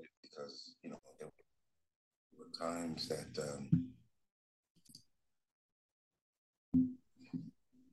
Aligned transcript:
it 0.00 0.10
because 0.22 0.74
you 0.82 0.90
know 0.90 0.98
there 1.18 1.28
were 2.38 2.46
times 2.58 3.08
that. 3.08 3.38
Um... 3.42 3.88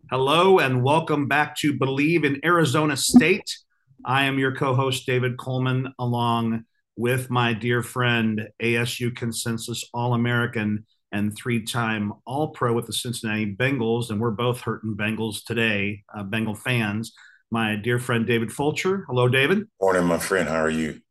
Hello 0.09 0.57
and 0.57 0.83
welcome 0.83 1.27
back 1.27 1.55
to 1.57 1.77
Believe 1.77 2.23
in 2.23 2.39
Arizona 2.43 2.97
State. 2.97 3.57
I 4.03 4.23
am 4.23 4.39
your 4.39 4.55
co-host 4.55 5.05
David 5.05 5.37
Coleman, 5.37 5.93
along 5.99 6.63
with 6.95 7.29
my 7.29 7.53
dear 7.53 7.83
friend 7.83 8.49
ASU 8.61 9.15
Consensus 9.15 9.83
All-American 9.93 10.85
and 11.11 11.35
three-time 11.35 12.13
All-Pro 12.25 12.73
with 12.73 12.87
the 12.87 12.93
Cincinnati 12.93 13.55
Bengals, 13.55 14.09
and 14.09 14.19
we're 14.19 14.31
both 14.31 14.61
hurting 14.61 14.95
Bengals 14.95 15.43
today, 15.43 16.03
uh, 16.13 16.23
Bengal 16.23 16.55
fans. 16.55 17.13
My 17.51 17.75
dear 17.75 17.99
friend 17.99 18.25
David 18.25 18.51
Fulcher. 18.51 19.05
Hello, 19.07 19.27
David. 19.27 19.67
Morning, 19.81 20.05
my 20.05 20.19
friend. 20.19 20.47
How 20.47 20.61
are 20.61 20.69
you? 20.69 21.01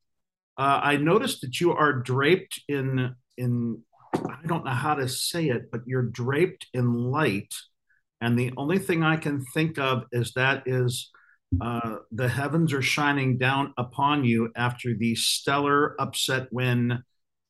Uh, 0.59 0.81
I 0.83 0.97
noticed 0.97 1.41
that 1.43 1.61
you 1.61 1.73
are 1.73 1.93
draped 1.93 2.61
in 2.69 3.15
in 3.37 3.83
I 4.15 4.47
don't 4.47 4.65
know 4.65 4.73
how 4.73 4.95
to 4.95 5.09
say 5.09 5.49
it, 5.49 5.71
but 5.71 5.83
you're 5.87 6.03
draped 6.03 6.67
in 6.75 6.93
light, 6.93 7.55
and 8.21 8.39
the 8.39 8.53
only 8.57 8.79
thing 8.79 9.03
I 9.03 9.17
can 9.17 9.45
think 9.55 9.79
of 9.79 10.05
is 10.13 10.33
that 10.35 10.65
is 10.67 11.11
uh, 11.61 11.97
the 12.11 12.29
heavens 12.29 12.73
are 12.73 12.83
shining 12.83 13.39
down 13.39 13.73
upon 13.79 14.25
you 14.25 14.51
after 14.57 14.95
the 14.95 15.15
stellar 15.15 15.95
upset 16.01 16.49
win 16.53 17.03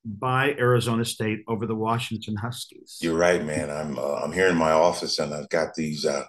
by 0.04 0.54
Arizona 0.59 1.04
State 1.04 1.40
over 1.48 1.66
the 1.66 1.74
Washington 1.74 2.37
Huskies. 2.37 2.98
You're 3.01 3.16
right, 3.16 3.45
man. 3.45 3.70
I'm 3.70 3.98
uh, 3.98 4.20
I'm 4.23 4.32
here 4.32 4.48
in 4.48 4.56
my 4.56 4.73
office 4.73 5.18
and 5.18 5.34
I've 5.34 5.48
got 5.48 5.74
these 5.74 6.04
uh, 6.04 6.24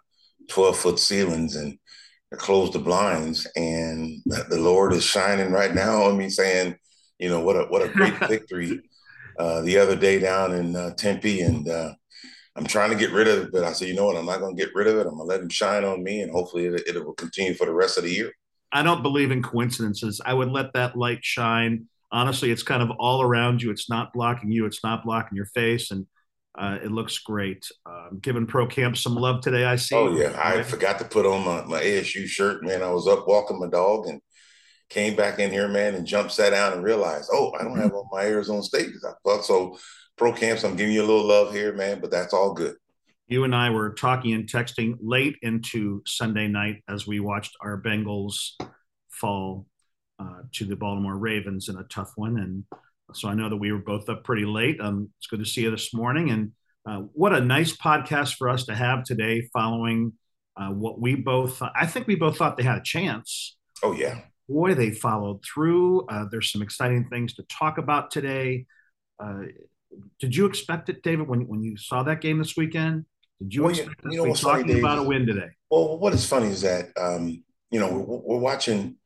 12 0.49 0.77
foot 0.77 0.99
ceilings 0.99 1.55
and 1.55 1.77
close 2.37 2.71
the 2.71 2.79
blinds, 2.79 3.47
and 3.55 4.21
the 4.25 4.59
Lord 4.59 4.93
is 4.93 5.03
shining 5.03 5.51
right 5.51 5.73
now 5.73 6.03
on 6.03 6.17
me, 6.17 6.29
saying, 6.29 6.75
you 7.17 7.29
know, 7.29 7.39
what 7.41 7.55
a 7.55 7.63
what 7.63 7.81
a 7.81 7.89
great 7.89 8.17
victory 8.27 8.81
uh, 9.39 9.61
the 9.61 9.77
other 9.77 9.95
day 9.95 10.19
down 10.19 10.53
in 10.53 10.75
uh, 10.75 10.93
Tempe, 10.95 11.41
and 11.41 11.67
uh, 11.67 11.93
I'm 12.55 12.65
trying 12.65 12.91
to 12.91 12.97
get 12.97 13.11
rid 13.11 13.27
of 13.27 13.45
it, 13.45 13.51
but 13.51 13.63
I 13.63 13.71
said, 13.71 13.87
you 13.87 13.95
know 13.95 14.05
what, 14.05 14.17
I'm 14.17 14.25
not 14.25 14.39
going 14.39 14.55
to 14.55 14.61
get 14.61 14.75
rid 14.75 14.87
of 14.87 14.97
it. 14.97 15.07
I'm 15.07 15.15
going 15.15 15.19
to 15.19 15.23
let 15.23 15.41
him 15.41 15.49
shine 15.49 15.83
on 15.85 16.03
me, 16.03 16.21
and 16.21 16.31
hopefully 16.31 16.65
it, 16.65 16.83
it 16.87 17.05
will 17.05 17.13
continue 17.13 17.53
for 17.53 17.65
the 17.65 17.73
rest 17.73 17.97
of 17.97 18.03
the 18.03 18.11
year. 18.11 18.31
I 18.71 18.83
don't 18.83 19.01
believe 19.01 19.31
in 19.31 19.41
coincidences. 19.41 20.21
I 20.23 20.33
would 20.33 20.49
let 20.49 20.73
that 20.73 20.95
light 20.95 21.23
shine. 21.23 21.87
Honestly, 22.11 22.51
it's 22.51 22.63
kind 22.63 22.83
of 22.83 22.91
all 22.99 23.21
around 23.21 23.61
you. 23.61 23.71
It's 23.71 23.89
not 23.89 24.13
blocking 24.13 24.51
you. 24.51 24.65
It's 24.65 24.83
not 24.83 25.03
blocking 25.03 25.35
your 25.35 25.47
face, 25.47 25.89
and 25.91 26.05
uh, 26.59 26.77
it 26.83 26.91
looks 26.91 27.17
great. 27.19 27.71
Um, 27.85 28.19
giving 28.21 28.45
pro 28.45 28.67
camp 28.67 28.97
some 28.97 29.15
love 29.15 29.41
today. 29.41 29.63
I 29.63 29.77
see. 29.77 29.95
Oh 29.95 30.13
yeah, 30.15 30.37
I 30.37 30.61
forgot 30.63 30.99
to 30.99 31.05
put 31.05 31.25
on 31.25 31.45
my, 31.45 31.63
my 31.63 31.81
ASU 31.81 32.27
shirt, 32.27 32.63
man. 32.63 32.83
I 32.83 32.91
was 32.91 33.07
up 33.07 33.27
walking 33.27 33.59
my 33.59 33.69
dog 33.69 34.07
and 34.07 34.21
came 34.89 35.15
back 35.15 35.39
in 35.39 35.51
here, 35.51 35.69
man, 35.69 35.95
and 35.95 36.05
jumped, 36.05 36.33
sat 36.33 36.49
down, 36.49 36.73
and 36.73 36.83
realized, 36.83 37.29
oh, 37.31 37.53
I 37.57 37.63
don't 37.63 37.79
have 37.79 37.93
on 37.93 38.09
my 38.11 38.23
Arizona 38.23 38.61
State. 38.61 38.89
I 39.07 39.13
thought 39.23 39.45
so. 39.45 39.77
Pro 40.17 40.33
camps, 40.33 40.65
I'm 40.65 40.75
giving 40.75 40.93
you 40.93 41.01
a 41.01 41.07
little 41.07 41.25
love 41.25 41.53
here, 41.53 41.73
man, 41.73 42.01
but 42.01 42.11
that's 42.11 42.33
all 42.33 42.53
good. 42.53 42.75
You 43.27 43.45
and 43.45 43.55
I 43.55 43.69
were 43.69 43.91
talking 43.93 44.33
and 44.33 44.45
texting 44.45 44.97
late 44.99 45.37
into 45.41 46.01
Sunday 46.05 46.49
night 46.49 46.83
as 46.89 47.07
we 47.07 47.21
watched 47.21 47.55
our 47.61 47.81
Bengals 47.81 48.59
fall 49.07 49.65
uh, 50.19 50.41
to 50.53 50.65
the 50.65 50.75
Baltimore 50.75 51.17
Ravens 51.17 51.69
in 51.69 51.77
a 51.77 51.83
tough 51.83 52.11
one, 52.17 52.37
and 52.37 52.65
so 53.13 53.27
I 53.27 53.33
know 53.33 53.49
that 53.49 53.57
we 53.57 53.71
were 53.71 53.79
both 53.79 54.09
up 54.09 54.23
pretty 54.23 54.45
late. 54.45 54.79
Um, 54.79 55.09
it's 55.17 55.27
good 55.27 55.39
to 55.39 55.45
see 55.45 55.61
you 55.61 55.71
this 55.71 55.93
morning. 55.93 56.29
And 56.29 56.51
uh, 56.85 57.07
what 57.13 57.33
a 57.33 57.41
nice 57.41 57.75
podcast 57.75 58.35
for 58.35 58.49
us 58.49 58.65
to 58.65 58.75
have 58.75 59.03
today 59.03 59.49
following 59.53 60.13
uh, 60.57 60.69
what 60.69 60.99
we 60.99 61.15
both, 61.15 61.61
I 61.61 61.85
think 61.85 62.07
we 62.07 62.15
both 62.15 62.37
thought 62.37 62.57
they 62.57 62.63
had 62.63 62.77
a 62.77 62.83
chance. 62.83 63.57
Oh, 63.83 63.93
yeah. 63.93 64.19
Boy, 64.47 64.73
they 64.73 64.91
followed 64.91 65.43
through. 65.43 66.05
Uh, 66.07 66.25
there's 66.31 66.51
some 66.51 66.61
exciting 66.61 67.07
things 67.09 67.33
to 67.35 67.43
talk 67.43 67.77
about 67.77 68.11
today. 68.11 68.65
Uh, 69.23 69.43
did 70.19 70.35
you 70.35 70.45
expect 70.45 70.89
it, 70.89 71.03
David, 71.03 71.27
when, 71.27 71.47
when 71.47 71.63
you 71.63 71.77
saw 71.77 72.03
that 72.03 72.21
game 72.21 72.39
this 72.39 72.57
weekend? 72.57 73.05
Did 73.39 73.53
you 73.53 73.63
well, 73.63 73.71
expect 73.71 74.01
you, 74.05 74.11
you 74.11 74.27
know, 74.27 74.33
talking 74.33 74.67
funny, 74.67 74.79
about 74.79 74.99
a 74.99 75.03
win 75.03 75.25
today? 75.25 75.49
Well, 75.69 75.97
what 75.97 76.13
is 76.13 76.27
funny 76.27 76.47
is 76.47 76.61
that, 76.61 76.89
um, 76.99 77.43
you 77.71 77.79
know, 77.79 77.91
we're, 77.91 78.17
we're 78.17 78.39
watching 78.39 78.97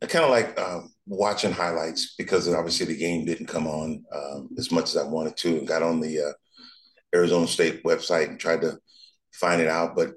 kind 0.00 0.24
of 0.24 0.30
like 0.30 0.58
um, 0.60 0.92
watching 1.08 1.52
highlights 1.52 2.14
because 2.16 2.52
obviously 2.52 2.86
the 2.86 2.96
game 2.96 3.24
didn't 3.24 3.46
come 3.46 3.66
on 3.66 4.04
um, 4.12 4.50
as 4.58 4.70
much 4.70 4.84
as 4.84 4.96
I 4.96 5.04
wanted 5.04 5.36
to, 5.38 5.58
and 5.58 5.66
got 5.66 5.82
on 5.82 6.00
the 6.00 6.20
uh, 6.20 6.32
Arizona 7.14 7.46
State 7.46 7.82
website 7.82 8.28
and 8.28 8.38
tried 8.38 8.60
to 8.60 8.78
find 9.32 9.60
it 9.60 9.68
out. 9.68 9.96
But 9.96 10.14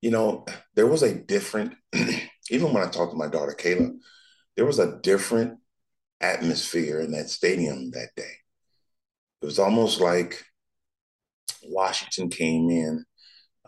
you 0.00 0.10
know, 0.10 0.46
there 0.74 0.86
was 0.86 1.02
a 1.02 1.14
different. 1.14 1.74
even 2.50 2.72
when 2.72 2.82
I 2.82 2.88
talked 2.88 3.12
to 3.12 3.18
my 3.18 3.28
daughter 3.28 3.54
Kayla, 3.58 3.90
there 4.56 4.66
was 4.66 4.78
a 4.78 4.98
different 5.02 5.58
atmosphere 6.20 7.00
in 7.00 7.12
that 7.12 7.28
stadium 7.30 7.90
that 7.90 8.10
day. 8.16 8.32
It 9.42 9.46
was 9.46 9.58
almost 9.58 10.00
like 10.00 10.44
Washington 11.62 12.28
came 12.28 12.70
in, 12.70 13.04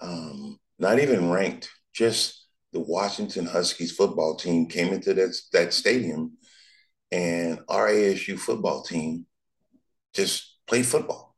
um, 0.01 0.59
not 0.79 0.99
even 0.99 1.31
ranked, 1.31 1.71
just 1.93 2.47
the 2.73 2.81
Washington 2.81 3.47
Huskies 3.47 3.93
football 3.93 4.37
team 4.37 4.67
came 4.67 4.93
into 4.93 5.15
that, 5.15 5.37
that 5.53 5.73
stadium 5.73 6.33
and 7.13 7.61
our 7.69 7.89
ASU 7.89 8.39
football 8.39 8.83
team 8.83 9.27
just 10.15 10.57
played 10.67 10.87
football. 10.87 11.37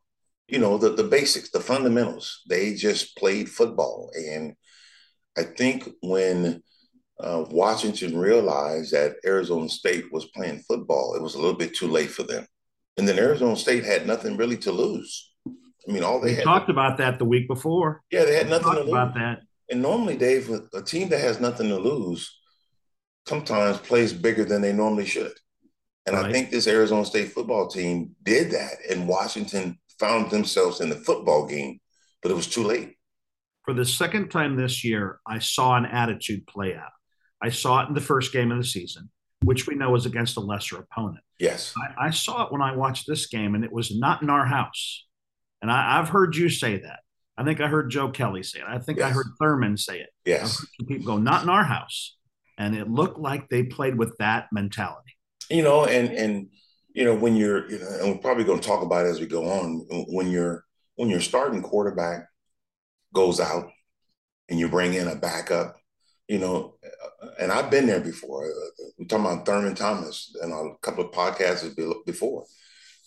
You 0.49 0.59
know, 0.59 0.77
the, 0.77 0.91
the 0.91 1.05
basics, 1.05 1.51
the 1.51 1.61
fundamentals. 1.61 2.43
They 2.49 2.75
just 2.75 3.17
played 3.17 3.49
football. 3.49 4.11
And 4.15 4.55
I 5.37 5.45
think 5.45 5.89
when 6.03 6.63
uh, 7.19 7.45
Washington 7.51 8.19
realized 8.19 8.93
that 8.93 9.17
Arizona 9.25 9.69
State 9.69 10.13
was 10.13 10.27
playing 10.27 10.59
football, 10.69 11.15
it 11.15 11.23
was 11.23 11.35
a 11.35 11.39
little 11.39 11.57
bit 11.57 11.75
too 11.75 11.89
late 11.89 12.11
for 12.11 12.25
them. 12.25 12.47
And 12.99 13.09
then 13.09 13.19
Arizona 13.19 13.57
State 13.57 13.85
had 13.85 14.07
nothing 14.07 14.37
really 14.37 14.59
to 14.59 14.73
lose. 14.73 15.33
I 15.47 15.93
mean, 15.93 16.05
all 16.05 16.21
they 16.21 16.37
talked 16.43 16.67
to, 16.67 16.73
about 16.73 16.99
that 16.99 17.19
the 17.19 17.25
week 17.25 17.49
before. 17.49 18.03
Yeah, 18.11 18.25
they 18.25 18.37
had 18.37 18.49
nothing 18.49 18.73
to 18.73 18.81
lose. 18.81 18.89
About 18.89 19.15
that. 19.15 19.41
And 19.71 19.81
normally, 19.81 20.17
Dave, 20.17 20.51
a 20.75 20.83
team 20.83 21.09
that 21.09 21.21
has 21.21 21.41
nothing 21.41 21.69
to 21.69 21.79
lose 21.79 22.39
sometimes 23.27 23.79
plays 23.79 24.13
bigger 24.13 24.45
than 24.45 24.63
they 24.63 24.73
normally 24.73 25.07
should. 25.07 25.33
And 26.07 26.17
right. 26.17 26.27
I 26.27 26.33
think 26.33 26.51
this 26.51 26.67
Arizona 26.67 27.05
State 27.05 27.33
football 27.33 27.69
team 27.69 28.17
did 28.23 28.51
that, 28.51 28.75
and 28.91 29.07
Washington 29.07 29.79
found 30.01 30.31
themselves 30.31 30.81
in 30.81 30.89
the 30.89 30.97
football 30.97 31.47
game, 31.47 31.79
but 32.23 32.31
it 32.31 32.35
was 32.35 32.49
too 32.49 32.65
late. 32.65 32.97
For 33.65 33.73
the 33.73 33.85
second 33.85 34.31
time 34.31 34.57
this 34.57 34.83
year, 34.83 35.21
I 35.27 35.39
saw 35.39 35.77
an 35.77 35.87
attitude 35.87 36.47
play 36.49 36.75
out. 36.75 36.91
I 37.41 37.51
saw 37.51 37.83
it 37.83 37.89
in 37.89 37.95
the 37.95 38.01
first 38.01 38.33
game 38.33 38.51
of 38.51 38.59
the 38.59 38.67
season, 38.67 39.11
which 39.45 39.69
we 39.69 39.77
know 39.77 39.91
was 39.91 40.07
against 40.07 40.37
a 40.37 40.41
lesser 40.41 40.79
opponent. 40.79 41.23
Yes. 41.39 41.73
I, 41.77 42.07
I 42.07 42.11
saw 42.11 42.45
it 42.47 42.53
when 42.53 42.63
I 42.63 42.75
watched 42.75 43.07
this 43.07 43.27
game, 43.27 43.55
and 43.55 43.65
it 43.65 43.73
was 43.73 43.97
not 43.97 44.23
in 44.23 44.31
our 44.31 44.47
house. 44.47 45.07
And 45.61 45.71
I, 45.71 46.01
I've 46.01 46.09
heard 46.09 46.35
you 46.35 46.49
say 46.49 46.79
that. 46.79 47.01
I 47.37 47.45
think 47.45 47.61
I 47.61 47.69
heard 47.69 47.91
Joe 47.91 48.11
Kelly 48.11 48.43
say 48.43 48.59
it. 48.59 48.67
I 48.69 48.79
think 48.79 48.99
yes. 48.99 49.11
I 49.11 49.15
heard 49.15 49.27
Thurman 49.41 49.77
say 49.77 50.01
it. 50.01 50.11
Yes. 50.25 50.65
People 50.87 51.07
go, 51.07 51.19
not 51.19 51.45
in 51.45 51.49
our 51.49 51.65
house. 51.65 52.17
And 52.59 52.77
it 52.77 52.91
looked 52.91 53.19
like 53.19 53.49
they 53.49 53.63
played 53.63 53.97
with 53.97 54.17
that 54.19 54.49
mentality. 54.53 55.12
You 55.53 55.63
know, 55.63 55.85
and 55.85 56.11
and 56.13 56.49
you 56.95 57.05
know, 57.05 57.15
when 57.15 57.37
you're, 57.37 57.71
you 57.71 57.79
know, 57.79 57.89
and 58.01 58.13
we're 58.13 58.19
probably 58.19 58.45
going 58.45 58.61
to 58.61 58.67
talk 58.67 58.83
about 58.83 59.07
it 59.07 59.11
as 59.11 59.21
we 59.21 59.27
go 59.27 59.49
on, 59.49 59.87
when 60.09 60.31
you're 60.31 60.65
when 60.97 61.09
your 61.09 61.21
starting 61.21 61.63
quarterback 61.63 62.27
goes 63.15 63.41
out 63.41 63.71
and 64.49 64.59
you 64.59 64.69
bring 64.69 64.95
in 64.95 65.09
a 65.09 65.17
backup, 65.17 65.77
you 66.29 66.39
know, 66.39 66.77
and 67.41 67.51
I've 67.51 67.71
been 67.71 67.87
there 67.87 68.01
before. 68.01 68.51
We're 68.99 69.07
talking 69.07 69.25
about 69.25 69.47
Thurman 69.47 69.75
Thomas 69.75 70.35
and 70.43 70.53
a 70.53 70.77
couple 70.83 71.05
of 71.05 71.13
podcasts 71.13 71.75
before. 72.07 72.45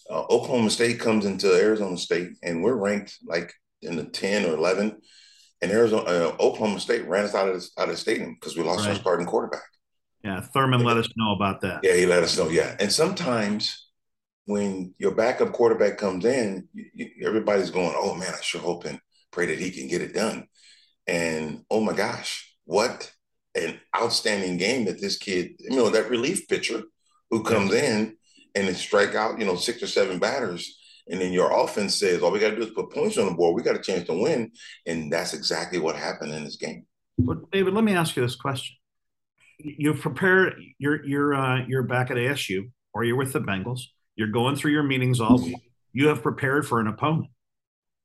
Uh, 0.09 0.21
Oklahoma 0.23 0.69
State 0.69 0.99
comes 0.99 1.25
into 1.25 1.51
Arizona 1.53 1.97
State, 1.97 2.33
and 2.43 2.63
we're 2.63 2.75
ranked 2.75 3.17
like 3.25 3.53
in 3.81 3.95
the 3.95 4.03
10 4.03 4.45
or 4.45 4.55
11. 4.55 5.01
And 5.61 5.71
Arizona, 5.71 6.03
uh, 6.03 6.35
Oklahoma 6.39 6.79
State 6.79 7.07
ran 7.07 7.25
us 7.25 7.33
out 7.33 7.49
of, 7.49 7.63
out 7.77 7.89
of 7.89 7.95
the 7.95 7.97
stadium 7.97 8.35
because 8.35 8.55
we 8.55 8.63
lost 8.63 8.81
right. 8.81 8.89
our 8.89 8.95
starting 8.95 9.25
quarterback. 9.25 9.63
Yeah, 10.25 10.41
Thurman 10.41 10.83
let 10.83 10.97
us 10.97 11.07
know 11.15 11.33
about 11.35 11.61
that. 11.61 11.81
Yeah, 11.83 11.93
he 11.93 12.05
let 12.05 12.23
us 12.23 12.37
know. 12.37 12.49
Yeah, 12.49 12.75
and 12.79 12.91
sometimes 12.91 13.87
when 14.45 14.93
your 14.97 15.13
backup 15.13 15.53
quarterback 15.53 15.97
comes 15.97 16.25
in, 16.25 16.67
you, 16.73 16.85
you, 16.93 17.27
everybody's 17.27 17.69
going, 17.69 17.93
"Oh 17.95 18.15
man, 18.15 18.33
I 18.33 18.41
sure 18.41 18.61
hope 18.61 18.85
and 18.85 18.99
pray 19.31 19.45
that 19.45 19.59
he 19.59 19.69
can 19.69 19.87
get 19.87 20.01
it 20.01 20.13
done." 20.13 20.47
And 21.05 21.63
oh 21.69 21.79
my 21.79 21.93
gosh, 21.93 22.51
what 22.65 23.11
an 23.53 23.79
outstanding 23.95 24.57
game 24.57 24.85
that 24.85 24.99
this 24.99 25.17
kid, 25.17 25.51
you 25.59 25.77
know, 25.77 25.89
that 25.89 26.09
relief 26.09 26.47
pitcher 26.47 26.81
who 27.29 27.43
comes 27.43 27.73
in 27.73 28.17
and 28.55 28.75
strike 28.75 29.13
out, 29.13 29.39
you 29.39 29.45
know, 29.45 29.55
six 29.55 29.83
or 29.83 29.87
seven 29.87 30.17
batters 30.17 30.75
and 31.07 31.21
then 31.21 31.31
your 31.31 31.51
offense 31.51 31.95
says, 31.95 32.21
all 32.21 32.31
we 32.31 32.39
got 32.39 32.51
to 32.51 32.55
do 32.55 32.63
is 32.63 32.71
put 32.71 32.91
points 32.91 33.17
on 33.17 33.27
the 33.27 33.33
board. 33.33 33.55
We 33.55 33.61
got 33.61 33.75
a 33.75 33.81
chance 33.81 34.07
to 34.07 34.13
win. 34.13 34.51
And 34.85 35.11
that's 35.11 35.33
exactly 35.33 35.79
what 35.79 35.95
happened 35.95 36.33
in 36.33 36.43
this 36.43 36.55
game. 36.55 36.85
Well, 37.17 37.41
David, 37.51 37.73
let 37.73 37.83
me 37.83 37.93
ask 37.93 38.15
you 38.15 38.23
this 38.23 38.35
question. 38.35 38.75
You've 39.59 39.99
prepared, 40.01 40.55
you're, 40.77 41.03
you're, 41.05 41.33
uh, 41.33 41.65
you're 41.67 41.83
back 41.83 42.11
at 42.11 42.17
ASU 42.17 42.71
or 42.93 43.03
you're 43.03 43.15
with 43.17 43.33
the 43.33 43.39
Bengals. 43.41 43.81
You're 44.15 44.29
going 44.29 44.55
through 44.55 44.71
your 44.71 44.83
meetings 44.83 45.19
all 45.19 45.41
week. 45.41 45.57
You 45.93 46.07
have 46.07 46.21
prepared 46.21 46.67
for 46.67 46.79
an 46.79 46.87
opponent. 46.87 47.27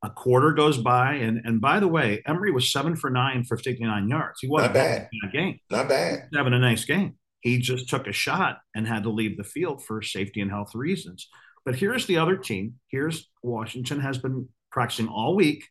A 0.02 0.11
quarter 0.11 0.52
goes 0.52 0.79
by. 0.79 1.14
And, 1.14 1.41
and 1.44 1.61
by 1.61 1.79
the 1.81 1.88
way, 1.88 2.23
Emory 2.26 2.50
was 2.50 2.73
seven 2.73 2.97
for 2.97 3.11
nine 3.11 3.44
for 3.44 3.56
59 3.56 4.08
yards. 4.08 4.41
He 4.41 4.49
wasn't 4.49 4.75
Not 4.75 4.81
bad. 4.81 5.08
in 5.12 5.29
a 5.29 5.32
game. 5.32 5.58
Not 5.70 5.88
bad. 5.88 6.29
He's 6.31 6.37
having 6.38 6.55
a 6.55 6.58
nice 6.58 6.85
game. 6.85 7.17
He 7.41 7.58
just 7.58 7.88
took 7.88 8.06
a 8.06 8.12
shot 8.12 8.58
and 8.75 8.87
had 8.87 9.02
to 9.05 9.11
leave 9.11 9.37
the 9.37 9.44
field 9.44 9.85
for 9.85 10.02
safety 10.02 10.41
and 10.41 10.50
health 10.50 10.75
reasons. 10.75 11.29
But 11.64 11.75
here's 11.76 12.06
the 12.06 12.17
other 12.19 12.37
team. 12.37 12.75
Here's 12.88 13.29
Washington 13.43 14.00
has 14.00 14.19
been 14.19 14.49
practicing 14.73 15.08
all 15.08 15.35
week, 15.37 15.64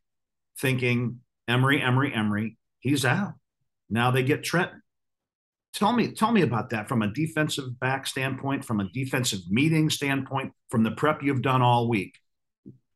thinking 0.59 1.19
Emory, 1.47 1.81
Emory, 1.81 2.13
Emory. 2.13 2.57
He's 2.79 3.05
out. 3.05 3.33
Now 3.89 4.11
they 4.11 4.23
get 4.23 4.43
Trenton. 4.43 4.81
Tell 5.73 5.93
me, 5.93 6.11
tell 6.11 6.31
me 6.31 6.41
about 6.41 6.71
that 6.71 6.89
from 6.89 7.01
a 7.01 7.13
defensive 7.13 7.79
back 7.79 8.07
standpoint, 8.07 8.65
from 8.65 8.79
a 8.79 8.89
defensive 8.89 9.41
meeting 9.49 9.89
standpoint, 9.89 10.51
from 10.69 10.83
the 10.83 10.91
prep 10.91 11.21
you've 11.21 11.41
done 11.41 11.61
all 11.61 11.87
week. 11.87 12.15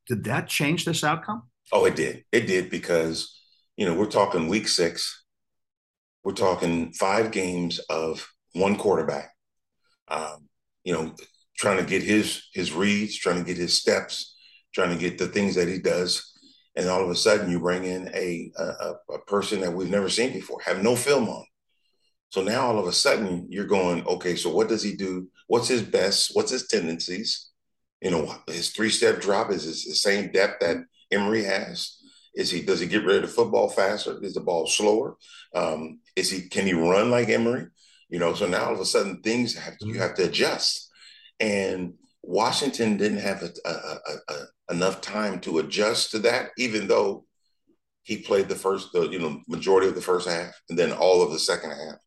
Did 0.07 0.23
that 0.25 0.47
change 0.47 0.85
this 0.85 1.03
outcome? 1.03 1.43
Oh, 1.71 1.85
it 1.85 1.95
did. 1.95 2.25
It 2.31 2.47
did 2.47 2.69
because 2.69 3.39
you 3.77 3.85
know 3.85 3.93
we're 3.93 4.05
talking 4.05 4.47
week 4.47 4.67
six. 4.67 5.23
We're 6.23 6.33
talking 6.33 6.93
five 6.93 7.31
games 7.31 7.79
of 7.89 8.27
one 8.53 8.75
quarterback. 8.75 9.31
Um, 10.07 10.49
you 10.83 10.93
know, 10.93 11.15
trying 11.57 11.77
to 11.77 11.85
get 11.85 12.03
his 12.03 12.49
his 12.53 12.73
reads, 12.73 13.17
trying 13.17 13.37
to 13.37 13.45
get 13.45 13.57
his 13.57 13.79
steps, 13.79 14.35
trying 14.73 14.89
to 14.89 14.97
get 14.97 15.17
the 15.17 15.27
things 15.27 15.55
that 15.55 15.67
he 15.67 15.79
does, 15.79 16.33
and 16.75 16.89
all 16.89 17.03
of 17.03 17.09
a 17.09 17.15
sudden 17.15 17.49
you 17.49 17.59
bring 17.59 17.85
in 17.85 18.09
a 18.13 18.51
a, 18.57 18.93
a 19.13 19.19
person 19.27 19.61
that 19.61 19.71
we've 19.71 19.89
never 19.89 20.09
seen 20.09 20.33
before, 20.33 20.59
have 20.61 20.83
no 20.83 20.95
film 20.95 21.29
on. 21.29 21.45
So 22.33 22.41
now 22.41 22.65
all 22.65 22.79
of 22.79 22.87
a 22.87 22.91
sudden 22.91 23.45
you're 23.51 23.67
going, 23.67 24.07
okay, 24.07 24.35
so 24.35 24.49
what 24.51 24.67
does 24.67 24.81
he 24.81 24.95
do? 24.95 25.29
What's 25.45 25.67
his 25.67 25.83
best? 25.83 26.31
What's 26.33 26.49
his 26.49 26.65
tendencies? 26.65 27.51
You 28.01 28.09
know, 28.09 28.35
his 28.47 28.71
three 28.71 28.89
step 28.89 29.21
drop 29.21 29.51
is 29.51 29.65
the 29.65 29.93
same 29.93 30.31
depth 30.31 30.61
that 30.61 30.77
Emory 31.11 31.43
has. 31.43 31.95
Is 32.33 32.49
he 32.49 32.63
does 32.63 32.79
he 32.79 32.87
get 32.87 33.05
rid 33.05 33.17
of 33.17 33.21
the 33.21 33.27
football 33.27 33.69
faster? 33.69 34.17
Is 34.23 34.33
the 34.33 34.41
ball 34.41 34.65
slower? 34.65 35.15
Um, 35.53 35.99
is 36.15 36.31
he 36.31 36.49
can 36.49 36.65
he 36.65 36.73
run 36.73 37.11
like 37.11 37.29
Emory? 37.29 37.67
You 38.09 38.17
know, 38.17 38.33
so 38.33 38.47
now 38.47 38.65
all 38.65 38.73
of 38.73 38.79
a 38.79 38.85
sudden 38.85 39.21
things 39.21 39.53
have 39.55 39.75
you 39.81 39.99
have 39.99 40.15
to 40.15 40.23
adjust. 40.23 40.89
And 41.39 41.93
Washington 42.23 42.97
didn't 42.97 43.19
have 43.19 43.43
a, 43.43 43.51
a, 43.63 43.97
a, 44.33 44.73
enough 44.73 45.01
time 45.01 45.39
to 45.41 45.59
adjust 45.59 46.09
to 46.11 46.19
that, 46.19 46.49
even 46.57 46.87
though 46.87 47.25
he 48.01 48.17
played 48.17 48.49
the 48.49 48.55
first, 48.55 48.91
the, 48.91 49.07
you 49.07 49.19
know, 49.19 49.39
majority 49.47 49.87
of 49.87 49.93
the 49.93 50.01
first 50.01 50.27
half 50.27 50.59
and 50.67 50.79
then 50.79 50.93
all 50.93 51.21
of 51.21 51.31
the 51.31 51.37
second 51.37 51.69
half. 51.69 51.97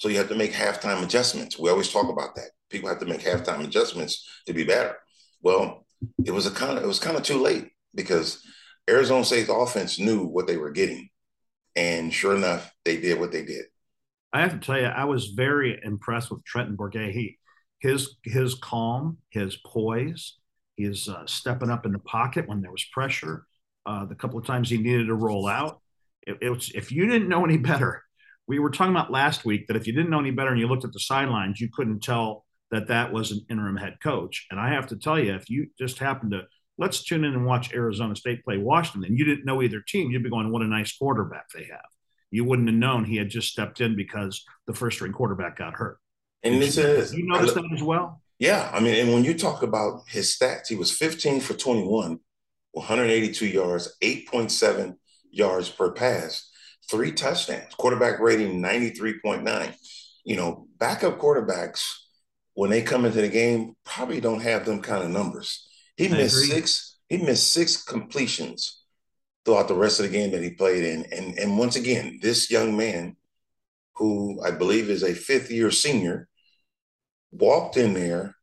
So 0.00 0.08
you 0.08 0.16
have 0.16 0.30
to 0.30 0.34
make 0.34 0.54
halftime 0.54 1.02
adjustments. 1.02 1.58
We 1.58 1.68
always 1.68 1.92
talk 1.92 2.08
about 2.08 2.34
that. 2.36 2.52
People 2.70 2.88
have 2.88 3.00
to 3.00 3.06
make 3.06 3.20
halftime 3.20 3.62
adjustments 3.62 4.26
to 4.46 4.54
be 4.54 4.64
better. 4.64 4.96
Well, 5.42 5.84
it 6.24 6.30
was 6.30 6.46
a 6.46 6.50
kind 6.50 6.78
of 6.78 6.82
it 6.82 6.86
was 6.86 6.98
kind 6.98 7.18
of 7.18 7.22
too 7.22 7.38
late 7.38 7.68
because 7.94 8.42
Arizona 8.88 9.26
State's 9.26 9.50
offense 9.50 9.98
knew 9.98 10.24
what 10.24 10.46
they 10.46 10.56
were 10.56 10.70
getting, 10.70 11.10
and 11.76 12.14
sure 12.14 12.34
enough, 12.34 12.72
they 12.86 12.98
did 12.98 13.20
what 13.20 13.30
they 13.30 13.44
did. 13.44 13.66
I 14.32 14.40
have 14.40 14.52
to 14.52 14.58
tell 14.58 14.80
you, 14.80 14.86
I 14.86 15.04
was 15.04 15.26
very 15.26 15.78
impressed 15.84 16.30
with 16.30 16.44
Trenton 16.44 16.78
Bourguet. 16.78 17.12
He 17.12 17.36
his 17.80 18.16
his 18.24 18.54
calm, 18.54 19.18
his 19.28 19.58
poise, 19.66 20.38
his 20.78 21.10
uh, 21.10 21.26
stepping 21.26 21.68
up 21.68 21.84
in 21.84 21.92
the 21.92 21.98
pocket 21.98 22.48
when 22.48 22.62
there 22.62 22.72
was 22.72 22.86
pressure. 22.90 23.44
Uh, 23.84 24.06
the 24.06 24.14
couple 24.14 24.38
of 24.38 24.46
times 24.46 24.70
he 24.70 24.78
needed 24.78 25.08
to 25.08 25.14
roll 25.14 25.46
out, 25.46 25.82
it, 26.26 26.38
it 26.40 26.48
was 26.48 26.72
if 26.74 26.90
you 26.90 27.06
didn't 27.06 27.28
know 27.28 27.44
any 27.44 27.58
better, 27.58 28.02
we 28.46 28.58
were 28.58 28.70
talking 28.70 28.94
about 28.94 29.12
last 29.12 29.44
week 29.44 29.66
that 29.66 29.76
if 29.76 29.86
you 29.86 29.92
didn't 29.92 30.10
know 30.10 30.20
any 30.20 30.30
better 30.30 30.50
and 30.50 30.60
you 30.60 30.66
looked 30.66 30.84
at 30.84 30.92
the 30.92 31.00
sidelines, 31.00 31.60
you 31.60 31.68
couldn't 31.72 32.00
tell 32.00 32.44
that 32.70 32.88
that 32.88 33.12
was 33.12 33.32
an 33.32 33.44
interim 33.50 33.76
head 33.76 33.98
coach. 34.02 34.46
And 34.50 34.58
I 34.58 34.70
have 34.70 34.88
to 34.88 34.96
tell 34.96 35.18
you, 35.18 35.34
if 35.34 35.50
you 35.50 35.68
just 35.78 35.98
happened 35.98 36.32
to 36.32 36.42
let's 36.78 37.02
tune 37.02 37.24
in 37.24 37.34
and 37.34 37.44
watch 37.44 37.72
Arizona 37.74 38.16
State 38.16 38.42
play 38.42 38.56
Washington, 38.56 39.04
and 39.08 39.18
you 39.18 39.24
didn't 39.24 39.44
know 39.44 39.62
either 39.62 39.82
team, 39.86 40.10
you'd 40.10 40.22
be 40.22 40.30
going, 40.30 40.50
"What 40.50 40.62
a 40.62 40.66
nice 40.66 40.96
quarterback 40.96 41.50
they 41.54 41.64
have." 41.64 41.84
You 42.30 42.44
wouldn't 42.44 42.68
have 42.68 42.76
known 42.76 43.04
he 43.04 43.16
had 43.16 43.28
just 43.28 43.48
stepped 43.48 43.80
in 43.80 43.96
because 43.96 44.44
the 44.66 44.72
first 44.72 44.96
string 44.96 45.12
quarterback 45.12 45.56
got 45.56 45.74
hurt. 45.74 45.98
And 46.42 46.60
this 46.60 46.78
is 46.78 47.12
you 47.14 47.26
noticed 47.26 47.54
that 47.54 47.70
as 47.74 47.82
well. 47.82 48.22
Yeah, 48.38 48.70
I 48.72 48.80
mean, 48.80 48.94
and 48.94 49.12
when 49.12 49.24
you 49.24 49.34
talk 49.34 49.62
about 49.62 50.08
his 50.08 50.34
stats, 50.34 50.68
he 50.68 50.76
was 50.76 50.90
15 50.90 51.40
for 51.40 51.52
21, 51.52 52.18
182 52.72 53.46
yards, 53.46 53.94
8.7 54.02 54.96
yards 55.30 55.68
per 55.68 55.92
pass 55.92 56.49
three 56.90 57.12
touchdowns, 57.12 57.74
quarterback 57.74 58.20
rating 58.20 58.60
93.9. 58.60 59.74
You 60.24 60.36
know, 60.36 60.66
backup 60.78 61.18
quarterbacks, 61.18 61.94
when 62.54 62.70
they 62.70 62.82
come 62.82 63.04
into 63.04 63.20
the 63.20 63.28
game, 63.28 63.74
probably 63.84 64.20
don't 64.20 64.42
have 64.42 64.64
them 64.64 64.82
kind 64.82 65.02
of 65.02 65.10
numbers. 65.10 65.68
He 65.96 66.06
I 66.06 66.12
missed 66.12 66.36
agree. 66.36 66.50
six, 66.56 66.98
he 67.08 67.18
missed 67.18 67.52
six 67.52 67.82
completions 67.82 68.82
throughout 69.44 69.68
the 69.68 69.74
rest 69.74 70.00
of 70.00 70.06
the 70.06 70.12
game 70.12 70.32
that 70.32 70.42
he 70.42 70.50
played 70.50 70.84
in. 70.84 71.06
And, 71.12 71.38
and 71.38 71.58
once 71.58 71.76
again, 71.76 72.18
this 72.20 72.50
young 72.50 72.76
man, 72.76 73.16
who 73.94 74.40
I 74.42 74.50
believe 74.50 74.90
is 74.90 75.02
a 75.02 75.14
fifth 75.14 75.50
year 75.50 75.70
senior, 75.70 76.28
walked 77.32 77.76
in 77.76 77.94
there 77.94 78.36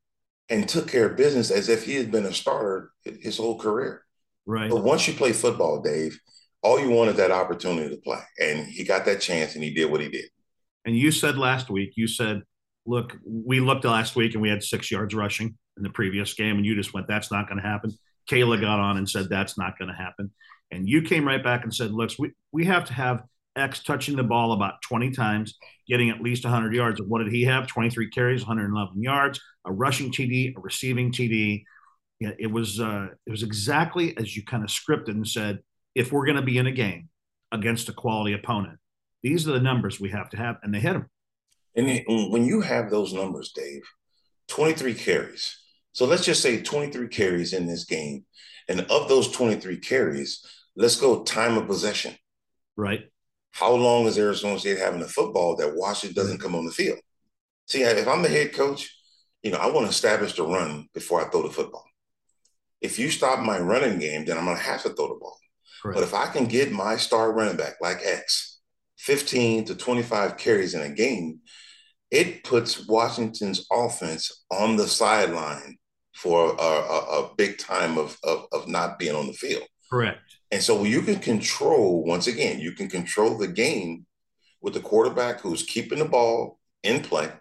and 0.50 0.68
took 0.68 0.88
care 0.88 1.08
of 1.10 1.18
business 1.18 1.52
as 1.52 1.70
if 1.70 1.84
he 1.84 1.96
had 1.96 2.12
been 2.12 2.26
a 2.26 2.34
starter 2.34 2.92
his 3.04 3.38
whole 3.38 3.60
career. 3.60 4.04
Right. 4.46 4.70
But 4.70 4.84
once 4.84 5.08
you 5.08 5.14
play 5.14 5.34
football, 5.34 5.82
Dave, 5.82 6.20
all 6.68 6.80
you 6.82 6.90
wanted 6.90 7.16
that 7.16 7.32
opportunity 7.32 7.90
to 7.96 8.02
play. 8.02 8.20
And 8.42 8.68
he 8.68 8.84
got 8.84 9.06
that 9.06 9.22
chance 9.22 9.56
and 9.56 9.64
he 9.64 9.74
did 9.74 9.90
what 9.90 10.02
he 10.02 10.10
did. 10.10 10.26
And 10.84 10.98
you 10.98 11.12
said 11.12 11.38
last 11.38 11.70
week, 11.70 11.94
you 11.96 12.08
said, 12.08 12.44
look, 12.86 13.16
we 13.26 13.62
looked 13.62 13.86
last 13.86 14.18
week 14.18 14.34
and 14.34 14.42
we 14.42 14.50
had 14.50 14.62
six 14.62 14.92
yards 14.92 15.16
rushing 15.16 15.58
in 15.78 15.84
the 15.84 15.90
previous 15.90 16.34
game, 16.34 16.58
and 16.58 16.66
you 16.66 16.76
just 16.76 16.94
went, 16.94 17.08
that's 17.08 17.32
not 17.32 17.48
going 17.48 17.62
to 17.62 17.68
happen. 17.68 17.92
Kayla 18.30 18.60
got 18.60 18.80
on 18.80 18.98
and 18.98 19.10
said, 19.10 19.30
that's 19.30 19.58
not 19.58 19.80
going 19.80 19.90
to 19.90 19.96
happen. 19.96 20.32
And 20.72 20.90
you 20.90 21.02
came 21.02 21.26
right 21.26 21.42
back 21.42 21.64
and 21.64 21.74
said, 21.74 21.92
look, 21.92 22.12
we, 22.20 22.32
we 22.52 22.66
have 22.66 22.84
to 22.86 22.94
have 22.94 23.24
X 23.56 23.84
touching 23.84 24.18
the 24.18 24.24
ball 24.24 24.52
about 24.52 24.82
20 24.82 25.12
times, 25.12 25.56
getting 25.88 26.10
at 26.10 26.22
least 26.22 26.44
100 26.44 26.74
yards. 26.74 27.02
What 27.02 27.24
did 27.24 27.32
he 27.32 27.44
have? 27.44 27.68
23 27.68 28.10
carries, 28.10 28.42
111 28.42 29.02
yards, 29.02 29.40
a 29.66 29.72
rushing 29.72 30.12
TD, 30.12 30.58
a 30.58 30.60
receiving 30.60 31.12
TD. 31.14 31.64
Yeah, 32.20 32.32
it 32.40 32.52
was 32.52 32.80
uh, 32.80 33.08
it 33.26 33.30
was 33.30 33.44
exactly 33.44 34.18
as 34.18 34.36
you 34.36 34.44
kind 34.44 34.64
of 34.64 34.70
scripted 34.70 35.10
and 35.10 35.28
said 35.28 35.60
if 35.98 36.12
we're 36.12 36.26
going 36.26 36.36
to 36.36 36.44
be 36.44 36.60
in 36.60 36.68
a 36.68 36.72
game 36.72 37.10
against 37.52 37.90
a 37.90 37.94
quality 37.94 38.34
opponent. 38.34 38.78
These 39.24 39.48
are 39.48 39.54
the 39.54 39.60
numbers 39.60 40.00
we 40.00 40.12
have 40.12 40.30
to 40.30 40.38
have, 40.38 40.58
and 40.62 40.72
they 40.72 40.80
hit 40.80 40.94
them. 40.94 41.10
And 41.76 42.32
when 42.32 42.46
you 42.46 42.62
have 42.62 42.92
those 42.92 43.14
numbers, 43.14 43.52
Dave, 43.52 43.82
23 44.48 44.94
carries. 44.94 45.58
So 45.94 46.06
let's 46.06 46.24
just 46.24 46.44
say 46.44 46.62
23 46.62 47.08
carries 47.08 47.52
in 47.54 47.66
this 47.66 47.86
game. 47.86 48.26
And 48.68 48.82
of 48.92 49.10
those 49.10 49.32
23 49.32 49.78
carries, 49.80 50.46
let's 50.76 50.98
go 50.98 51.24
time 51.24 51.58
of 51.58 51.66
possession. 51.66 52.16
Right. 52.76 53.10
How 53.52 53.74
long 53.74 54.06
is 54.06 54.20
Arizona 54.20 54.60
State 54.60 54.78
having 54.78 55.00
the 55.00 55.08
football 55.08 55.56
that 55.56 55.76
Washington 55.76 56.16
doesn't 56.16 56.42
come 56.42 56.54
on 56.54 56.66
the 56.66 56.72
field? 56.72 57.00
See, 57.66 57.82
if 57.82 58.08
I'm 58.08 58.22
the 58.22 58.30
head 58.30 58.54
coach, 58.54 58.96
you 59.42 59.50
know, 59.50 59.58
I 59.58 59.72
want 59.72 59.88
to 59.88 59.90
establish 59.90 60.34
the 60.34 60.44
run 60.44 60.90
before 60.94 61.26
I 61.26 61.30
throw 61.30 61.42
the 61.42 61.50
football. 61.50 61.86
If 62.82 63.00
you 63.00 63.10
stop 63.10 63.40
my 63.40 63.58
running 63.58 63.98
game, 63.98 64.26
then 64.26 64.38
I'm 64.38 64.46
going 64.46 64.58
to 64.58 64.64
have 64.64 64.84
to 64.84 64.90
throw 64.90 65.08
the 65.08 65.20
ball. 65.20 65.40
But 65.84 66.04
if 66.04 66.14
I 66.14 66.28
can 66.28 66.46
get 66.46 66.72
my 66.72 66.98
star 66.98 67.32
running 67.32 67.58
back 67.58 67.76
like 67.82 68.00
X 68.04 68.60
15 68.98 69.66
to 69.66 69.76
25 69.76 70.38
carries 70.38 70.74
in 70.74 70.82
a 70.82 70.90
game, 70.94 71.40
it 72.12 72.44
puts 72.44 72.88
Washington's 72.88 73.66
offense 73.72 74.46
on 74.52 74.78
the 74.78 74.88
sideline 74.88 75.78
for 76.16 76.56
a, 76.58 76.62
a, 76.62 77.24
a 77.24 77.36
big 77.38 77.58
time 77.58 77.98
of, 77.98 78.18
of, 78.24 78.48
of 78.52 78.68
not 78.68 78.98
being 78.98 79.16
on 79.16 79.28
the 79.28 79.34
field. 79.34 79.64
Correct. 79.90 80.20
And 80.52 80.62
so 80.62 80.84
you 80.84 81.02
can 81.02 81.20
control, 81.20 82.04
once 82.04 82.28
again, 82.28 82.60
you 82.60 82.72
can 82.72 82.90
control 82.90 83.38
the 83.38 83.48
game 83.48 84.06
with 84.62 84.74
the 84.74 84.80
quarterback 84.80 85.42
who's 85.42 85.64
keeping 85.64 86.00
the 86.00 86.06
ball 86.06 86.60
in 86.84 87.02
play. 87.02 87.32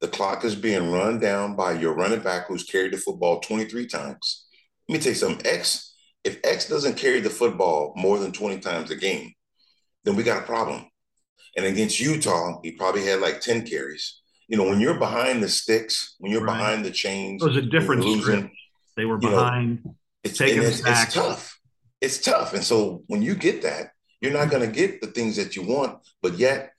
The 0.00 0.08
clock 0.08 0.44
is 0.44 0.54
being 0.54 0.90
run 0.90 1.18
down 1.18 1.56
by 1.56 1.72
your 1.72 1.94
running 1.94 2.20
back 2.20 2.46
who's 2.46 2.64
carried 2.64 2.92
the 2.92 2.96
football 2.96 3.40
23 3.40 3.86
times. 3.86 4.46
Let 4.88 4.94
me 4.94 5.00
tell 5.02 5.12
you 5.12 5.18
something. 5.18 5.46
X 5.46 5.89
if 6.24 6.38
X 6.44 6.68
doesn't 6.68 6.96
carry 6.96 7.20
the 7.20 7.30
football 7.30 7.92
more 7.96 8.18
than 8.18 8.32
20 8.32 8.58
times 8.60 8.90
a 8.90 8.96
game, 8.96 9.32
then 10.04 10.16
we 10.16 10.22
got 10.22 10.42
a 10.42 10.46
problem. 10.46 10.86
And 11.56 11.66
against 11.66 12.00
Utah, 12.00 12.60
he 12.62 12.72
probably 12.72 13.04
had 13.04 13.20
like 13.20 13.40
10 13.40 13.66
carries. 13.66 14.20
You 14.48 14.56
know, 14.56 14.64
when 14.64 14.80
you're 14.80 14.98
behind 14.98 15.42
the 15.42 15.48
sticks, 15.48 16.16
when 16.18 16.32
you're 16.32 16.44
right. 16.44 16.56
behind 16.56 16.84
the 16.84 16.90
chains, 16.90 17.42
it 17.42 17.46
was 17.46 17.56
a 17.56 17.62
different 17.62 18.04
losing. 18.04 18.50
They 18.96 19.04
were 19.04 19.18
behind. 19.18 19.84
Know, 19.84 19.96
it's, 20.24 20.38
taking 20.38 20.62
it's, 20.62 20.84
it's 20.84 21.14
tough. 21.14 21.58
It's 22.00 22.18
tough. 22.18 22.54
And 22.54 22.64
so 22.64 23.02
when 23.06 23.22
you 23.22 23.34
get 23.34 23.62
that, 23.62 23.92
you're 24.20 24.32
not 24.32 24.50
going 24.50 24.68
to 24.68 24.74
get 24.74 25.00
the 25.00 25.06
things 25.06 25.36
that 25.36 25.56
you 25.56 25.62
want, 25.62 25.98
but 26.20 26.38
yet 26.38 26.72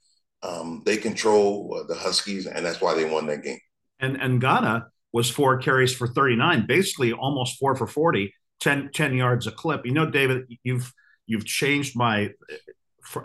um, 0.43 0.83
they 0.86 0.98
control 0.98 1.79
uh, 1.79 1.88
the 1.88 1.95
Huskies, 1.95 2.45
and 2.45 2.65
that's 2.65 2.81
why 2.81 2.93
they 2.93 3.05
won 3.05 3.27
that 3.27 3.43
game. 3.43 3.60
And 4.00 4.19
and 4.21 4.41
Ngata 4.41 4.86
was 5.13 5.29
four 5.29 5.57
carries 5.57 5.93
for 5.93 6.07
39, 6.07 6.65
basically 6.67 7.13
almost 7.13 7.60
four 7.60 7.75
for 7.75 7.88
40 7.88 8.33
10, 8.62 8.91
10 8.94 9.15
yards 9.15 9.48
a 9.48 9.51
clip. 9.51 9.86
You 9.86 9.91
know, 9.91 10.10
David, 10.10 10.46
you've 10.63 10.94
you've 11.27 11.46
changed 11.46 11.96
my. 11.96 12.32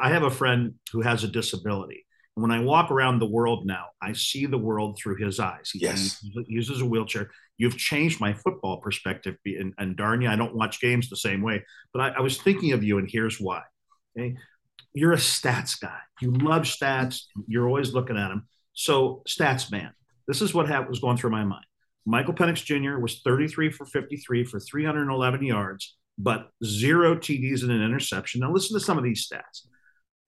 I 0.01 0.09
have 0.09 0.23
a 0.23 0.31
friend 0.31 0.75
who 0.93 1.03
has 1.03 1.23
a 1.23 1.29
disability. 1.29 2.07
And 2.37 2.43
when 2.43 2.51
I 2.51 2.63
walk 2.63 2.91
around 2.91 3.19
the 3.19 3.27
world 3.27 3.67
now, 3.67 3.87
I 4.03 4.13
see 4.13 4.47
the 4.47 4.59
world 4.59 4.99
through 4.99 5.17
his 5.17 5.39
eyes. 5.41 5.71
He, 5.73 5.81
yes. 5.81 6.23
uses 6.47 6.83
a 6.83 6.87
wheelchair. 6.87 7.31
You've 7.57 7.79
changed 7.79 8.21
my 8.21 8.35
football 8.35 8.79
perspective. 8.79 9.37
And, 9.47 9.73
and 9.79 9.97
darn 9.97 10.21
you, 10.21 10.29
I 10.29 10.37
don't 10.37 10.55
watch 10.55 10.81
games 10.81 11.09
the 11.09 11.17
same 11.17 11.43
way. 11.43 11.65
But 11.93 12.03
I, 12.03 12.09
I 12.19 12.21
was 12.21 12.41
thinking 12.41 12.73
of 12.73 12.83
you, 12.83 12.99
and 12.99 13.09
here's 13.11 13.41
why. 13.41 13.63
Okay. 14.19 14.37
You're 14.93 15.13
a 15.13 15.17
stats 15.17 15.81
guy. 15.81 15.99
You 16.21 16.33
love 16.33 16.63
stats. 16.63 17.23
You're 17.47 17.67
always 17.67 17.93
looking 17.93 18.17
at 18.17 18.29
them. 18.29 18.49
So, 18.73 19.23
stats 19.29 19.71
man, 19.71 19.93
this 20.27 20.43
is 20.43 20.53
what 20.55 20.69
was 20.89 21.01
going 21.01 21.17
through 21.17 21.31
my 21.31 21.45
mind. 21.45 21.66
Michael 22.07 22.35
Penix 22.35 22.65
Jr. 22.65 22.99
was 23.01 23.21
33 23.23 23.71
for 23.71 23.85
53 23.85 24.45
for 24.45 24.61
311 24.61 25.43
yards, 25.43 25.97
but 26.17 26.51
zero 26.65 27.17
TDs 27.17 27.63
and 27.63 27.73
an 27.73 27.83
interception. 27.83 28.41
Now, 28.41 28.53
listen 28.53 28.79
to 28.79 28.85
some 28.85 28.97
of 28.97 29.05
these 29.05 29.29
stats. 29.29 29.67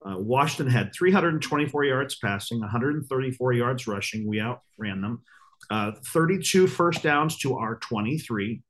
Uh, 0.05 0.19
Washington 0.19 0.73
had 0.73 0.93
324 0.93 1.85
yards 1.85 2.17
passing, 2.17 2.61
134 2.61 3.53
yards 3.53 3.87
rushing. 3.87 4.27
We 4.27 4.41
outran 4.41 5.01
them. 5.01 5.23
Uh, 5.71 5.93
32 6.07 6.67
first 6.67 7.03
downs 7.03 7.39
to 7.39 7.57
our 7.57 7.77
23. 7.77 8.61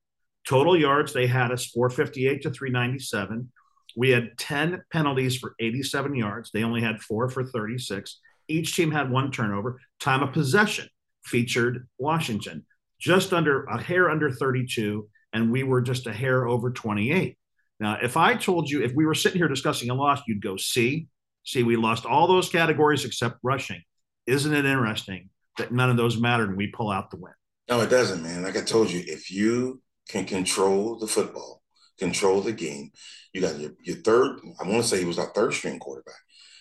Total 0.46 0.78
yards, 0.78 1.12
they 1.12 1.26
had 1.26 1.50
us 1.50 1.66
458 1.66 2.42
to 2.42 2.50
397. 2.50 3.50
We 3.96 4.10
had 4.10 4.36
10 4.38 4.82
penalties 4.90 5.36
for 5.36 5.54
87 5.60 6.14
yards. 6.14 6.50
They 6.50 6.62
only 6.62 6.80
had 6.80 7.00
four 7.00 7.28
for 7.28 7.44
36. 7.44 8.20
Each 8.48 8.74
team 8.74 8.90
had 8.90 9.10
one 9.10 9.30
turnover. 9.30 9.80
Time 10.00 10.22
of 10.22 10.32
possession 10.32 10.88
featured 11.24 11.86
Washington, 11.98 12.64
just 12.98 13.32
under 13.32 13.64
a 13.64 13.80
hair 13.80 14.10
under 14.10 14.30
32, 14.30 15.08
and 15.32 15.52
we 15.52 15.62
were 15.62 15.80
just 15.80 16.06
a 16.06 16.12
hair 16.12 16.46
over 16.46 16.70
28. 16.70 17.36
Now, 17.80 17.98
if 18.02 18.16
I 18.16 18.34
told 18.34 18.68
you, 18.68 18.82
if 18.82 18.92
we 18.94 19.06
were 19.06 19.14
sitting 19.14 19.38
here 19.38 19.48
discussing 19.48 19.90
a 19.90 19.94
loss, 19.94 20.20
you'd 20.26 20.42
go, 20.42 20.56
see, 20.56 21.06
see, 21.44 21.62
we 21.62 21.76
lost 21.76 22.04
all 22.04 22.26
those 22.26 22.48
categories 22.48 23.04
except 23.04 23.38
rushing. 23.42 23.82
Isn't 24.26 24.54
it 24.54 24.64
interesting 24.64 25.30
that 25.58 25.72
none 25.72 25.90
of 25.90 25.96
those 25.96 26.18
mattered 26.18 26.48
and 26.48 26.58
we 26.58 26.66
pull 26.66 26.90
out 26.90 27.10
the 27.10 27.18
win? 27.18 27.32
No, 27.68 27.80
it 27.80 27.90
doesn't, 27.90 28.22
man. 28.22 28.42
Like 28.42 28.56
I 28.56 28.62
told 28.62 28.90
you, 28.90 29.02
if 29.06 29.30
you 29.30 29.80
can 30.08 30.24
control 30.24 30.98
the 30.98 31.06
football, 31.06 31.62
control 31.98 32.40
the 32.40 32.52
game, 32.52 32.90
you 33.32 33.40
got 33.40 33.58
your, 33.58 33.72
your 33.82 33.96
third, 33.96 34.40
I 34.60 34.66
want 34.66 34.82
to 34.82 34.88
say 34.88 34.98
he 34.98 35.04
was 35.04 35.18
our 35.18 35.32
third 35.34 35.54
string 35.54 35.78
quarterback. 35.78 36.14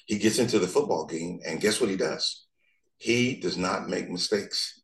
He 0.06 0.18
gets 0.18 0.40
into 0.40 0.60
the 0.60 0.68
football 0.68 1.06
game, 1.06 1.40
and 1.46 1.60
guess 1.60 1.82
what 1.82 1.90
he 1.90 1.98
does? 1.98 2.46
He 2.98 3.36
does 3.40 3.58
not 3.58 3.90
make 3.90 4.10
mistakes. 4.10 4.77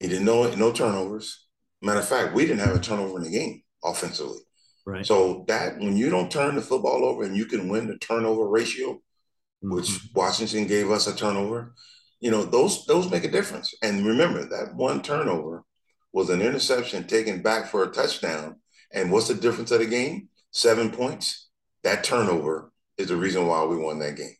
He 0.00 0.08
didn't 0.08 0.24
know 0.24 0.52
no 0.54 0.72
turnovers. 0.72 1.46
Matter 1.82 2.00
of 2.00 2.08
fact, 2.08 2.34
we 2.34 2.46
didn't 2.46 2.66
have 2.66 2.74
a 2.74 2.80
turnover 2.80 3.18
in 3.18 3.24
the 3.24 3.30
game 3.30 3.62
offensively. 3.84 4.40
Right. 4.86 5.06
So 5.06 5.44
that 5.46 5.78
when 5.78 5.96
you 5.96 6.10
don't 6.10 6.30
turn 6.30 6.56
the 6.56 6.62
football 6.62 7.04
over 7.04 7.22
and 7.22 7.36
you 7.36 7.44
can 7.44 7.68
win 7.68 7.86
the 7.86 7.98
turnover 7.98 8.48
ratio, 8.48 8.94
mm-hmm. 8.94 9.74
which 9.74 10.08
Washington 10.14 10.66
gave 10.66 10.90
us 10.90 11.06
a 11.06 11.14
turnover, 11.14 11.74
you 12.18 12.30
know 12.30 12.44
those 12.44 12.86
those 12.86 13.10
make 13.10 13.24
a 13.24 13.30
difference. 13.30 13.74
And 13.82 14.04
remember 14.04 14.46
that 14.48 14.74
one 14.74 15.02
turnover 15.02 15.64
was 16.12 16.30
an 16.30 16.42
interception 16.42 17.06
taken 17.06 17.42
back 17.42 17.68
for 17.68 17.84
a 17.84 17.90
touchdown. 17.90 18.56
And 18.92 19.12
what's 19.12 19.28
the 19.28 19.34
difference 19.34 19.70
of 19.70 19.78
the 19.80 19.86
game? 19.86 20.28
Seven 20.50 20.90
points. 20.90 21.48
That 21.84 22.04
turnover 22.04 22.72
is 22.98 23.08
the 23.08 23.16
reason 23.16 23.46
why 23.46 23.64
we 23.64 23.76
won 23.76 23.98
that 24.00 24.16
game. 24.16 24.34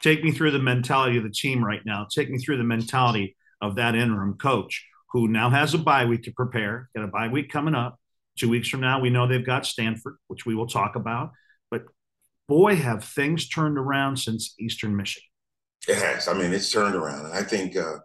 Take 0.00 0.24
me 0.24 0.32
through 0.32 0.50
the 0.50 0.58
mentality 0.58 1.16
of 1.16 1.22
the 1.22 1.30
team 1.30 1.64
right 1.64 1.80
now. 1.84 2.06
Take 2.10 2.30
me 2.30 2.38
through 2.38 2.56
the 2.56 2.64
mentality 2.64 3.36
of 3.60 3.76
that 3.76 3.94
interim 3.94 4.34
coach 4.34 4.86
who 5.12 5.28
now 5.28 5.50
has 5.50 5.74
a 5.74 5.78
bye 5.78 6.04
week 6.04 6.22
to 6.24 6.32
prepare. 6.32 6.88
Got 6.94 7.04
a 7.04 7.08
bye 7.08 7.28
week 7.28 7.50
coming 7.50 7.74
up. 7.74 7.98
Two 8.38 8.48
weeks 8.48 8.68
from 8.68 8.80
now, 8.80 9.00
we 9.00 9.10
know 9.10 9.26
they've 9.26 9.44
got 9.44 9.66
Stanford, 9.66 10.16
which 10.28 10.46
we 10.46 10.54
will 10.54 10.66
talk 10.68 10.96
about. 10.96 11.32
But 11.70 11.82
boy, 12.48 12.76
have 12.76 13.04
things 13.04 13.48
turned 13.48 13.76
around 13.76 14.18
since 14.18 14.54
Eastern 14.58 14.96
Michigan. 14.96 15.26
It 15.88 15.96
has. 15.96 16.28
I 16.28 16.34
mean, 16.34 16.52
it's 16.52 16.70
turned 16.70 16.94
around, 16.94 17.26
and 17.26 17.34
I 17.34 17.42
think 17.42 17.76
uh, 17.76 17.98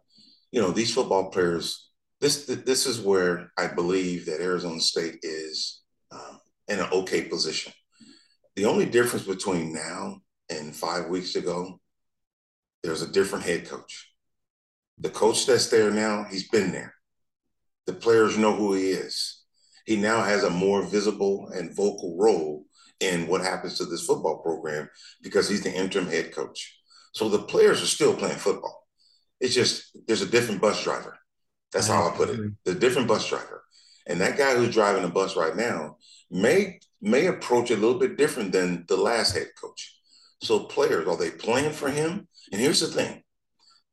you 0.51 0.61
know 0.61 0.71
these 0.71 0.93
football 0.93 1.29
players. 1.29 1.89
This 2.21 2.45
this 2.45 2.85
is 2.85 3.01
where 3.01 3.51
I 3.57 3.67
believe 3.67 4.25
that 4.25 4.41
Arizona 4.41 4.79
State 4.79 5.19
is 5.21 5.81
um, 6.11 6.39
in 6.67 6.79
an 6.79 6.87
okay 6.91 7.23
position. 7.23 7.73
The 8.55 8.65
only 8.65 8.85
difference 8.85 9.25
between 9.25 9.73
now 9.73 10.21
and 10.49 10.75
five 10.75 11.07
weeks 11.07 11.35
ago, 11.35 11.79
there's 12.83 13.01
a 13.01 13.11
different 13.11 13.45
head 13.45 13.67
coach. 13.67 14.14
The 14.99 15.09
coach 15.09 15.45
that's 15.45 15.69
there 15.69 15.91
now, 15.91 16.25
he's 16.29 16.49
been 16.49 16.71
there. 16.71 16.93
The 17.85 17.93
players 17.93 18.37
know 18.37 18.53
who 18.53 18.73
he 18.73 18.89
is. 18.89 19.43
He 19.85 19.95
now 19.95 20.23
has 20.23 20.43
a 20.43 20.49
more 20.49 20.83
visible 20.83 21.49
and 21.53 21.75
vocal 21.75 22.17
role 22.17 22.65
in 22.99 23.27
what 23.27 23.41
happens 23.41 23.77
to 23.77 23.85
this 23.85 24.05
football 24.05 24.41
program 24.41 24.89
because 25.21 25.49
he's 25.49 25.63
the 25.63 25.73
interim 25.73 26.07
head 26.07 26.33
coach. 26.33 26.79
So 27.13 27.29
the 27.29 27.39
players 27.39 27.81
are 27.81 27.87
still 27.87 28.15
playing 28.15 28.37
football. 28.37 28.87
It's 29.39 29.53
just 29.53 29.97
there's 30.07 30.21
a 30.21 30.29
different 30.29 30.61
bus 30.61 30.83
driver. 30.83 31.19
That's 31.71 31.87
how 31.87 32.07
I 32.07 32.15
put 32.15 32.29
it. 32.29 32.51
The 32.63 32.73
different 32.73 33.07
bus 33.07 33.27
driver. 33.27 33.63
And 34.07 34.21
that 34.21 34.37
guy 34.37 34.55
who's 34.55 34.73
driving 34.73 35.01
the 35.01 35.09
bus 35.09 35.35
right 35.35 35.55
now 35.55 35.97
may 36.31 36.79
may 37.01 37.27
approach 37.27 37.69
it 37.69 37.77
a 37.77 37.81
little 37.81 37.99
bit 37.99 38.17
different 38.17 38.51
than 38.51 38.85
the 38.87 38.97
last 38.97 39.35
head 39.35 39.49
coach. 39.61 39.95
So 40.41 40.59
players, 40.59 41.07
are 41.07 41.17
they 41.17 41.31
playing 41.31 41.73
for 41.73 41.89
him? 41.89 42.27
And 42.51 42.61
here's 42.61 42.79
the 42.79 42.87
thing. 42.87 43.23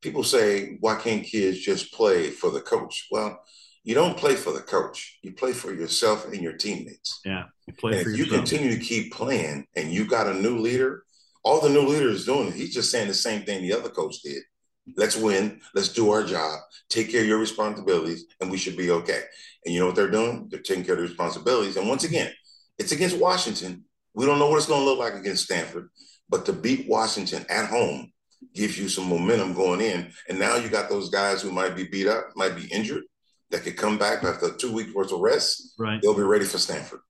People 0.02 0.24
say, 0.24 0.76
why 0.80 0.96
can't 0.96 1.24
kids 1.24 1.60
just 1.60 1.92
play 1.92 2.30
for 2.30 2.50
the 2.50 2.60
coach? 2.60 3.06
Well, 3.10 3.42
you 3.84 3.94
don't 3.94 4.16
play 4.16 4.34
for 4.34 4.52
the 4.52 4.60
coach. 4.60 5.18
You 5.22 5.32
play 5.32 5.52
for 5.52 5.72
yourself 5.72 6.26
and 6.26 6.42
your 6.42 6.52
teammates. 6.52 7.20
Yeah. 7.24 7.44
You 7.66 7.74
play 7.74 7.98
and 7.98 8.06
if 8.06 8.16
you 8.16 8.26
continue 8.26 8.76
to 8.76 8.84
keep 8.84 9.12
playing 9.12 9.66
and 9.74 9.90
you 9.90 10.06
got 10.06 10.28
a 10.28 10.34
new 10.34 10.58
leader, 10.58 11.04
all 11.44 11.60
the 11.60 11.68
new 11.68 11.82
leader 11.82 12.08
is 12.08 12.24
doing, 12.24 12.52
he's 12.52 12.74
just 12.74 12.90
saying 12.90 13.08
the 13.08 13.14
same 13.14 13.42
thing 13.42 13.62
the 13.62 13.72
other 13.72 13.88
coach 13.88 14.20
did. 14.22 14.42
Let's 14.96 15.16
win. 15.16 15.60
Let's 15.74 15.88
do 15.88 16.10
our 16.10 16.24
job. 16.24 16.58
Take 16.88 17.10
care 17.10 17.22
of 17.22 17.26
your 17.26 17.38
responsibilities, 17.38 18.26
and 18.40 18.50
we 18.50 18.58
should 18.58 18.76
be 18.76 18.90
okay. 18.90 19.22
And 19.64 19.72
you 19.72 19.80
know 19.80 19.86
what 19.86 19.94
they're 19.94 20.10
doing? 20.10 20.48
They're 20.50 20.60
taking 20.60 20.84
care 20.84 20.94
of 20.94 21.00
their 21.00 21.08
responsibilities. 21.08 21.76
And 21.76 21.88
once 21.88 22.04
again, 22.04 22.32
it's 22.78 22.92
against 22.92 23.16
Washington. 23.16 23.84
We 24.14 24.26
don't 24.26 24.38
know 24.38 24.48
what 24.48 24.56
it's 24.56 24.66
going 24.66 24.80
to 24.80 24.84
look 24.84 24.98
like 24.98 25.14
against 25.14 25.44
Stanford, 25.44 25.88
but 26.28 26.44
to 26.46 26.52
beat 26.52 26.88
Washington 26.88 27.46
at 27.48 27.68
home 27.68 28.12
gives 28.54 28.78
you 28.78 28.88
some 28.88 29.08
momentum 29.08 29.54
going 29.54 29.80
in. 29.80 30.12
And 30.28 30.38
now 30.38 30.56
you 30.56 30.68
got 30.68 30.88
those 30.88 31.10
guys 31.10 31.42
who 31.42 31.50
might 31.50 31.76
be 31.76 31.84
beat 31.84 32.06
up, 32.06 32.30
might 32.36 32.56
be 32.56 32.66
injured, 32.66 33.04
that 33.50 33.62
could 33.62 33.76
come 33.76 33.98
back 33.98 34.24
after 34.24 34.52
two 34.52 34.72
weeks 34.72 34.94
worth 34.94 35.12
of 35.12 35.20
rest. 35.20 35.74
Right. 35.78 36.00
They'll 36.02 36.14
be 36.14 36.22
ready 36.22 36.44
for 36.44 36.58
Stanford. 36.58 37.00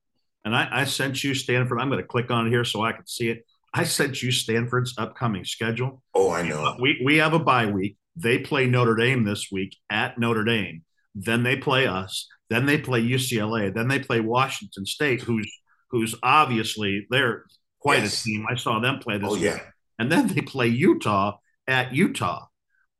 And 0.45 0.55
I, 0.57 0.69
I 0.71 0.85
sent 0.85 1.23
you 1.23 1.35
Stanford. 1.35 1.79
I'm 1.81 1.89
going 1.89 2.03
to 2.03 2.07
click 2.07 2.31
on 2.31 2.47
it 2.47 2.51
here 2.51 2.65
so 2.65 2.83
I 2.83 2.93
can 2.93 3.07
see 3.07 3.29
it. 3.29 3.47
I 3.73 3.85
sent 3.85 4.23
you 4.23 4.31
Stanford's 4.31 4.95
upcoming 4.99 5.45
schedule. 5.45 6.03
Oh, 6.15 6.31
I 6.31 6.43
know. 6.43 6.77
We, 6.81 7.01
we 7.05 7.17
have 7.19 7.33
a 7.33 7.39
bye 7.39 7.67
week. 7.67 7.97
They 8.17 8.39
play 8.39 8.67
Notre 8.67 8.97
Dame 8.97 9.25
this 9.25 9.51
week 9.51 9.77
at 9.89 10.19
Notre 10.19 10.45
Dame. 10.45 10.83
Then 11.15 11.43
they 11.43 11.57
play 11.57 11.87
us. 11.87 12.29
Then 12.51 12.67
they 12.67 12.77
play 12.77 13.03
UCLA. 13.03 13.73
Then 13.73 13.89
they 13.89 13.99
play 13.99 14.21
Washington 14.21 14.85
State, 14.85 15.23
who's 15.23 15.51
who's 15.91 16.15
obviously 16.23 17.07
they're 17.09 17.45
quite 17.81 18.03
yes. 18.03 18.21
a 18.21 18.25
team. 18.25 18.47
I 18.51 18.57
saw 18.57 18.79
them 18.81 18.99
play 18.99 19.19
this. 19.19 19.29
Oh 19.29 19.35
week. 19.35 19.43
yeah. 19.43 19.61
And 20.03 20.11
then 20.11 20.27
they 20.27 20.41
play 20.41 20.67
Utah 20.67 21.37
at 21.69 21.95
Utah. 21.95 22.47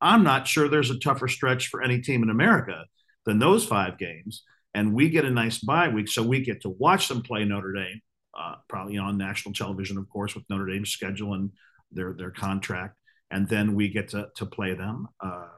I'm 0.01 0.23
not 0.23 0.47
sure 0.47 0.69
there's 0.69 0.93
a 0.93 1.01
tougher 1.01 1.27
stretch 1.27 1.67
for 1.67 1.83
any 1.83 2.01
team 2.01 2.23
in 2.23 2.31
America 2.31 2.85
than 3.27 3.41
those 3.41 3.65
five 3.67 3.99
games. 3.99 4.45
And 4.73 4.95
we 4.95 5.11
get 5.11 5.25
a 5.25 5.31
nice 5.31 5.59
bye 5.59 5.89
week, 5.89 6.07
so 6.07 6.23
we 6.23 6.45
get 6.45 6.63
to 6.63 6.69
watch 6.69 7.09
them 7.09 7.23
play 7.23 7.45
Notre 7.45 7.73
Dame, 7.73 8.01
uh, 8.39 8.55
probably 8.69 8.99
on 8.99 9.19
national 9.19 9.53
television, 9.53 9.99
of 9.99 10.09
course, 10.09 10.37
with 10.37 10.45
Notre 10.49 10.67
Dame's 10.67 10.91
schedule 10.91 11.35
and 11.35 11.51
their 11.91 12.13
their 12.13 12.31
contract. 12.31 12.97
And 13.33 13.49
then 13.49 13.75
we 13.75 13.89
get 13.89 14.11
to 14.11 14.29
to 14.37 14.47
play 14.47 14.75
them. 14.75 15.09
Uh, 15.21 15.49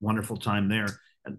wonderful 0.00 0.36
time 0.36 0.68
there. 0.68 0.86
And 1.24 1.38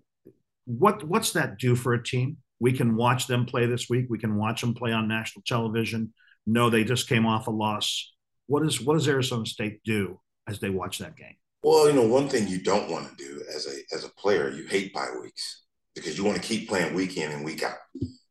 what 0.65 1.01
what's 1.05 1.31
that 1.31 1.59
do 1.59 1.75
for 1.75 1.93
a 1.93 2.03
team? 2.03 2.39
We 2.59 2.73
can 2.73 2.97
watch 2.97 3.27
them 3.27 3.45
play 3.45 3.67
this 3.67 3.89
week. 3.89 4.07
We 4.09 4.19
can 4.19 4.35
watch 4.35 4.59
them 4.59 4.73
play 4.73 4.91
on 4.91 5.07
national 5.07 5.43
television. 5.47 6.13
No, 6.45 6.69
they 6.69 6.83
just 6.83 7.07
came 7.07 7.25
off 7.25 7.47
a 7.47 7.51
loss. 7.51 8.14
What 8.47 8.63
is 8.65 8.81
what 8.81 8.93
does 8.95 9.07
Arizona 9.07 9.45
State 9.45 9.83
do 9.83 10.19
as 10.47 10.59
they 10.59 10.69
watch 10.69 10.99
that 10.99 11.15
game? 11.15 11.35
Well, 11.63 11.87
you 11.87 11.93
know, 11.93 12.07
one 12.07 12.29
thing 12.29 12.47
you 12.47 12.61
don't 12.61 12.89
want 12.89 13.09
to 13.09 13.15
do 13.15 13.41
as 13.53 13.67
a 13.67 13.95
as 13.95 14.05
a 14.05 14.09
player, 14.09 14.49
you 14.49 14.65
hate 14.67 14.93
bye 14.93 15.09
weeks 15.21 15.63
because 15.95 16.17
you 16.17 16.23
want 16.23 16.37
to 16.37 16.47
keep 16.47 16.69
playing 16.69 16.93
week 16.93 17.17
in 17.17 17.31
and 17.31 17.43
week 17.43 17.63
out. 17.63 17.77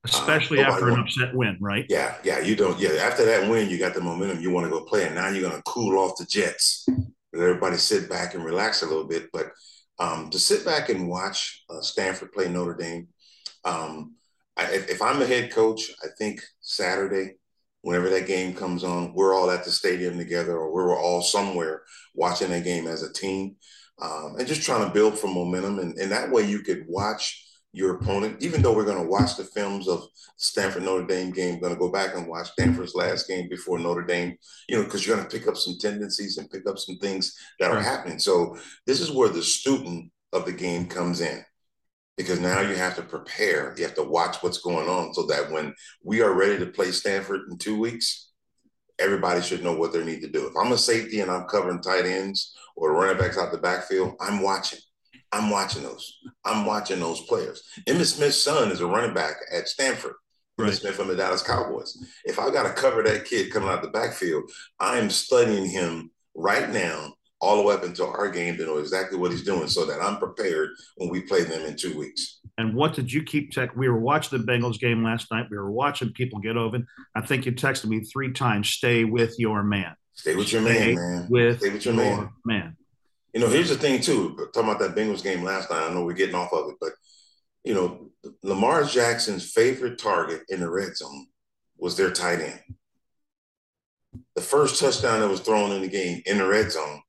Especially 0.04 0.60
um, 0.60 0.70
after 0.70 0.90
an 0.90 1.00
upset 1.00 1.34
win, 1.34 1.56
right? 1.60 1.86
Yeah, 1.88 2.14
yeah. 2.22 2.38
You 2.38 2.54
don't. 2.54 2.78
Yeah, 2.78 2.90
after 3.00 3.24
that 3.24 3.50
win, 3.50 3.70
you 3.70 3.78
got 3.78 3.94
the 3.94 4.02
momentum. 4.02 4.40
You 4.40 4.50
want 4.50 4.66
to 4.66 4.70
go 4.70 4.84
play, 4.84 5.06
and 5.06 5.14
now 5.14 5.28
you're 5.28 5.48
going 5.48 5.56
to 5.56 5.62
cool 5.62 5.98
off 5.98 6.18
the 6.18 6.26
Jets. 6.26 6.86
Let 7.32 7.42
everybody 7.42 7.76
sit 7.78 8.08
back 8.08 8.34
and 8.34 8.44
relax 8.44 8.82
a 8.82 8.86
little 8.86 9.08
bit. 9.08 9.30
But 9.32 9.46
um, 9.98 10.28
to 10.30 10.38
sit 10.38 10.64
back 10.64 10.90
and 10.90 11.08
watch 11.08 11.64
uh, 11.70 11.80
Stanford 11.80 12.32
play 12.32 12.48
Notre 12.48 12.74
Dame, 12.74 13.08
um, 13.64 14.14
I, 14.56 14.66
if 14.72 15.00
I'm 15.00 15.22
a 15.22 15.26
head 15.26 15.50
coach, 15.50 15.90
I 16.04 16.08
think 16.18 16.42
Saturday 16.60 17.36
whenever 17.84 18.08
that 18.08 18.26
game 18.26 18.54
comes 18.54 18.82
on, 18.82 19.12
we're 19.12 19.34
all 19.34 19.50
at 19.50 19.62
the 19.62 19.70
stadium 19.70 20.16
together 20.16 20.56
or 20.56 20.72
we're 20.72 20.98
all 20.98 21.20
somewhere 21.20 21.82
watching 22.14 22.48
that 22.48 22.64
game 22.64 22.86
as 22.86 23.02
a 23.02 23.12
team 23.12 23.56
um, 24.00 24.36
and 24.38 24.48
just 24.48 24.62
trying 24.62 24.86
to 24.86 24.92
build 24.92 25.18
for 25.18 25.26
momentum. 25.26 25.78
And, 25.78 25.96
and 25.98 26.10
that 26.10 26.30
way 26.30 26.46
you 26.46 26.60
could 26.60 26.86
watch 26.88 27.46
your 27.74 27.96
opponent, 27.96 28.42
even 28.42 28.62
though 28.62 28.74
we're 28.74 28.86
going 28.86 29.02
to 29.02 29.10
watch 29.10 29.36
the 29.36 29.44
films 29.44 29.86
of 29.86 30.06
Stanford 30.38 30.84
Notre 30.84 31.06
Dame 31.06 31.30
game, 31.30 31.60
going 31.60 31.74
to 31.74 31.78
go 31.78 31.92
back 31.92 32.14
and 32.14 32.26
watch 32.26 32.52
Stanford's 32.52 32.94
last 32.94 33.28
game 33.28 33.50
before 33.50 33.78
Notre 33.78 34.06
Dame, 34.06 34.34
you 34.66 34.78
know, 34.78 34.84
because 34.84 35.06
you're 35.06 35.16
going 35.16 35.28
to 35.28 35.38
pick 35.38 35.46
up 35.46 35.56
some 35.58 35.76
tendencies 35.78 36.38
and 36.38 36.50
pick 36.50 36.66
up 36.66 36.78
some 36.78 36.96
things 36.96 37.36
that 37.60 37.70
are 37.70 37.82
happening. 37.82 38.18
So 38.18 38.56
this 38.86 39.02
is 39.02 39.10
where 39.10 39.28
the 39.28 39.42
student 39.42 40.10
of 40.32 40.46
the 40.46 40.52
game 40.52 40.86
comes 40.86 41.20
in 41.20 41.44
because 42.16 42.40
now 42.40 42.60
you 42.60 42.76
have 42.76 42.96
to 42.96 43.02
prepare. 43.02 43.74
You 43.76 43.84
have 43.84 43.94
to 43.94 44.02
watch 44.02 44.36
what's 44.42 44.58
going 44.58 44.88
on 44.88 45.14
so 45.14 45.26
that 45.26 45.50
when 45.50 45.74
we 46.02 46.22
are 46.22 46.32
ready 46.32 46.58
to 46.58 46.66
play 46.66 46.90
Stanford 46.90 47.42
in 47.50 47.58
two 47.58 47.78
weeks, 47.78 48.30
everybody 48.98 49.42
should 49.42 49.64
know 49.64 49.76
what 49.76 49.92
they 49.92 50.04
need 50.04 50.20
to 50.22 50.28
do. 50.28 50.46
If 50.46 50.54
I'm 50.56 50.72
a 50.72 50.78
safety 50.78 51.20
and 51.20 51.30
I'm 51.30 51.44
covering 51.44 51.80
tight 51.80 52.06
ends 52.06 52.54
or 52.76 52.92
running 52.92 53.18
backs 53.18 53.38
out 53.38 53.52
the 53.52 53.58
backfield, 53.58 54.14
I'm 54.20 54.42
watching. 54.42 54.78
I'm 55.32 55.50
watching 55.50 55.82
those. 55.82 56.18
I'm 56.44 56.64
watching 56.64 57.00
those 57.00 57.20
players. 57.22 57.62
Emmitt 57.88 58.06
Smith's 58.06 58.40
son 58.40 58.70
is 58.70 58.80
a 58.80 58.86
running 58.86 59.14
back 59.14 59.34
at 59.52 59.68
Stanford. 59.68 60.14
Right. 60.56 60.70
Emmitt 60.70 60.80
Smith 60.80 60.94
from 60.94 61.08
the 61.08 61.16
Dallas 61.16 61.42
Cowboys. 61.42 61.98
If 62.24 62.38
I 62.38 62.50
got 62.50 62.62
to 62.64 62.80
cover 62.80 63.02
that 63.02 63.24
kid 63.24 63.52
coming 63.52 63.68
out 63.68 63.82
the 63.82 63.88
backfield, 63.88 64.48
I'm 64.78 65.10
studying 65.10 65.68
him 65.68 66.12
right 66.36 66.70
now 66.70 67.14
all 67.44 67.58
the 67.58 67.62
way 67.62 67.74
up 67.74 67.84
until 67.84 68.08
our 68.08 68.30
game 68.30 68.56
to 68.56 68.64
know 68.64 68.78
exactly 68.78 69.18
what 69.18 69.30
he's 69.30 69.44
doing 69.44 69.68
so 69.68 69.84
that 69.84 70.00
I'm 70.00 70.16
prepared 70.16 70.70
when 70.96 71.10
we 71.10 71.20
play 71.20 71.44
them 71.44 71.62
in 71.66 71.76
two 71.76 71.96
weeks. 71.96 72.40
And 72.56 72.74
what 72.74 72.94
did 72.94 73.12
you 73.12 73.22
keep 73.22 73.50
tech? 73.50 73.76
We 73.76 73.88
were 73.88 73.98
watching 73.98 74.38
the 74.38 74.44
Bengals 74.44 74.80
game 74.80 75.04
last 75.04 75.30
night. 75.30 75.46
We 75.50 75.58
were 75.58 75.70
watching 75.70 76.12
people 76.12 76.38
get 76.38 76.56
open. 76.56 76.86
I 77.14 77.20
think 77.20 77.44
you 77.44 77.52
texted 77.52 77.86
me 77.86 78.00
three 78.00 78.32
times, 78.32 78.70
stay 78.70 79.04
with 79.04 79.38
your 79.38 79.62
man. 79.62 79.94
Stay 80.14 80.34
with 80.34 80.52
your 80.52 80.62
stay 80.62 80.94
man, 80.94 80.94
man. 80.94 81.26
With 81.28 81.58
stay 81.58 81.70
with 81.70 81.84
your, 81.84 81.94
your 81.94 82.04
man. 82.04 82.30
man. 82.46 82.76
You 83.34 83.40
know, 83.40 83.48
here's 83.48 83.68
the 83.68 83.76
thing 83.76 84.00
too. 84.00 84.48
Talking 84.54 84.70
about 84.70 84.78
that 84.78 84.94
Bengals 84.94 85.22
game 85.22 85.42
last 85.42 85.70
night, 85.70 85.90
I 85.90 85.92
know 85.92 86.04
we're 86.04 86.14
getting 86.14 86.36
off 86.36 86.52
of 86.52 86.70
it, 86.70 86.76
but 86.80 86.92
you 87.64 87.74
know, 87.74 88.10
Lamar 88.42 88.84
Jackson's 88.84 89.50
favorite 89.50 89.98
target 89.98 90.42
in 90.48 90.60
the 90.60 90.70
red 90.70 90.96
zone 90.96 91.26
was 91.76 91.96
their 91.96 92.10
tight 92.10 92.40
end. 92.40 92.60
The 94.34 94.40
first 94.42 94.80
touchdown 94.80 95.20
that 95.20 95.28
was 95.28 95.40
thrown 95.40 95.72
in 95.72 95.82
the 95.82 95.88
game 95.88 96.22
in 96.24 96.38
the 96.38 96.46
red 96.46 96.70
zone 96.70 97.02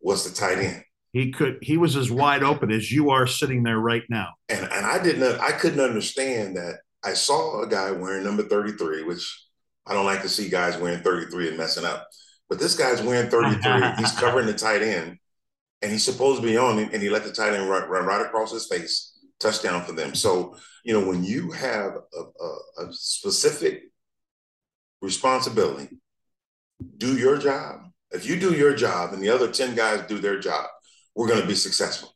was 0.00 0.28
the 0.28 0.34
tight 0.34 0.58
end. 0.58 0.84
He 1.12 1.32
could 1.32 1.58
he 1.60 1.76
was 1.76 1.96
as 1.96 2.10
wide 2.10 2.42
open 2.42 2.70
as 2.70 2.92
you 2.92 3.10
are 3.10 3.26
sitting 3.26 3.62
there 3.62 3.78
right 3.78 4.04
now. 4.08 4.28
And 4.48 4.64
and 4.70 4.86
I 4.86 5.02
didn't 5.02 5.40
I 5.40 5.52
couldn't 5.52 5.80
understand 5.80 6.56
that. 6.56 6.80
I 7.02 7.14
saw 7.14 7.62
a 7.62 7.68
guy 7.68 7.90
wearing 7.90 8.24
number 8.24 8.42
33, 8.42 9.04
which 9.04 9.26
I 9.86 9.94
don't 9.94 10.06
like 10.06 10.22
to 10.22 10.28
see 10.28 10.48
guys 10.48 10.76
wearing 10.76 11.02
33 11.02 11.48
and 11.48 11.58
messing 11.58 11.84
up. 11.84 12.08
But 12.48 12.58
this 12.58 12.76
guy's 12.76 13.02
wearing 13.02 13.30
33. 13.30 13.92
he's 13.98 14.12
covering 14.12 14.46
the 14.46 14.52
tight 14.52 14.82
end, 14.82 15.18
and 15.82 15.90
he's 15.90 16.04
supposed 16.04 16.40
to 16.40 16.46
be 16.46 16.56
on, 16.56 16.78
and 16.78 17.02
he 17.02 17.08
let 17.08 17.24
the 17.24 17.32
tight 17.32 17.54
end 17.54 17.70
run, 17.70 17.88
run 17.88 18.04
right 18.04 18.24
across 18.24 18.52
his 18.52 18.66
face, 18.66 19.18
touchdown 19.38 19.84
for 19.84 19.92
them. 19.92 20.14
So, 20.14 20.56
you 20.84 20.92
know, 20.92 21.06
when 21.06 21.24
you 21.24 21.52
have 21.52 21.92
a, 22.14 22.20
a, 22.20 22.86
a 22.86 22.92
specific 22.92 23.84
responsibility, 25.00 25.98
do 26.96 27.16
your 27.16 27.38
job, 27.38 27.89
if 28.12 28.26
you 28.26 28.38
do 28.38 28.54
your 28.54 28.74
job 28.74 29.12
and 29.12 29.22
the 29.22 29.28
other 29.28 29.50
10 29.50 29.74
guys 29.74 30.02
do 30.08 30.18
their 30.18 30.38
job, 30.38 30.66
we're 31.14 31.28
going 31.28 31.40
to 31.40 31.46
be 31.46 31.54
successful. 31.54 32.14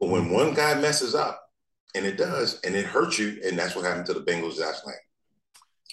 But 0.00 0.08
when 0.08 0.30
one 0.30 0.54
guy 0.54 0.74
messes 0.74 1.14
up, 1.14 1.40
and 1.94 2.06
it 2.06 2.16
does, 2.16 2.60
and 2.62 2.74
it 2.74 2.86
hurts 2.86 3.18
you, 3.18 3.38
and 3.44 3.58
that's 3.58 3.76
what 3.76 3.84
happened 3.84 4.06
to 4.06 4.14
the 4.14 4.20
Bengals 4.20 4.58
last 4.58 4.86
night. 4.86 4.96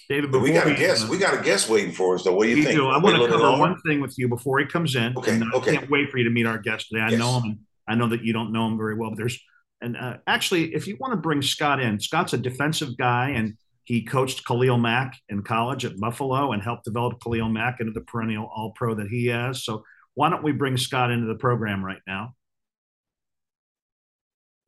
David, 0.08 0.32
we 0.32 0.52
got 0.52 0.66
a 0.66 0.74
guest. 0.74 1.08
We 1.08 1.18
got 1.18 1.38
a 1.38 1.42
guest 1.42 1.68
waiting 1.68 1.92
for 1.92 2.16
us. 2.16 2.24
Though, 2.24 2.34
what 2.34 2.44
do 2.44 2.50
you 2.50 2.64
think? 2.64 2.76
Do. 2.76 2.88
I 2.88 2.98
want 2.98 3.16
to 3.16 3.28
cover 3.28 3.56
one 3.56 3.80
thing 3.82 4.00
with 4.00 4.18
you 4.18 4.28
before 4.28 4.58
he 4.58 4.66
comes 4.66 4.96
in. 4.96 5.16
Okay. 5.16 5.34
And 5.34 5.54
okay. 5.54 5.70
I 5.70 5.76
can't 5.76 5.90
wait 5.90 6.10
for 6.10 6.18
you 6.18 6.24
to 6.24 6.30
meet 6.30 6.46
our 6.46 6.58
guest 6.58 6.88
today. 6.88 7.02
I 7.02 7.10
yes. 7.10 7.18
know 7.20 7.40
him, 7.40 7.60
I 7.86 7.94
know 7.94 8.08
that 8.08 8.24
you 8.24 8.32
don't 8.32 8.50
know 8.50 8.66
him 8.66 8.76
very 8.76 8.96
well. 8.96 9.10
But 9.10 9.18
there's, 9.18 9.40
and 9.80 9.96
uh, 9.96 10.16
actually, 10.26 10.74
if 10.74 10.88
you 10.88 10.96
want 10.98 11.12
to 11.12 11.16
bring 11.16 11.42
Scott 11.42 11.78
in, 11.78 12.00
Scott's 12.00 12.32
a 12.32 12.38
defensive 12.38 12.96
guy, 12.96 13.30
and 13.30 13.56
he 13.90 14.04
coached 14.04 14.46
Khalil 14.46 14.78
Mack 14.78 15.18
in 15.30 15.42
college 15.42 15.84
at 15.84 15.98
Buffalo 15.98 16.52
and 16.52 16.62
helped 16.62 16.84
develop 16.84 17.20
Khalil 17.20 17.48
Mack 17.48 17.80
into 17.80 17.90
the 17.90 18.02
perennial 18.02 18.48
All 18.54 18.70
Pro 18.70 18.94
that 18.94 19.08
he 19.08 19.30
is. 19.30 19.64
So 19.64 19.82
why 20.14 20.30
don't 20.30 20.44
we 20.44 20.52
bring 20.52 20.76
Scott 20.76 21.10
into 21.10 21.26
the 21.26 21.34
program 21.34 21.84
right 21.84 21.98
now? 22.06 22.36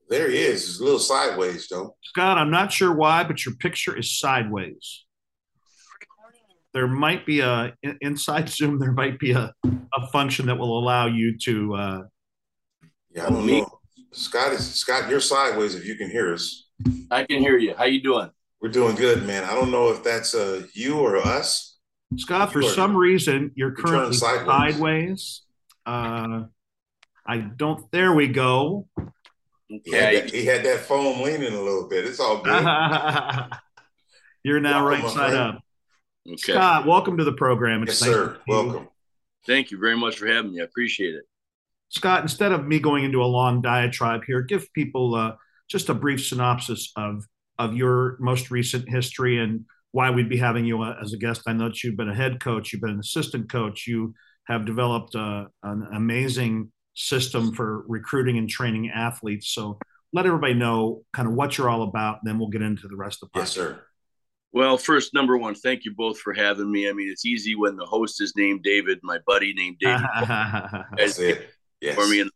There 0.09 0.29
he 0.29 0.39
is. 0.39 0.67
He's 0.67 0.81
a 0.81 0.85
little 0.85 0.99
sideways, 0.99 1.69
though. 1.71 1.95
Scott, 2.03 2.37
I'm 2.37 2.51
not 2.51 2.73
sure 2.73 2.93
why, 2.93 3.23
but 3.23 3.47
your 3.47 3.55
picture 3.55 3.97
is 3.97 4.19
sideways. 4.19 5.05
There 6.75 6.89
might 6.89 7.25
be 7.25 7.39
a 7.43 7.75
inside 8.01 8.49
Zoom. 8.49 8.81
There 8.81 8.91
might 8.91 9.21
be 9.21 9.31
a, 9.31 9.55
a 9.65 10.07
function 10.09 10.47
that 10.47 10.59
will 10.59 10.77
allow 10.77 11.07
you 11.07 11.39
to. 11.45 11.75
Uh, 11.77 12.03
yeah, 13.15 13.27
I 13.29 13.31
don't 13.31 13.47
know. 13.47 13.79
Scott 14.11 14.51
is 14.51 14.75
Scott. 14.75 15.09
You're 15.09 15.21
sideways. 15.21 15.77
If 15.77 15.87
you 15.87 15.95
can 15.95 16.11
hear 16.11 16.35
us, 16.35 16.71
I 17.09 17.23
can 17.23 17.39
hear 17.39 17.57
you. 17.57 17.77
How 17.79 17.85
you 17.85 18.03
doing? 18.03 18.29
We're 18.63 18.69
doing 18.69 18.95
good, 18.95 19.27
man. 19.27 19.43
I 19.43 19.55
don't 19.55 19.73
know 19.73 19.91
if 19.91 20.05
that's 20.05 20.37
uh, 20.37 20.63
you 20.73 21.01
or 21.01 21.17
us. 21.17 21.79
Scott, 22.17 22.53
for 22.53 22.63
some 22.63 22.97
reason, 22.97 23.51
you're 23.57 23.73
currently 23.73 24.15
sideways. 24.15 24.47
sideways. 24.47 25.43
Uh, 25.85 26.45
I 27.27 27.39
don't. 27.39 27.91
There 27.91 28.13
we 28.13 28.29
go. 28.29 28.87
Okay. 28.99 29.81
He 29.85 29.91
had, 29.91 30.15
that, 30.15 30.31
he 30.31 30.45
had 30.45 30.65
that 30.65 30.79
foam 30.81 31.23
leaning 31.23 31.53
a 31.53 31.61
little 31.61 31.89
bit. 31.89 32.05
It's 32.05 32.21
all 32.21 32.41
good. 32.41 32.63
you're 34.45 34.61
now 34.61 34.85
welcome, 34.89 35.07
right 35.07 35.13
side 35.13 35.35
up. 35.35 35.61
Okay. 36.29 36.37
Scott, 36.37 36.87
welcome 36.87 37.19
to 37.19 37.25
the 37.25 37.33
program. 37.33 37.83
It's 37.83 38.01
yes, 38.01 38.11
sir. 38.11 38.39
Welcome. 38.47 38.89
Thank 39.45 39.73
you 39.73 39.81
very 39.81 39.97
much 39.97 40.19
for 40.19 40.29
having 40.29 40.53
me. 40.53 40.61
I 40.61 40.65
appreciate 40.65 41.17
it. 41.17 41.25
Scott, 41.89 42.23
instead 42.23 42.53
of 42.53 42.65
me 42.65 42.79
going 42.79 43.03
into 43.03 43.23
a 43.23 43.27
long 43.27 43.61
diatribe 43.61 44.23
here, 44.25 44.41
give 44.41 44.73
people 44.73 45.17
uh, 45.17 45.33
just 45.69 45.89
a 45.89 45.95
brief 45.95 46.25
synopsis 46.25 46.93
of 46.95 47.27
of 47.63 47.77
your 47.77 48.17
most 48.21 48.51
recent 48.51 48.89
history 48.89 49.39
and 49.39 49.65
why 49.93 50.11
we'd 50.11 50.29
be 50.29 50.39
having 50.39 50.65
you 50.65 50.83
uh, 50.83 50.97
as 51.03 51.13
a 51.13 51.19
guest. 51.19 51.43
I 51.47 51.53
know 51.53 51.69
that 51.69 51.83
you've 51.83 51.97
been 51.97 52.09
a 52.09 52.15
head 52.15 52.41
coach, 52.41 52.73
you've 52.73 52.83
been 52.83 52.91
an 52.91 53.01
assistant 53.01 53.51
coach, 53.51 53.87
you 53.87 54.15
have 54.47 54.65
developed 54.65 55.15
uh, 55.15 55.45
an 55.63 55.87
amazing 55.95 56.73
system 56.95 57.53
for 57.53 57.85
recruiting 57.87 58.39
and 58.39 58.49
training 58.49 58.91
athletes. 58.91 59.55
So 59.55 59.79
let 60.13 60.27
everybody 60.27 60.55
know 60.55 61.05
kind 61.13 61.29
of 61.29 61.35
what 61.35 61.57
you're 61.57 61.71
all 61.71 61.83
about, 61.83 62.19
and 62.23 62.29
then 62.29 62.39
we'll 62.39 62.49
get 62.49 62.63
into 62.63 62.89
the 62.89 62.97
rest 62.97 63.23
of 63.23 63.31
the 63.33 63.39
podcast. 63.39 63.43
Yes, 63.43 63.53
sir. 63.53 63.85
Well, 64.55 64.77
first, 64.77 65.15
number 65.15 65.39
one, 65.39 65.55
thank 65.55 65.85
you 65.85 65.95
both 65.95 66.19
for 66.19 66.35
having 66.35 66.71
me. 66.71 66.89
I 66.89 66.93
mean, 66.93 67.09
it's 67.11 67.25
easy 67.25 67.55
when 67.55 67.77
the 67.77 67.87
host 67.87 68.21
is 68.21 68.35
named 68.37 68.63
David, 68.63 68.99
my 69.03 69.19
buddy 69.27 69.55
named 69.55 69.77
David. 69.81 70.07
That's 70.97 71.19
it. 71.19 71.49
Yes. 71.81 71.95
For 71.95 72.07
me, 72.07 72.21
and 72.21 72.31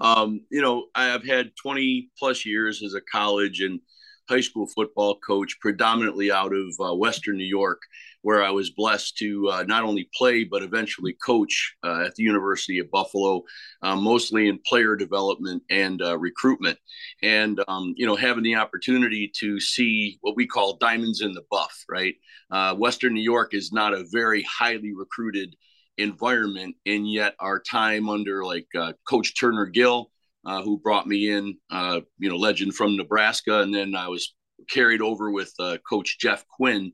um, 0.00 0.40
you 0.50 0.62
know, 0.62 0.86
I've 0.94 1.24
had 1.24 1.50
20 1.60 2.10
plus 2.18 2.46
years 2.46 2.82
as 2.82 2.94
a 2.94 3.00
college 3.00 3.60
and 3.60 3.80
high 4.28 4.40
school 4.40 4.66
football 4.66 5.18
coach, 5.18 5.58
predominantly 5.60 6.30
out 6.30 6.52
of 6.54 6.74
uh, 6.80 6.94
Western 6.94 7.36
New 7.36 7.44
York, 7.44 7.82
where 8.22 8.42
I 8.42 8.50
was 8.50 8.70
blessed 8.70 9.18
to 9.18 9.50
uh, 9.50 9.64
not 9.64 9.84
only 9.84 10.08
play 10.16 10.44
but 10.44 10.62
eventually 10.62 11.14
coach 11.24 11.76
uh, 11.84 12.04
at 12.06 12.14
the 12.14 12.22
University 12.22 12.78
of 12.78 12.90
Buffalo, 12.90 13.42
uh, 13.82 13.96
mostly 13.96 14.48
in 14.48 14.58
player 14.66 14.96
development 14.96 15.62
and 15.70 16.00
uh, 16.00 16.18
recruitment, 16.18 16.78
and 17.22 17.62
um, 17.68 17.92
you 17.96 18.06
know 18.06 18.16
having 18.16 18.42
the 18.42 18.54
opportunity 18.54 19.30
to 19.40 19.60
see 19.60 20.18
what 20.22 20.36
we 20.36 20.46
call 20.46 20.76
diamonds 20.78 21.20
in 21.20 21.34
the 21.34 21.44
buff. 21.50 21.84
Right, 21.88 22.14
uh, 22.50 22.74
Western 22.74 23.14
New 23.14 23.22
York 23.22 23.52
is 23.52 23.72
not 23.72 23.92
a 23.92 24.04
very 24.10 24.42
highly 24.42 24.94
recruited 24.94 25.54
environment, 25.98 26.76
and 26.86 27.10
yet 27.10 27.34
our 27.38 27.60
time 27.60 28.08
under 28.08 28.44
like 28.44 28.66
Coach 29.06 29.38
Turner 29.38 29.66
Gill 29.66 30.10
uh, 30.46 30.62
who 30.62 30.78
brought 30.78 31.06
me 31.06 31.30
in, 31.30 31.56
uh, 31.70 32.00
you 32.18 32.28
know, 32.28 32.36
legend 32.36 32.74
from 32.74 32.96
Nebraska. 32.96 33.60
And 33.60 33.74
then 33.74 33.94
I 33.94 34.08
was 34.08 34.34
carried 34.68 35.00
over 35.00 35.30
with 35.30 35.52
uh, 35.58 35.78
Coach 35.88 36.18
Jeff 36.18 36.46
Quinn, 36.48 36.92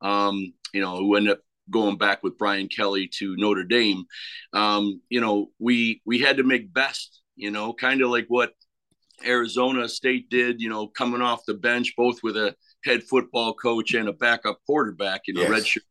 um, 0.00 0.52
you 0.72 0.80
know, 0.80 0.96
who 0.96 1.16
ended 1.16 1.32
up 1.32 1.40
going 1.70 1.96
back 1.96 2.22
with 2.22 2.38
Brian 2.38 2.68
Kelly 2.68 3.08
to 3.18 3.36
Notre 3.36 3.64
Dame. 3.64 4.04
Um, 4.52 5.00
you 5.08 5.20
know, 5.20 5.50
we 5.58 6.02
we 6.04 6.18
had 6.18 6.38
to 6.38 6.44
make 6.44 6.72
best, 6.72 7.20
you 7.36 7.50
know, 7.50 7.72
kind 7.72 8.02
of 8.02 8.10
like 8.10 8.26
what 8.28 8.52
Arizona 9.24 9.88
State 9.88 10.30
did, 10.30 10.60
you 10.60 10.68
know, 10.68 10.86
coming 10.86 11.22
off 11.22 11.46
the 11.46 11.54
bench, 11.54 11.94
both 11.96 12.22
with 12.22 12.36
a 12.36 12.54
head 12.84 13.02
football 13.04 13.54
coach 13.54 13.94
and 13.94 14.08
a 14.08 14.12
backup 14.12 14.58
quarterback 14.66 15.22
in 15.26 15.36
yes. 15.36 15.50
red 15.50 15.66
shirt 15.66 15.84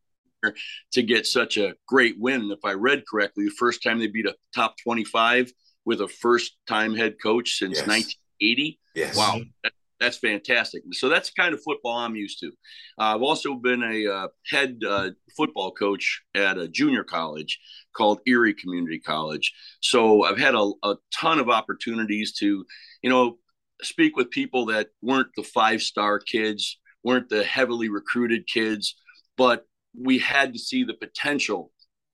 to 0.92 1.04
get 1.04 1.26
such 1.26 1.58
a 1.58 1.74
great 1.88 2.16
win. 2.20 2.52
If 2.52 2.66
I 2.66 2.74
read 2.74 3.04
correctly, 3.10 3.46
the 3.46 3.56
first 3.58 3.84
time 3.84 4.00
they 4.00 4.08
beat 4.08 4.26
a 4.26 4.36
top 4.54 4.76
25 4.84 5.52
with 5.86 6.02
a 6.02 6.08
first 6.08 6.58
time 6.68 6.96
head 6.96 7.16
coach 7.22 7.58
since 7.58 7.78
yes. 7.78 7.88
1980. 7.88 8.80
Yes. 8.96 9.16
Wow. 9.16 9.42
That, 9.64 9.74
that's 10.00 10.18
fantastic. 10.18 10.82
So 10.94 11.10
that's 11.10 11.30
the 11.30 11.40
kind 11.40 11.54
of 11.54 11.62
football 11.64 12.00
I'm 12.00 12.16
used 12.16 12.40
to. 12.40 12.48
Uh, 13.00 13.16
I've 13.16 13.22
also 13.22 13.54
been 13.54 13.84
a 13.84 14.12
uh, 14.12 14.28
head 14.48 14.80
uh, 14.88 15.12
football 15.38 15.72
coach 15.72 16.24
at 16.34 16.58
a 16.58 16.68
junior 16.68 17.04
college 17.04 17.60
called 17.96 18.20
Erie 18.26 18.56
Community 18.56 19.00
College. 19.00 19.54
So 19.80 20.24
I've 20.24 20.40
had 20.40 20.56
a, 20.56 20.72
a 20.84 20.96
ton 21.14 21.40
of 21.40 21.50
opportunities 21.50 22.34
to, 22.40 22.66
you 23.04 23.10
know, 23.10 23.38
speak 23.84 24.16
with 24.16 24.32
people 24.32 24.66
that 24.68 24.88
weren't 25.04 25.30
the 25.36 25.44
five 25.44 25.84
star 25.84 26.20
kids, 26.20 26.80
weren't 27.04 27.30
the 27.30 27.44
heavily 27.44 27.90
recruited 27.90 28.48
kids, 28.48 28.96
but 29.38 29.68
we 29.96 30.18
had 30.18 30.54
to 30.54 30.60
see 30.60 30.84
the 30.84 30.94
potential 30.96 31.72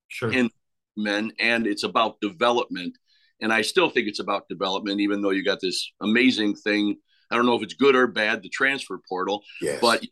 sure. 0.10 0.32
in 0.32 0.50
men, 0.98 1.32
and 1.40 1.68
it's 1.68 1.84
about 1.84 2.20
development 2.22 2.98
and 3.42 3.54
I 3.54 3.62
still 3.62 3.90
think 3.90 4.08
it's 4.08 4.20
about 4.20 4.48
development, 4.50 5.02
even 5.02 5.22
though 5.22 5.30
you 5.32 5.44
got 5.44 5.60
this 5.62 5.92
amazing 6.02 6.56
thing. 6.56 6.98
I 7.30 7.36
don't 7.36 7.46
know 7.46 7.56
if 7.56 7.64
it's 7.64 7.74
good 7.74 7.96
or 7.96 8.08
bad, 8.08 8.42
the 8.42 8.50
transfer 8.50 9.00
portal, 9.08 9.44
yes. 9.62 9.80
but 9.82 10.04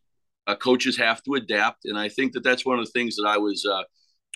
uh, 0.47 0.55
coaches 0.55 0.97
have 0.97 1.23
to 1.23 1.35
adapt. 1.35 1.85
And 1.85 1.97
I 1.97 2.09
think 2.09 2.33
that 2.33 2.43
that's 2.43 2.65
one 2.65 2.77
of 2.77 2.85
the 2.85 2.91
things 2.91 3.15
that 3.15 3.25
I 3.25 3.37
was 3.37 3.65
uh, 3.65 3.83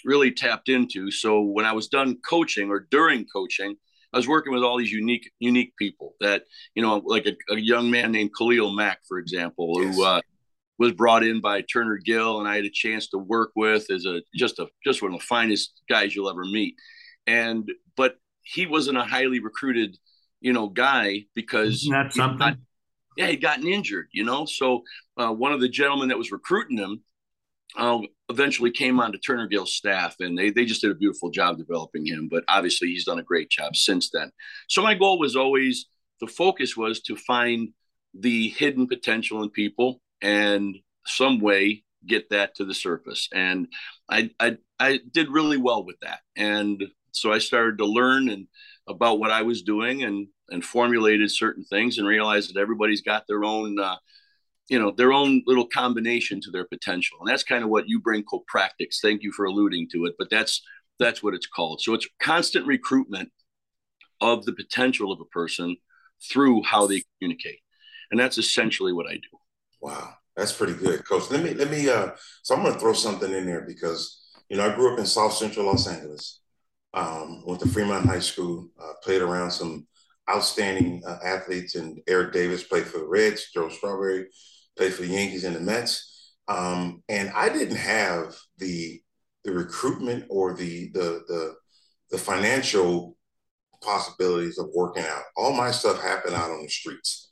really 0.06 0.32
tapped 0.32 0.70
into. 0.70 1.12
So 1.12 1.42
when 1.42 1.66
I 1.66 1.74
was 1.74 1.88
done 1.88 2.18
coaching 2.28 2.70
or 2.70 2.88
during 2.90 3.26
coaching, 3.26 3.76
I 4.14 4.18
was 4.18 4.28
working 4.28 4.54
with 4.54 4.64
all 4.64 4.78
these 4.78 4.92
unique, 4.92 5.30
unique 5.40 5.74
people 5.78 6.16
that, 6.20 6.44
you 6.74 6.82
know, 6.82 7.02
like 7.06 7.28
a, 7.28 7.36
a 7.54 7.60
young 7.60 7.92
man 7.92 8.12
named 8.12 8.32
Khalil 8.36 8.74
Mack, 8.74 9.00
for 9.08 9.20
example, 9.20 9.74
yes. 9.84 9.96
who, 9.96 10.04
uh, 10.04 10.22
was 10.80 10.94
brought 10.94 11.24
in 11.24 11.42
by 11.42 11.62
Turner 11.62 11.98
Gill, 11.98 12.40
and 12.40 12.48
I 12.48 12.56
had 12.56 12.66
a 12.66 12.70
chance 12.70 13.10
to 13.10 13.18
work 13.18 13.52
with 13.56 13.92
as 13.92 14.06
a 14.06 14.22
just 14.34 14.60
a 14.60 14.68
just 14.84 15.02
one 15.02 15.14
of 15.14 15.20
the 15.20 15.26
finest 15.26 15.82
guys 15.90 16.16
you'll 16.16 16.30
ever 16.30 16.46
meet. 16.46 16.76
And 17.28 17.70
but 17.98 18.16
he 18.52 18.66
wasn't 18.66 18.98
a 18.98 19.04
highly 19.04 19.40
recruited, 19.40 19.98
you 20.42 20.54
know, 20.54 20.68
guy 20.68 21.26
because 21.36 21.86
something. 22.14 22.38
Got, 22.38 22.58
yeah, 23.18 23.28
he'd 23.28 23.42
gotten 23.42 23.68
injured, 23.68 24.08
you 24.12 24.24
know. 24.24 24.46
So 24.46 24.84
uh, 25.18 25.32
one 25.32 25.52
of 25.52 25.62
the 25.62 25.70
gentlemen 25.70 26.10
that 26.10 26.18
was 26.18 26.32
recruiting 26.32 26.78
him 26.78 27.04
uh, 27.78 28.00
eventually 28.30 28.72
came 28.72 29.00
on 29.00 29.12
to 29.12 29.18
Turner 29.18 29.48
Gill's 29.48 29.74
staff, 29.74 30.16
and 30.20 30.38
they 30.38 30.50
they 30.50 30.66
just 30.66 30.82
did 30.82 30.92
a 30.92 30.96
beautiful 30.96 31.30
job 31.30 31.58
developing 31.58 32.06
him. 32.06 32.28
But 32.32 32.44
obviously, 32.48 32.88
he's 32.90 33.06
done 33.06 33.20
a 33.20 33.24
great 33.24 33.50
job 33.50 33.76
since 33.76 34.10
then. 34.12 34.32
So 34.68 34.82
my 34.82 34.96
goal 34.96 35.20
was 35.20 35.36
always 35.36 35.88
the 36.20 36.28
focus 36.28 36.76
was 36.76 37.02
to 37.02 37.16
find 37.16 37.70
the 38.14 38.50
hidden 38.50 38.88
potential 38.88 39.44
in 39.44 39.50
people 39.50 40.02
and 40.22 40.78
some 41.06 41.40
way 41.40 41.84
get 42.06 42.30
that 42.30 42.56
to 42.56 42.66
the 42.66 42.74
surface. 42.74 43.28
And 43.34 43.68
I, 44.10 44.32
I, 44.40 44.58
I 44.80 45.00
did 45.12 45.30
really 45.30 45.58
well 45.58 45.86
with 45.86 45.98
that. 46.02 46.20
And 46.36 46.84
so 47.20 47.32
I 47.32 47.38
started 47.38 47.78
to 47.78 47.86
learn 47.86 48.30
and 48.30 48.48
about 48.88 49.20
what 49.20 49.32
I 49.32 49.42
was 49.44 49.62
doing 49.62 50.04
and, 50.04 50.28
and 50.50 50.64
formulated 50.64 51.30
certain 51.32 51.64
things 51.64 51.98
and 51.98 52.08
realized 52.08 52.54
that 52.54 52.60
everybody's 52.60 53.02
got 53.02 53.26
their 53.28 53.44
own, 53.44 53.80
uh, 53.80 53.98
you 54.68 54.80
know, 54.80 54.92
their 54.92 55.14
own 55.14 55.44
little 55.46 55.68
combination 55.68 56.42
to 56.42 56.52
their 56.52 56.66
potential. 56.66 57.18
And 57.20 57.30
that's 57.30 57.44
kind 57.44 57.64
of 57.64 57.70
what 57.70 57.88
you 57.88 58.00
bring 58.00 58.24
co-practics. 58.24 59.00
Thank 59.02 59.24
you 59.24 59.32
for 59.32 59.46
alluding 59.46 59.90
to 59.92 60.06
it, 60.06 60.16
but 60.18 60.30
that's, 60.30 60.62
that's 60.98 61.22
what 61.22 61.34
it's 61.34 61.48
called. 61.48 61.82
So 61.82 61.94
it's 61.94 62.08
constant 62.22 62.66
recruitment 62.66 63.32
of 64.22 64.46
the 64.46 64.54
potential 64.54 65.12
of 65.12 65.22
a 65.22 65.26
person 65.26 65.78
through 66.32 66.64
how 66.64 66.88
they 66.88 67.04
communicate. 67.20 67.60
And 68.12 68.20
that's 68.20 68.38
essentially 68.38 68.92
what 68.92 69.08
I 69.08 69.14
do. 69.14 69.38
Wow. 69.82 70.16
That's 70.40 70.54
pretty 70.54 70.74
good, 70.74 71.06
Coach. 71.06 71.30
Let 71.32 71.44
me 71.44 71.54
let 71.54 71.70
me. 71.70 71.90
Uh, 71.90 72.12
so 72.44 72.56
I'm 72.56 72.64
going 72.64 72.74
to 72.74 72.80
throw 72.80 72.94
something 72.94 73.30
in 73.30 73.46
there 73.46 73.66
because 73.68 74.22
you 74.48 74.56
know 74.56 74.72
I 74.72 74.74
grew 74.74 74.94
up 74.94 75.00
in 75.00 75.06
South 75.06 75.34
Central 75.34 75.66
Los 75.66 75.86
Angeles. 75.86 76.40
Um, 76.94 77.44
went 77.46 77.62
to 77.62 77.68
Fremont 77.68 78.06
High 78.06 78.20
School. 78.20 78.70
Uh, 78.82 78.94
played 79.04 79.22
around 79.22 79.52
some 79.52 79.88
outstanding 80.30 81.02
uh, 81.06 81.18
athletes, 81.24 81.76
and 81.76 82.00
Eric 82.08 82.34
Davis 82.34 82.64
played 82.64 82.86
for 82.86 83.00
the 83.00 83.08
Reds. 83.08 83.52
Joe 83.54 83.70
Strawberry 83.70 84.28
played 84.78 84.94
for 84.94 85.04
the 85.04 85.10
Yankees 85.14 85.44
and 85.44 85.56
the 85.56 85.60
Mets. 85.60 86.34
Um, 86.48 87.04
and 87.10 87.30
I 87.36 87.50
didn't 87.50 87.78
have 87.78 88.36
the 88.58 89.02
the 89.44 89.52
recruitment 89.52 90.26
or 90.30 90.54
the 90.54 90.90
the 90.94 91.22
the 91.28 91.56
the 92.12 92.18
financial 92.18 93.16
possibilities 93.82 94.58
of 94.58 94.70
working 94.74 95.04
out. 95.04 95.24
All 95.38 95.54
my 95.54 95.72
stuff 95.72 96.02
happened 96.02 96.36
out 96.36 96.50
on 96.50 96.64
the 96.64 96.70
streets. 96.70 97.30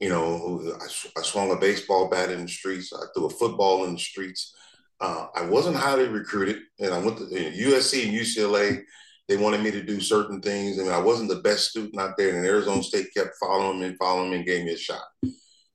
You 0.00 0.10
know, 0.10 0.76
I, 0.80 0.84
I 1.18 1.22
swung 1.22 1.50
a 1.50 1.56
baseball 1.56 2.08
bat 2.08 2.30
in 2.30 2.42
the 2.42 2.48
streets. 2.48 2.92
I 2.92 3.04
threw 3.14 3.26
a 3.26 3.30
football 3.30 3.84
in 3.84 3.94
the 3.94 3.98
streets. 3.98 4.54
Uh, 5.00 5.26
I 5.34 5.42
wasn't 5.46 5.76
highly 5.76 6.08
recruited, 6.08 6.58
and 6.80 6.92
I 6.92 6.98
went 6.98 7.18
to 7.18 7.24
you 7.26 7.70
know, 7.70 7.76
USC 7.76 8.04
and 8.04 8.12
UCLA. 8.12 8.82
They 9.28 9.36
wanted 9.36 9.62
me 9.62 9.70
to 9.70 9.82
do 9.82 10.00
certain 10.00 10.40
things, 10.40 10.78
and 10.78 10.90
I 10.90 10.98
wasn't 10.98 11.28
the 11.28 11.40
best 11.40 11.70
student 11.70 12.00
out 12.00 12.16
there. 12.16 12.36
And 12.36 12.46
Arizona 12.46 12.82
State 12.82 13.08
kept 13.14 13.36
following 13.40 13.80
me 13.80 13.94
following 13.98 14.30
me 14.30 14.36
and 14.38 14.46
gave 14.46 14.64
me 14.64 14.72
a 14.72 14.78
shot. 14.78 15.04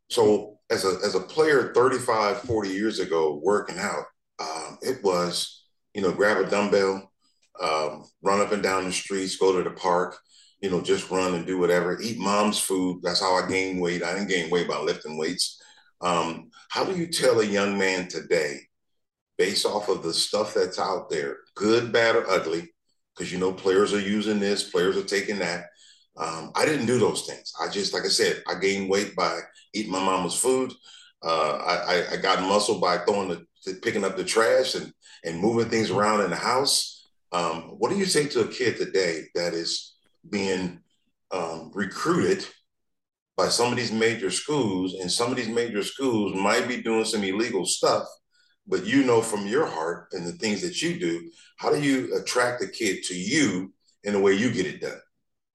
So, 0.10 0.60
as 0.70 0.86
a 0.86 0.98
as 1.06 1.16
a 1.16 1.20
player, 1.20 1.74
35, 1.74 2.42
40 2.42 2.70
years 2.70 3.00
ago, 3.00 3.40
working 3.44 3.80
out, 3.80 4.04
um, 4.40 4.78
it 4.82 5.04
was 5.04 5.64
you 5.94 6.02
know 6.02 6.12
grab 6.12 6.38
a 6.38 6.50
dumbbell, 6.50 7.12
um, 7.62 8.06
run 8.24 8.42
up 8.42 8.52
and 8.52 8.64
down 8.64 8.86
the 8.86 8.92
streets, 8.92 9.38
go 9.38 9.56
to 9.56 9.68
the 9.68 9.76
park, 9.76 10.18
you 10.62 10.70
know, 10.70 10.82
just 10.82 11.12
run 11.12 11.36
and 11.36 11.46
do 11.46 11.60
whatever, 11.60 12.02
eat 12.02 12.18
mom's 12.18 12.58
food. 12.58 13.02
That's 13.04 13.20
how 13.20 13.36
I 13.36 13.48
gained 13.48 13.82
weight. 13.82 14.02
I 14.02 14.14
didn't 14.14 14.30
gain 14.30 14.50
weight 14.50 14.68
by 14.68 14.80
lifting 14.80 15.18
weights. 15.18 15.62
Um, 16.00 16.50
how 16.70 16.86
do 16.86 16.96
you 16.96 17.08
tell 17.08 17.42
a 17.42 17.46
young 17.46 17.78
man 17.78 18.08
today, 18.08 18.62
based 19.38 19.66
off 19.66 19.90
of 19.90 20.04
the 20.04 20.14
stuff 20.14 20.54
that's 20.54 20.80
out 20.80 21.10
there, 21.10 21.38
good, 21.56 21.92
bad, 21.92 22.16
or 22.16 22.30
ugly, 22.30 22.72
because 23.16 23.32
you 23.32 23.40
know 23.40 23.54
players 23.54 23.94
are 23.94 24.00
using 24.00 24.40
this, 24.40 24.70
players 24.70 24.98
are 24.98 25.04
taking 25.04 25.40
that. 25.40 25.66
Um, 26.18 26.52
I 26.56 26.66
didn't 26.66 26.86
do 26.86 27.00
those 27.00 27.26
things. 27.26 27.54
I 27.60 27.70
just, 27.70 27.94
like 27.94 28.04
I 28.04 28.10
said, 28.10 28.44
I 28.48 28.56
gained 28.56 28.90
weight 28.90 29.16
by 29.16 29.40
eating 29.74 29.92
my 29.92 30.04
mama's 30.04 30.36
food. 30.36 30.72
Uh, 31.24 31.58
I, 31.58 32.14
I, 32.14 32.18
got 32.18 32.42
muscle 32.42 32.82
by 32.82 32.98
throwing 32.98 33.30
the, 33.30 33.74
picking 33.76 34.04
up 34.04 34.18
the 34.18 34.26
trash 34.26 34.76
and 34.76 34.92
and 35.24 35.40
moving 35.40 35.70
things 35.70 35.90
around 35.90 36.22
in 36.22 36.30
the 36.30 36.36
house. 36.36 37.08
Um, 37.32 37.76
what 37.78 37.90
do 37.90 37.98
you 37.98 38.06
say 38.06 38.28
to 38.28 38.42
a 38.42 38.48
kid 38.48 38.78
today 38.78 39.24
that 39.36 39.54
is 39.54 39.96
being 40.30 40.82
um, 41.32 41.72
recruited 41.74 42.46
by 43.36 43.50
some 43.50 43.72
of 43.72 43.78
these 43.78 43.92
major 43.92 44.30
schools, 44.30 44.96
and 44.96 45.12
some 45.12 45.32
of 45.32 45.38
these 45.38 45.48
major 45.48 45.84
schools 45.84 46.36
might 46.36 46.68
be 46.68 46.82
doing 46.82 47.06
some 47.06 47.24
illegal 47.24 47.66
stuff. 47.66 48.04
But 48.68 48.86
you 48.86 49.04
know 49.04 49.22
from 49.22 49.46
your 49.46 49.66
heart 49.66 50.08
and 50.14 50.26
the 50.26 50.32
things 50.32 50.62
that 50.62 50.82
you 50.82 51.00
do, 51.00 51.30
how 51.58 51.70
do 51.70 51.82
you 51.82 52.16
attract 52.16 52.64
a 52.64 52.68
kid 52.68 53.04
to 53.04 53.16
you 53.16 53.74
in 54.04 54.14
the 54.14 54.20
way 54.20 54.34
you 54.34 54.52
get 54.52 54.66
it 54.66 54.82
done? 54.82 55.00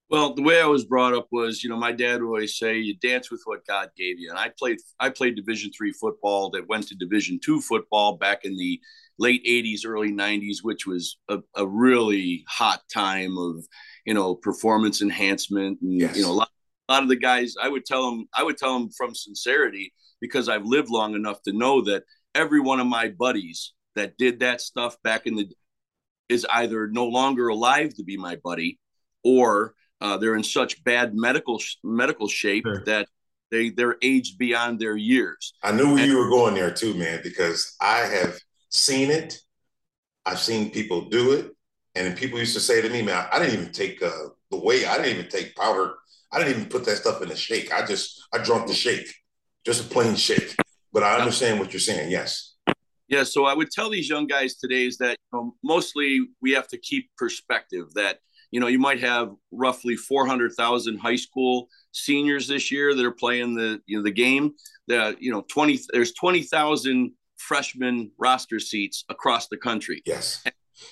Well, 0.09 0.33
the 0.33 0.41
way 0.41 0.59
I 0.59 0.65
was 0.65 0.85
brought 0.85 1.13
up 1.13 1.27
was, 1.31 1.63
you 1.63 1.69
know, 1.69 1.77
my 1.77 1.91
dad 1.91 2.21
would 2.21 2.27
always 2.27 2.57
say, 2.57 2.77
"You 2.77 2.95
dance 2.97 3.29
with 3.29 3.41
what 3.45 3.65
God 3.67 3.89
gave 3.95 4.19
you." 4.19 4.31
And 4.31 4.39
I 4.39 4.51
played, 4.57 4.79
I 4.99 5.09
played 5.09 5.35
Division 5.35 5.71
three 5.75 5.91
football 5.91 6.49
that 6.51 6.67
went 6.67 6.87
to 6.87 6.95
Division 6.95 7.39
two 7.43 7.61
football 7.61 8.17
back 8.17 8.43
in 8.43 8.57
the 8.57 8.79
late 9.19 9.45
'80s, 9.45 9.85
early 9.85 10.11
'90s, 10.11 10.57
which 10.63 10.87
was 10.87 11.17
a, 11.29 11.39
a 11.55 11.67
really 11.67 12.43
hot 12.47 12.81
time 12.91 13.37
of 13.37 13.63
you 14.09 14.15
know, 14.15 14.33
performance 14.33 15.03
enhancement. 15.03 15.79
And, 15.81 15.99
yes. 15.99 16.17
you 16.17 16.23
know, 16.23 16.31
a 16.31 16.33
lot, 16.33 16.49
a 16.87 16.93
lot 16.93 17.03
of 17.03 17.09
the 17.09 17.15
guys, 17.15 17.53
I 17.61 17.69
would 17.69 17.85
tell 17.85 18.09
them, 18.09 18.27
I 18.33 18.41
would 18.41 18.57
tell 18.57 18.73
them 18.73 18.89
from 18.89 19.13
sincerity 19.13 19.93
because 20.19 20.49
I've 20.49 20.65
lived 20.65 20.89
long 20.89 21.13
enough 21.13 21.43
to 21.43 21.53
know 21.53 21.81
that 21.83 22.05
every 22.35 22.59
one 22.59 22.79
of 22.79 22.87
my 22.87 23.09
buddies 23.09 23.73
that 23.95 24.17
did 24.17 24.39
that 24.39 24.61
stuff 24.61 25.01
back 25.03 25.25
in 25.25 25.35
the 25.35 25.49
is 26.27 26.45
either 26.51 26.87
no 26.87 27.05
longer 27.05 27.47
alive 27.47 27.93
to 27.95 28.03
be 28.03 28.15
my 28.15 28.37
buddy 28.43 28.79
or 29.23 29.73
uh, 30.01 30.17
they're 30.17 30.35
in 30.35 30.43
such 30.43 30.83
bad 30.83 31.13
medical 31.15 31.59
medical 31.83 32.27
shape 32.27 32.63
sure. 32.65 32.83
that 32.85 33.07
they 33.51 33.69
they're 33.69 33.97
aged 34.01 34.37
beyond 34.37 34.79
their 34.79 34.95
years. 34.95 35.53
I 35.63 35.71
knew 35.71 35.97
and, 35.97 36.05
you 36.05 36.17
were 36.17 36.29
going 36.29 36.53
there 36.53 36.71
too, 36.71 36.93
man, 36.93 37.19
because 37.23 37.75
I 37.81 37.99
have 37.99 38.37
seen 38.69 39.09
it. 39.11 39.39
I've 40.25 40.39
seen 40.39 40.69
people 40.69 41.09
do 41.09 41.33
it. 41.33 41.51
And 41.95 42.15
people 42.15 42.37
used 42.37 42.53
to 42.53 42.59
say 42.59 42.81
to 42.81 42.89
me, 42.89 43.01
man, 43.01 43.27
I 43.31 43.39
didn't 43.39 43.59
even 43.59 43.73
take 43.73 44.01
uh, 44.01 44.11
the 44.51 44.59
whey. 44.59 44.85
I 44.85 44.97
didn't 44.97 45.17
even 45.17 45.29
take 45.29 45.55
powder. 45.55 45.95
I 46.31 46.37
didn't 46.37 46.55
even 46.55 46.69
put 46.69 46.85
that 46.85 46.97
stuff 46.97 47.21
in 47.23 47.31
a 47.31 47.35
shake. 47.35 47.73
I 47.73 47.85
just, 47.85 48.21
I 48.31 48.37
drunk 48.37 48.67
the 48.67 48.73
shake, 48.73 49.11
just 49.65 49.83
a 49.83 49.89
plain 49.89 50.15
shake. 50.15 50.55
But 50.91 51.03
I 51.03 51.17
understand 51.17 51.59
what 51.59 51.73
you're 51.73 51.79
saying. 51.79 52.11
Yes. 52.11 52.55
Yeah. 53.07 53.23
So 53.23 53.45
I 53.45 53.53
would 53.53 53.71
tell 53.71 53.89
these 53.89 54.09
young 54.09 54.27
guys 54.27 54.55
today 54.55 54.85
is 54.85 54.97
that 54.97 55.17
you 55.31 55.39
know, 55.39 55.55
mostly 55.63 56.21
we 56.41 56.51
have 56.51 56.67
to 56.69 56.77
keep 56.77 57.09
perspective 57.17 57.85
that, 57.95 58.19
you 58.51 58.59
know, 58.59 58.67
you 58.67 58.79
might 58.79 58.99
have 58.99 59.31
roughly 59.51 59.95
400,000 59.95 60.97
high 60.97 61.15
school 61.15 61.69
seniors 61.91 62.47
this 62.47 62.71
year 62.71 62.95
that 62.95 63.05
are 63.05 63.11
playing 63.11 63.55
the, 63.55 63.79
you 63.85 63.97
know, 63.97 64.03
the 64.03 64.11
game. 64.11 64.53
The, 64.87 65.15
you 65.19 65.31
know, 65.31 65.45
20, 65.49 65.79
there's 65.91 66.13
20,000 66.13 67.11
freshman 67.37 68.11
roster 68.17 68.59
seats 68.59 69.05
across 69.09 69.47
the 69.47 69.57
country. 69.57 70.01
Yes. 70.05 70.43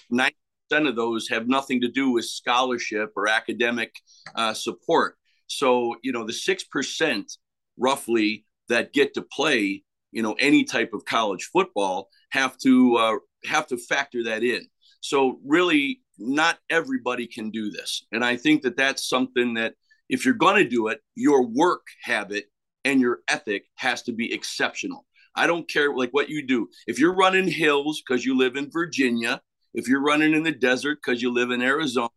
90 0.10 0.36
of 0.71 0.95
those 0.95 1.29
have 1.29 1.47
nothing 1.47 1.79
to 1.81 1.88
do 1.88 2.12
with 2.12 2.25
scholarship 2.25 3.12
or 3.15 3.27
academic 3.27 3.93
uh, 4.36 4.53
support. 4.53 5.15
So, 5.47 5.95
you 6.03 6.12
know, 6.12 6.25
the 6.25 6.33
6% 6.33 7.38
roughly 7.77 8.45
that 8.69 8.91
get 8.91 9.13
to 9.13 9.21
play, 9.21 9.83
you 10.12 10.22
know, 10.22 10.36
any 10.39 10.63
type 10.63 10.93
of 10.93 11.06
college 11.06 11.50
football 11.52 12.10
have 12.30 12.58
to 12.60 12.96
uh, 12.96 13.15
have 13.46 13.67
to 13.67 13.78
factor 13.78 14.24
that 14.26 14.43
in. 14.43 14.65
So 15.02 15.39
really 15.46 16.02
not 16.17 16.58
everybody 16.70 17.28
can 17.28 17.52
do 17.52 17.70
this. 17.70 18.06
And 18.12 18.26
I 18.26 18.38
think 18.38 18.63
that 18.63 18.78
that's 18.78 19.08
something 19.08 19.54
that 19.56 19.76
if 20.10 20.26
you're 20.26 20.34
going 20.34 20.63
to 20.63 20.70
do 20.70 20.88
it, 20.88 21.00
your 21.15 21.46
work 21.46 21.86
habit 22.02 22.46
and 22.84 23.00
your 23.00 23.20
ethic 23.28 23.65
has 23.76 24.04
to 24.04 24.13
be 24.13 24.34
exceptional. 24.34 25.06
I 25.36 25.46
don't 25.46 25.70
care 25.70 25.93
like 25.96 26.12
what 26.12 26.30
you 26.30 26.48
do. 26.48 26.70
If 26.88 27.00
you're 27.00 27.13
running 27.13 27.48
hills 27.48 28.02
because 28.02 28.26
you 28.26 28.36
live 28.36 28.56
in 28.56 28.72
Virginia 28.72 29.41
if 29.78 29.88
you're 29.88 30.02
running 30.02 30.34
in 30.34 30.41
the 30.41 30.52
desert 30.52 30.98
because 31.04 31.22
you 31.22 31.32
live 31.32 31.52
in 31.52 31.62
Arizona, 31.62 32.10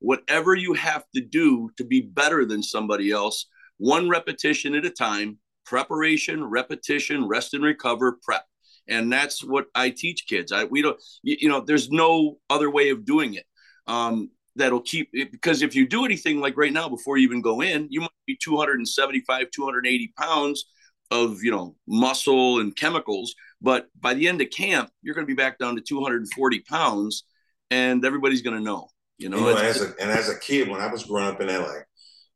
whatever 0.00 0.56
you 0.56 0.74
have 0.74 1.04
to 1.14 1.20
do 1.20 1.70
to 1.76 1.84
be 1.84 2.00
better 2.00 2.44
than 2.44 2.60
somebody 2.60 3.12
else, 3.12 3.46
one 3.78 4.08
repetition 4.08 4.74
at 4.74 4.84
a 4.84 4.90
time, 4.90 5.38
preparation, 5.64 6.44
repetition, 6.44 7.26
rest 7.26 7.54
and 7.54 7.64
recover, 7.64 8.18
prep. 8.22 8.44
And 8.88 9.12
that's 9.12 9.42
what 9.42 9.66
I 9.74 9.90
teach 9.90 10.26
kids. 10.26 10.52
I 10.52 10.64
we 10.64 10.82
don't 10.82 11.00
you, 11.22 11.36
you 11.40 11.48
know 11.48 11.60
there's 11.60 11.90
no 11.90 12.38
other 12.50 12.70
way 12.70 12.90
of 12.90 13.04
doing 13.04 13.34
it. 13.34 13.46
Um, 13.86 14.30
that'll 14.56 14.82
keep 14.82 15.08
it 15.12 15.32
because 15.32 15.62
if 15.62 15.74
you 15.74 15.86
do 15.86 16.04
anything 16.04 16.40
like 16.40 16.56
right 16.56 16.72
now 16.72 16.88
before 16.88 17.16
you 17.16 17.26
even 17.26 17.40
go 17.40 17.62
in, 17.62 17.88
you 17.90 18.00
might 18.00 18.10
be 18.26 18.36
275, 18.42 19.50
280 19.50 20.12
pounds 20.18 20.64
of 21.10 21.42
you 21.42 21.50
know 21.50 21.76
muscle 21.86 22.60
and 22.60 22.76
chemicals 22.76 23.34
but 23.64 23.88
by 23.98 24.12
the 24.12 24.28
end 24.28 24.42
of 24.42 24.50
camp, 24.50 24.90
you're 25.00 25.14
going 25.14 25.26
to 25.26 25.34
be 25.34 25.34
back 25.34 25.58
down 25.58 25.76
to 25.76 25.80
240 25.80 26.60
pounds, 26.60 27.24
and 27.70 28.04
everybody's 28.04 28.42
going 28.42 28.58
to 28.58 28.62
know. 28.62 28.88
You 29.16 29.30
know, 29.30 29.38
you 29.38 29.54
know 29.54 29.56
as 29.56 29.80
a, 29.80 29.94
and 29.98 30.10
as 30.10 30.28
a 30.28 30.38
kid, 30.38 30.68
when 30.68 30.82
I 30.82 30.92
was 30.92 31.04
growing 31.04 31.34
up 31.34 31.40
in 31.40 31.48
LA, 31.48 31.78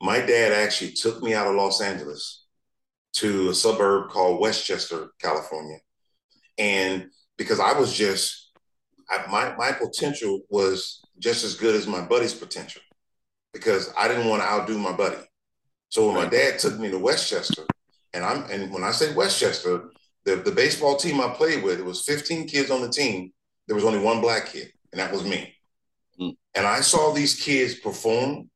my 0.00 0.20
dad 0.20 0.52
actually 0.52 0.92
took 0.92 1.22
me 1.22 1.34
out 1.34 1.46
of 1.46 1.54
Los 1.54 1.82
Angeles 1.82 2.46
to 3.14 3.50
a 3.50 3.54
suburb 3.54 4.10
called 4.10 4.40
Westchester, 4.40 5.10
California. 5.20 5.78
And 6.58 7.10
because 7.36 7.60
I 7.60 7.78
was 7.78 7.92
just, 7.92 8.50
I, 9.08 9.24
my, 9.30 9.56
my 9.56 9.72
potential 9.72 10.40
was 10.50 11.02
just 11.18 11.44
as 11.44 11.54
good 11.54 11.74
as 11.74 11.86
my 11.86 12.00
buddy's 12.00 12.34
potential 12.34 12.82
because 13.52 13.92
I 13.96 14.08
didn't 14.08 14.28
want 14.28 14.42
to 14.42 14.48
outdo 14.48 14.78
my 14.78 14.92
buddy. 14.92 15.16
So 15.88 16.06
when 16.06 16.16
my 16.16 16.28
dad 16.28 16.58
took 16.58 16.78
me 16.78 16.90
to 16.90 16.98
Westchester, 16.98 17.64
and 18.12 18.24
I'm 18.24 18.44
and 18.50 18.72
when 18.72 18.84
I 18.84 18.90
say 18.90 19.14
Westchester, 19.14 19.90
the, 20.24 20.36
the 20.36 20.52
baseball 20.52 20.96
team 20.96 21.20
I 21.20 21.28
played 21.28 21.62
with, 21.62 21.78
it 21.78 21.84
was 21.84 22.04
15 22.04 22.46
kids 22.46 22.70
on 22.70 22.82
the 22.82 22.88
team. 22.88 23.32
There 23.66 23.74
was 23.74 23.84
only 23.84 23.98
one 23.98 24.20
black 24.20 24.46
kid, 24.46 24.72
and 24.92 25.00
that 25.00 25.12
was 25.12 25.24
me. 25.24 25.54
Mm. 26.20 26.36
And 26.54 26.66
I 26.66 26.80
saw 26.80 27.12
these 27.12 27.40
kids 27.40 27.74
perform. 27.76 28.50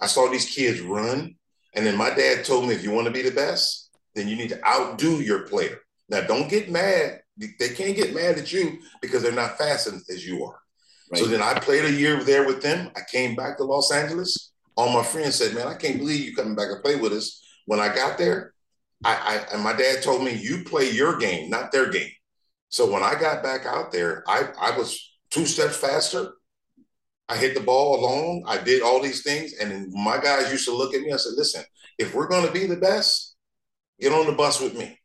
I 0.00 0.06
saw 0.06 0.30
these 0.30 0.50
kids 0.50 0.80
run. 0.80 1.36
And 1.74 1.84
then 1.84 1.96
my 1.96 2.10
dad 2.10 2.44
told 2.44 2.68
me 2.68 2.74
if 2.74 2.84
you 2.84 2.92
want 2.92 3.06
to 3.06 3.12
be 3.12 3.22
the 3.22 3.30
best, 3.30 3.83
then 4.14 4.28
you 4.28 4.36
need 4.36 4.50
to 4.50 4.64
outdo 4.66 5.20
your 5.20 5.40
player. 5.40 5.80
Now, 6.08 6.20
don't 6.22 6.48
get 6.48 6.70
mad. 6.70 7.20
They 7.36 7.70
can't 7.70 7.96
get 7.96 8.14
mad 8.14 8.38
at 8.38 8.52
you 8.52 8.78
because 9.02 9.22
they're 9.22 9.32
not 9.32 9.58
fast 9.58 9.88
as 9.88 10.26
you 10.26 10.44
are. 10.44 10.60
Right. 11.10 11.20
So 11.20 11.26
then 11.26 11.42
I 11.42 11.58
played 11.58 11.84
a 11.84 11.92
year 11.92 12.22
there 12.22 12.46
with 12.46 12.62
them. 12.62 12.90
I 12.96 13.00
came 13.10 13.34
back 13.34 13.56
to 13.58 13.64
Los 13.64 13.92
Angeles. 13.92 14.52
All 14.76 14.92
my 14.92 15.02
friends 15.02 15.36
said, 15.36 15.54
"Man, 15.54 15.66
I 15.66 15.74
can't 15.74 15.98
believe 15.98 16.24
you 16.24 16.34
coming 16.34 16.54
back 16.54 16.70
and 16.70 16.82
play 16.82 16.96
with 16.96 17.12
us." 17.12 17.42
When 17.66 17.80
I 17.80 17.94
got 17.94 18.18
there, 18.18 18.54
I, 19.04 19.14
I 19.14 19.54
and 19.54 19.62
my 19.62 19.72
dad 19.72 20.02
told 20.02 20.24
me, 20.24 20.32
"You 20.32 20.64
play 20.64 20.90
your 20.90 21.18
game, 21.18 21.50
not 21.50 21.72
their 21.72 21.90
game." 21.90 22.10
So 22.68 22.90
when 22.90 23.02
I 23.02 23.14
got 23.14 23.42
back 23.42 23.66
out 23.66 23.92
there, 23.92 24.24
I 24.26 24.48
I 24.58 24.76
was 24.76 24.98
two 25.30 25.46
steps 25.46 25.76
faster. 25.76 26.32
I 27.28 27.36
hit 27.36 27.54
the 27.54 27.60
ball 27.60 28.02
long. 28.02 28.44
I 28.46 28.58
did 28.58 28.82
all 28.82 29.00
these 29.00 29.22
things, 29.22 29.54
and 29.54 29.92
my 29.92 30.18
guys 30.18 30.50
used 30.50 30.66
to 30.66 30.76
look 30.76 30.94
at 30.94 31.02
me. 31.02 31.12
I 31.12 31.16
said, 31.16 31.34
"Listen, 31.36 31.64
if 31.98 32.14
we're 32.14 32.28
going 32.28 32.46
to 32.46 32.52
be 32.52 32.66
the 32.66 32.76
best, 32.76 33.33
get 34.00 34.12
on 34.12 34.26
the 34.26 34.32
bus 34.32 34.60
with 34.60 34.76
me." 34.76 34.98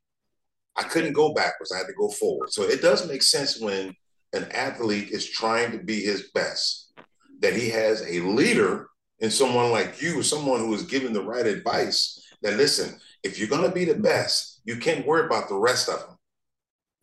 I 0.75 0.83
couldn't 0.83 1.13
go 1.13 1.33
backwards. 1.33 1.71
I 1.73 1.77
had 1.77 1.87
to 1.87 1.93
go 1.93 2.09
forward. 2.09 2.51
So 2.51 2.63
it 2.63 2.81
does 2.81 3.07
make 3.07 3.21
sense 3.21 3.59
when 3.59 3.93
an 4.33 4.45
athlete 4.51 5.09
is 5.09 5.29
trying 5.29 5.71
to 5.73 5.83
be 5.83 5.99
his 6.01 6.29
best, 6.33 6.93
that 7.41 7.53
he 7.53 7.69
has 7.69 8.01
a 8.07 8.21
leader 8.21 8.87
in 9.19 9.29
someone 9.29 9.71
like 9.71 10.01
you, 10.01 10.23
someone 10.23 10.61
who 10.61 10.73
is 10.73 10.83
giving 10.83 11.11
the 11.11 11.23
right 11.23 11.45
advice. 11.45 12.25
That 12.41 12.55
listen, 12.55 12.97
if 13.23 13.37
you're 13.37 13.49
going 13.49 13.67
to 13.67 13.75
be 13.75 13.83
the 13.83 13.95
best, 13.95 14.61
you 14.63 14.77
can't 14.77 15.05
worry 15.05 15.25
about 15.25 15.49
the 15.49 15.57
rest 15.57 15.89
of 15.89 15.99
them. 15.99 16.17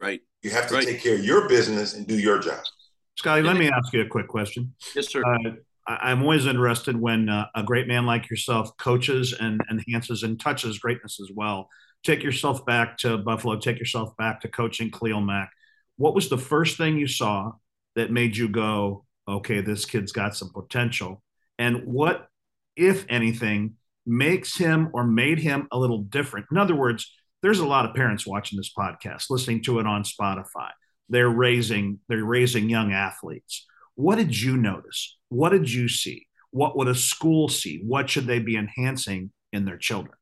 Right. 0.01 0.21
You 0.43 0.51
have 0.51 0.69
to 0.69 0.75
right. 0.75 0.87
take 0.87 1.03
care 1.03 1.17
of 1.17 1.25
your 1.25 1.49
business 1.49 1.95
and 1.95 2.07
do 2.07 2.19
your 2.19 2.39
job. 2.39 2.63
Scotty, 3.17 3.43
let 3.43 3.57
me 3.57 3.69
ask 3.69 3.93
you 3.93 4.03
a 4.03 4.07
quick 4.07 4.29
question. 4.29 4.75
Yes, 4.95 5.09
sir. 5.09 5.23
Uh, 5.25 5.53
I'm 5.87 6.23
always 6.23 6.47
interested 6.47 7.01
when 7.01 7.29
uh, 7.29 7.47
a 7.55 7.63
great 7.63 7.87
man 7.87 8.07
like 8.07 8.29
yourself 8.29 8.77
coaches 8.77 9.35
and 9.39 9.61
enhances 9.71 10.23
and 10.23 10.39
touches 10.39 10.79
greatness 10.79 11.21
as 11.21 11.31
well. 11.35 11.69
Take 12.03 12.23
yourself 12.23 12.67
back 12.67 12.99
to 12.99 13.19
Buffalo. 13.19 13.57
Take 13.57 13.79
yourself 13.79 14.17
back 14.17 14.41
to 14.41 14.49
coaching 14.49 14.91
Khalil 14.91 15.21
Mack. 15.21 15.51
What 15.97 16.15
was 16.15 16.29
the 16.29 16.39
first 16.39 16.77
thing 16.77 16.99
you 16.99 17.07
saw 17.07 17.53
that 17.95 18.11
made 18.11 18.37
you 18.37 18.49
go, 18.49 19.05
okay, 19.29 19.61
this 19.61 19.85
kid's 19.85 20.13
got 20.13 20.37
some 20.37 20.51
potential? 20.53 21.23
And 21.59 21.87
what, 21.87 22.29
if 22.75 23.07
anything, 23.09 23.75
makes 24.05 24.57
him 24.57 24.91
or 24.93 25.05
made 25.05 25.39
him 25.39 25.69
a 25.73 25.79
little 25.79 26.03
different? 26.03 26.47
In 26.51 26.59
other 26.59 26.75
words, 26.75 27.13
there's 27.43 27.61
a 27.61 27.67
lot 27.67 27.87
of 27.87 27.95
parents 27.95 28.27
watching 28.27 28.57
this 28.57 28.73
podcast, 28.77 29.31
listening 29.31 29.63
to 29.65 29.79
it 29.79 29.87
on 29.87 30.03
Spotify. 30.03 30.71
They're 31.09 31.31
raising 31.31 32.01
they're 32.09 32.25
raising 32.25 32.69
young 32.69 32.93
athletes. 32.93 33.67
What 33.97 34.17
did 34.17 34.41
you 34.41 34.57
notice? 34.57 35.19
What 35.29 35.51
did 35.51 35.73
you 35.73 35.89
see? 35.89 36.27
What 36.51 36.77
would 36.77 36.89
a 36.89 36.95
school 36.95 37.49
see? 37.49 37.83
What 37.85 38.09
should 38.09 38.27
they 38.27 38.39
be 38.39 38.57
enhancing 38.57 39.33
in 39.53 39.65
their 39.65 39.79
children? 39.79 40.15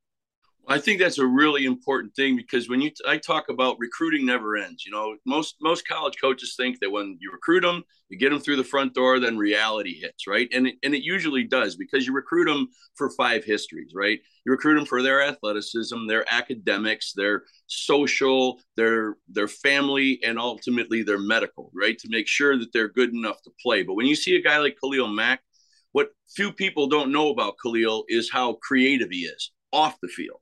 I 0.67 0.79
think 0.79 0.99
that's 0.99 1.19
a 1.19 1.27
really 1.27 1.67
important 1.67 2.15
thing 2.15 2.37
because 2.37 2.71
when 2.71 2.81
you 2.81 2.91
I 3.07 3.19
talk 3.19 3.51
about 3.51 3.79
recruiting 3.79 4.25
never 4.25 4.57
ends. 4.57 4.85
You 4.87 4.93
know, 4.93 5.17
most 5.27 5.57
most 5.61 5.87
college 5.87 6.15
coaches 6.21 6.55
think 6.57 6.81
that 6.81 6.91
when 6.91 7.19
you 7.21 7.31
recruit 7.31 7.61
them, 7.61 7.83
you 8.09 8.19
get 8.19 8.31
them 8.31 8.41
through 8.41 8.57
the 8.57 8.65
front 8.65 8.95
door, 8.95 9.21
then 9.21 9.37
reality 9.37 10.01
hits, 10.01 10.27
right? 10.27 10.49
And 10.53 10.69
it, 10.69 10.77
and 10.83 10.95
it 10.95 11.03
usually 11.03 11.45
does 11.45 11.77
because 11.77 12.07
you 12.07 12.15
recruit 12.15 12.47
them 12.47 12.69
for 12.95 13.11
five 13.11 13.45
histories, 13.45 13.93
right? 13.95 14.19
You 14.47 14.53
recruit 14.53 14.77
them 14.77 14.87
for 14.87 15.03
their 15.03 15.23
athleticism, 15.23 16.07
their 16.07 16.25
academics, 16.33 17.13
their 17.13 17.43
social, 17.67 18.61
their 18.77 19.17
their 19.29 19.49
family, 19.49 20.21
and 20.25 20.39
ultimately 20.39 21.03
their 21.03 21.19
medical, 21.19 21.71
right? 21.75 21.99
To 21.99 22.09
make 22.09 22.27
sure 22.27 22.59
that 22.59 22.73
they're 22.73 22.89
good 22.89 23.13
enough 23.13 23.43
to 23.43 23.51
play. 23.63 23.83
But 23.83 23.95
when 23.95 24.07
you 24.07 24.17
see 24.17 24.37
a 24.37 24.43
guy 24.43 24.59
like 24.59 24.79
Khalil 24.83 25.09
Mack, 25.09 25.41
what 25.93 26.09
few 26.35 26.53
people 26.53 26.87
don't 26.87 27.13
know 27.13 27.29
about 27.29 27.57
Khalil 27.63 28.05
is 28.09 28.31
how 28.31 28.55
creative 28.63 29.11
he 29.11 29.27
is 29.27 29.53
off 29.71 29.99
the 30.01 30.09
field 30.09 30.41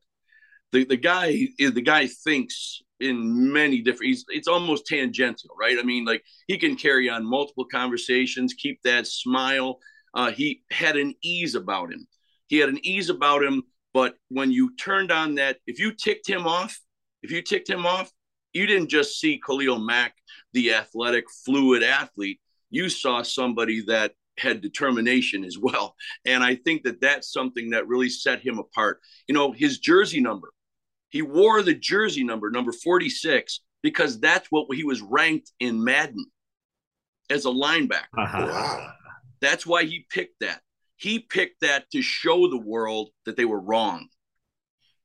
the, 0.73 0.85
the 0.85 0.97
guy 0.97 1.49
the 1.59 1.83
guy 1.83 2.07
thinks 2.07 2.83
in 3.01 3.53
many 3.53 3.81
different 3.81 4.09
he's, 4.09 4.25
it's 4.29 4.49
almost 4.49 4.87
tangential 4.87 5.51
right? 5.59 5.79
I 5.79 5.83
mean 5.83 6.05
like 6.05 6.23
he 6.47 6.59
can 6.59 6.77
carry 6.77 7.09
on 7.09 7.25
multiple 7.25 7.67
conversations 7.67 8.55
keep 8.55 8.81
that 8.83 9.07
smile. 9.07 9.79
Uh, 10.15 10.31
he 10.31 10.63
had 10.71 10.97
an 10.97 11.15
ease 11.23 11.55
about 11.55 11.93
him. 11.93 12.07
He 12.49 12.59
had 12.59 12.69
an 12.69 12.85
ease 12.85 13.11
about 13.11 13.43
him 13.43 13.63
but 13.95 14.15
when 14.29 14.51
you 14.51 14.75
turned 14.77 15.13
on 15.13 15.37
that 15.37 15.59
if 15.67 15.79
you 15.79 15.93
ticked 15.93 16.29
him 16.29 16.47
off 16.47 16.79
if 17.23 17.31
you 17.31 17.43
ticked 17.43 17.69
him 17.69 17.87
off 17.87 18.11
you 18.53 18.67
didn't 18.67 18.89
just 18.89 19.19
see 19.19 19.41
khalil 19.45 19.79
mack 19.79 20.15
the 20.53 20.75
athletic 20.75 21.25
fluid 21.45 21.83
athlete. 21.83 22.41
You 22.71 22.89
saw 22.89 23.23
somebody 23.23 23.83
that 23.87 24.13
had 24.39 24.61
determination 24.63 25.45
as 25.45 25.59
well. 25.59 25.95
And 26.25 26.43
i 26.43 26.55
think 26.55 26.85
that 26.85 27.01
that's 27.01 27.33
something 27.33 27.71
that 27.71 27.87
really 27.87 28.09
set 28.09 28.41
him 28.41 28.59
apart. 28.59 29.01
You 29.29 29.35
know 29.35 29.53
his 29.53 29.79
jersey 29.79 30.21
number 30.21 30.53
he 31.13 31.21
wore 31.21 31.63
the 31.63 31.75
jersey 31.75 32.25
number, 32.25 32.51
number 32.51 32.73
46, 32.73 33.61
because 33.83 34.19
that's 34.19 34.49
what 34.49 34.67
he 34.75 34.83
was 34.83 35.03
ranked 35.03 35.53
in 35.61 35.85
Madden 35.85 36.25
as 37.29 37.45
a 37.45 37.51
linebacker. 37.51 38.07
Uh-huh. 38.17 38.47
Wow. 38.49 38.93
That's 39.43 39.67
why 39.67 39.85
he 39.85 40.07
picked 40.09 40.41
that. 40.41 40.63
He 40.97 41.19
picked 41.19 41.61
that 41.61 41.91
to 41.91 42.01
show 42.01 42.49
the 42.49 42.59
world 42.59 43.11
that 43.27 43.37
they 43.37 43.45
were 43.45 43.61
wrong. 43.61 44.09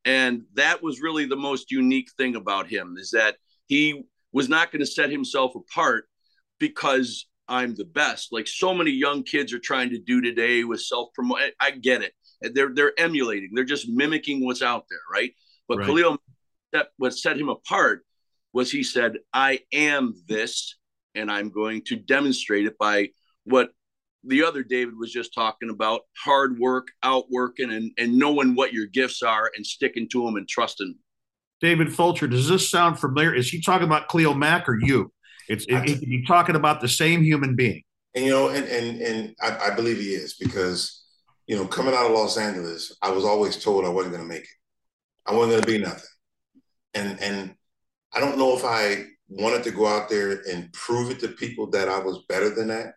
And 0.06 0.44
that 0.54 0.82
was 0.82 1.02
really 1.02 1.26
the 1.26 1.36
most 1.36 1.70
unique 1.70 2.10
thing 2.16 2.36
about 2.36 2.68
him 2.68 2.96
is 2.98 3.10
that 3.10 3.36
he 3.66 4.04
was 4.32 4.48
not 4.48 4.72
going 4.72 4.80
to 4.80 4.86
set 4.86 5.10
himself 5.10 5.54
apart 5.56 6.06
because 6.58 7.26
I'm 7.48 7.74
the 7.74 7.84
best. 7.84 8.32
Like 8.32 8.46
so 8.46 8.72
many 8.72 8.92
young 8.92 9.24
kids 9.24 9.52
are 9.52 9.58
trying 9.58 9.90
to 9.90 9.98
do 9.98 10.22
today 10.22 10.64
with 10.64 10.80
self 10.80 11.12
promote. 11.14 11.40
I 11.60 11.72
get 11.72 12.02
it. 12.02 12.14
They're 12.54 12.72
they're 12.72 12.98
emulating. 12.98 13.50
They're 13.52 13.64
just 13.64 13.88
mimicking 13.88 14.46
what's 14.46 14.62
out 14.62 14.84
there, 14.88 15.00
right? 15.12 15.32
But 15.68 15.78
right. 15.78 15.86
Khalil, 15.86 16.18
that 16.72 16.88
what 16.96 17.16
set 17.16 17.38
him 17.38 17.48
apart 17.48 18.04
was 18.52 18.70
he 18.70 18.82
said, 18.82 19.18
"I 19.32 19.60
am 19.72 20.14
this, 20.26 20.76
and 21.14 21.30
I'm 21.30 21.50
going 21.50 21.82
to 21.86 21.96
demonstrate 21.96 22.66
it 22.66 22.78
by 22.78 23.10
what 23.44 23.70
the 24.24 24.42
other 24.42 24.62
David 24.62 24.94
was 24.98 25.12
just 25.12 25.34
talking 25.34 25.70
about: 25.70 26.02
hard 26.16 26.58
work, 26.58 26.88
outworking, 27.02 27.70
and 27.70 27.92
and 27.98 28.18
knowing 28.18 28.54
what 28.54 28.72
your 28.72 28.86
gifts 28.86 29.22
are 29.22 29.50
and 29.56 29.66
sticking 29.66 30.08
to 30.10 30.24
them 30.24 30.36
and 30.36 30.48
trusting." 30.48 30.94
David 31.60 31.92
Fulcher, 31.92 32.28
does 32.28 32.48
this 32.48 32.70
sound 32.70 33.00
familiar? 33.00 33.34
Is 33.34 33.50
he 33.50 33.60
talking 33.60 33.86
about 33.86 34.08
Khalil 34.08 34.34
Mack 34.34 34.68
or 34.68 34.78
you? 34.80 35.12
It's 35.48 35.66
it, 35.68 35.98
he 35.98 36.24
talking 36.26 36.54
about 36.54 36.80
the 36.80 36.88
same 36.88 37.22
human 37.22 37.56
being. 37.56 37.82
And 38.14 38.24
you 38.24 38.30
know, 38.30 38.48
and 38.48 38.64
and 38.66 39.00
and 39.00 39.34
I, 39.40 39.70
I 39.70 39.74
believe 39.74 39.98
he 39.98 40.10
is 40.10 40.34
because 40.34 41.04
you 41.48 41.56
know, 41.56 41.66
coming 41.66 41.94
out 41.94 42.06
of 42.06 42.12
Los 42.12 42.36
Angeles, 42.36 42.94
I 43.02 43.10
was 43.10 43.24
always 43.24 43.62
told 43.62 43.84
I 43.84 43.88
wasn't 43.88 44.14
going 44.14 44.28
to 44.28 44.32
make 44.32 44.42
it. 44.42 44.57
I 45.28 45.34
wasn't 45.34 45.52
going 45.52 45.62
to 45.62 45.66
be 45.66 45.78
nothing. 45.78 46.08
And 46.94 47.20
and 47.20 47.54
I 48.12 48.20
don't 48.20 48.38
know 48.38 48.56
if 48.56 48.64
I 48.64 49.04
wanted 49.28 49.62
to 49.64 49.70
go 49.70 49.86
out 49.86 50.08
there 50.08 50.42
and 50.50 50.72
prove 50.72 51.10
it 51.10 51.20
to 51.20 51.28
people 51.28 51.70
that 51.70 51.88
I 51.88 51.98
was 51.98 52.24
better 52.28 52.48
than 52.54 52.68
that, 52.68 52.94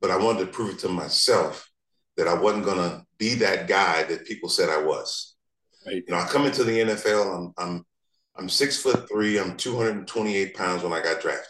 but 0.00 0.10
I 0.10 0.16
wanted 0.16 0.40
to 0.40 0.46
prove 0.46 0.74
it 0.74 0.78
to 0.80 0.88
myself 0.88 1.68
that 2.16 2.28
I 2.28 2.34
wasn't 2.34 2.66
going 2.66 2.78
to 2.78 3.04
be 3.18 3.34
that 3.36 3.66
guy 3.66 4.04
that 4.04 4.26
people 4.26 4.48
said 4.48 4.68
I 4.68 4.82
was. 4.82 5.34
Right. 5.86 6.02
You 6.06 6.14
know, 6.14 6.18
I 6.18 6.26
come 6.26 6.46
into 6.46 6.64
the 6.64 6.80
NFL. 6.80 7.36
I'm 7.36 7.54
I'm 7.56 7.84
I'm 8.36 8.48
six 8.48 8.80
foot 8.80 9.08
three. 9.08 9.38
I'm 9.38 9.56
228 9.56 10.54
pounds 10.54 10.82
when 10.82 10.92
I 10.92 11.02
got 11.02 11.20
drafted. 11.20 11.46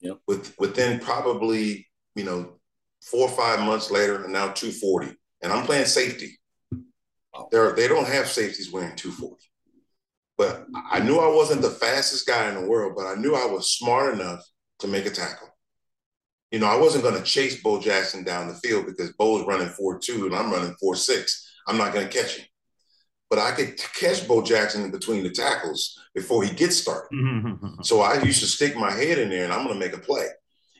Yep. 0.00 0.18
With 0.26 0.54
within 0.58 1.00
probably 1.00 1.88
you 2.14 2.24
know 2.24 2.58
four 3.02 3.28
or 3.28 3.36
five 3.36 3.60
months 3.60 3.90
later, 3.90 4.24
and 4.24 4.32
now 4.32 4.48
240, 4.48 5.14
and 5.42 5.52
I'm 5.52 5.64
playing 5.64 5.86
safety. 5.86 6.37
Oh. 7.38 7.48
They're, 7.52 7.72
they 7.72 7.86
don't 7.86 8.08
have 8.08 8.26
safeties 8.26 8.72
wearing 8.72 8.96
240. 8.96 9.36
But 10.36 10.66
I 10.90 11.00
knew 11.00 11.18
I 11.18 11.34
wasn't 11.34 11.62
the 11.62 11.70
fastest 11.70 12.26
guy 12.26 12.48
in 12.48 12.54
the 12.54 12.68
world, 12.68 12.94
but 12.96 13.06
I 13.06 13.14
knew 13.14 13.34
I 13.34 13.46
was 13.46 13.72
smart 13.72 14.14
enough 14.14 14.44
to 14.80 14.88
make 14.88 15.06
a 15.06 15.10
tackle. 15.10 15.48
You 16.50 16.60
know, 16.60 16.66
I 16.66 16.76
wasn't 16.76 17.04
going 17.04 17.16
to 17.16 17.22
chase 17.22 17.60
Bo 17.60 17.80
Jackson 17.80 18.24
down 18.24 18.48
the 18.48 18.54
field 18.54 18.86
because 18.86 19.12
Bo 19.12 19.38
Bo's 19.38 19.46
running 19.46 19.68
4-2 19.68 20.26
and 20.26 20.34
I'm 20.34 20.50
running 20.50 20.74
4-6. 20.82 21.30
I'm 21.66 21.76
not 21.76 21.92
going 21.92 22.08
to 22.08 22.12
catch 22.12 22.36
him. 22.36 22.46
But 23.28 23.40
I 23.40 23.50
could 23.50 23.76
catch 23.76 24.26
Bo 24.26 24.42
Jackson 24.42 24.84
in 24.84 24.90
between 24.90 25.22
the 25.22 25.30
tackles 25.30 25.98
before 26.14 26.42
he 26.44 26.54
gets 26.54 26.76
started. 26.76 27.10
so 27.82 28.00
I 28.00 28.22
used 28.22 28.40
to 28.40 28.46
stick 28.46 28.76
my 28.76 28.90
head 28.90 29.18
in 29.18 29.28
there 29.28 29.44
and 29.44 29.52
I'm 29.52 29.66
going 29.66 29.78
to 29.78 29.86
make 29.86 29.94
a 29.94 30.00
play. 30.00 30.26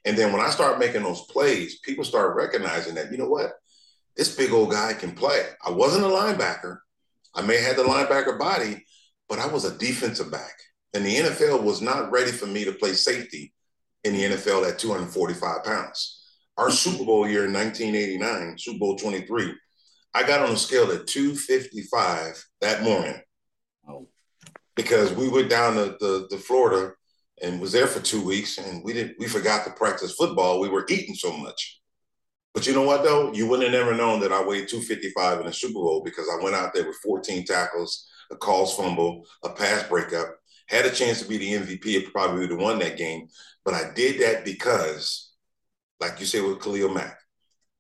And 0.05 0.17
then 0.17 0.33
when 0.33 0.41
I 0.41 0.49
start 0.49 0.79
making 0.79 1.03
those 1.03 1.27
plays, 1.27 1.81
people 1.81 2.05
start 2.05 2.37
recognizing 2.37 2.95
that, 2.95 3.13
you 3.13 3.19
know 3.19 3.29
what? 3.29 3.53
This 4.19 4.35
big 4.35 4.53
old 4.53 4.73
guy 4.73 4.93
can 4.93 5.13
play. 5.13 5.47
I 5.65 5.71
wasn't 5.71 6.05
a 6.05 6.09
linebacker. 6.09 6.81
I 7.35 7.43
may 7.43 7.57
have 7.57 7.77
had 7.77 7.77
the 7.77 7.89
linebacker 7.89 8.39
body, 8.39 8.85
but 9.29 9.39
I 9.39 9.47
was 9.47 9.65
a 9.65 9.79
defensive 9.79 10.31
back. 10.31 10.55
And 10.93 11.07
the 11.07 11.17
NFL 11.17 11.63
was 11.63 11.81
not 11.81 12.11
ready 12.11 12.33
for 12.33 12.47
me 12.47 12.65
to 12.65 12.73
play 12.73 12.93
safety 12.93 13.55
in 14.03 14.15
the 14.15 14.25
NFL 14.25 14.69
at 14.69 14.79
245 14.79 15.65
pounds. 15.65 16.21
Our 16.57 16.71
Super 16.73 17.05
Bowl 17.05 17.29
year 17.29 17.47
in 17.47 17.53
1989, 17.53 18.59
Super 18.59 18.79
Bowl 18.79 18.97
23, 18.97 19.55
I 20.15 20.27
got 20.27 20.41
on 20.41 20.51
a 20.51 20.57
scale 20.57 20.91
at 20.91 21.07
255 21.07 22.45
that 22.61 22.83
morning 22.83 23.21
because 24.75 25.13
we 25.13 25.29
went 25.29 25.51
down 25.51 25.75
to, 25.75 25.97
to, 25.99 26.27
to, 26.29 26.39
Florida 26.39 26.95
and 27.43 27.61
was 27.61 27.73
there 27.73 27.87
for 27.87 28.01
two 28.01 28.25
weeks 28.25 28.59
and 28.59 28.83
we 28.83 28.93
didn't 28.93 29.17
we 29.19 29.27
forgot 29.27 29.65
to 29.65 29.73
practice 29.73 30.15
football. 30.15 30.61
We 30.61 30.69
were 30.69 30.87
eating 30.89 31.15
so 31.15 31.37
much. 31.37 31.81
But 32.59 32.67
you 32.67 32.75
know 32.75 32.83
what 32.83 33.05
though? 33.05 33.33
You 33.33 33.47
wouldn't 33.47 33.73
have 33.73 33.81
never 33.81 33.95
known 33.95 34.19
that 34.19 34.33
I 34.33 34.45
weighed 34.45 34.67
255 34.67 35.39
in 35.39 35.47
the 35.47 35.53
Super 35.53 35.75
Bowl 35.75 36.03
because 36.05 36.29
I 36.29 36.43
went 36.43 36.57
out 36.57 36.75
there 36.75 36.85
with 36.85 36.97
14 37.05 37.45
tackles, 37.45 38.09
a 38.33 38.37
calls 38.37 38.75
fumble, 38.75 39.25
a 39.45 39.51
pass 39.51 39.89
breakup, 39.89 40.27
had 40.67 40.85
a 40.85 40.91
chance 40.91 41.23
to 41.23 41.29
be 41.29 41.37
the 41.37 41.53
MVP, 41.53 42.11
probably 42.11 42.41
would 42.41 42.51
have 42.51 42.59
won 42.59 42.81
that 42.81 42.97
game. 42.97 43.29
But 43.65 43.75
I 43.75 43.93
did 43.95 44.21
that 44.23 44.45
because, 44.45 45.31
like 46.01 46.19
you 46.19 46.27
say 46.27 46.41
with 46.41 46.61
Khalil 46.61 46.93
Mack, 46.93 47.17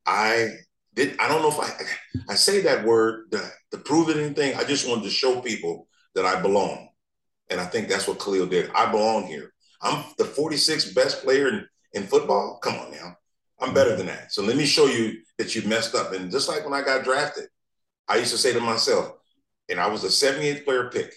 I 0.06 0.50
did. 0.94 1.16
I 1.18 1.26
don't 1.26 1.42
know 1.42 1.50
if 1.50 1.58
I 1.58 2.32
I 2.32 2.36
say 2.36 2.60
that 2.60 2.84
word 2.84 3.32
to, 3.32 3.50
to 3.72 3.78
prove 3.78 4.10
it 4.10 4.16
anything. 4.16 4.56
I 4.56 4.62
just 4.62 4.88
wanted 4.88 5.02
to 5.02 5.10
show 5.10 5.40
people 5.40 5.88
that 6.14 6.24
I 6.24 6.40
belong, 6.40 6.90
and 7.50 7.60
I 7.60 7.64
think 7.64 7.88
that's 7.88 8.06
what 8.06 8.20
Khalil 8.20 8.46
did. 8.46 8.70
I 8.76 8.88
belong 8.92 9.26
here. 9.26 9.52
I'm 9.82 10.04
the 10.18 10.22
46th 10.22 10.94
best 10.94 11.24
player 11.24 11.48
in, 11.48 11.66
in 11.94 12.04
football. 12.04 12.60
Come 12.62 12.76
on 12.76 12.92
now, 12.92 13.16
I'm 13.61 13.75
better 13.75 13.97
than 13.97 14.07
that. 14.07 14.33
So 14.33 14.42
let 14.42 14.57
me 14.57 14.66
show 14.66 14.87
you 14.87 15.18
that 15.38 15.55
you 15.55 15.62
messed 15.62 15.94
up. 15.94 16.12
And 16.12 16.31
just 16.31 16.49
like 16.49 16.64
when 16.64 16.75
I 16.75 16.85
got 16.85 17.05
drafted, 17.05 17.49
I 18.07 18.16
used 18.16 18.31
to 18.31 18.38
say 18.38 18.53
to 18.53 18.61
myself, 18.61 19.12
and 19.68 19.81
I 19.81 19.88
was 19.88 20.05
a 20.05 20.09
78th 20.09 20.64
player 20.64 20.90
pick 20.90 21.12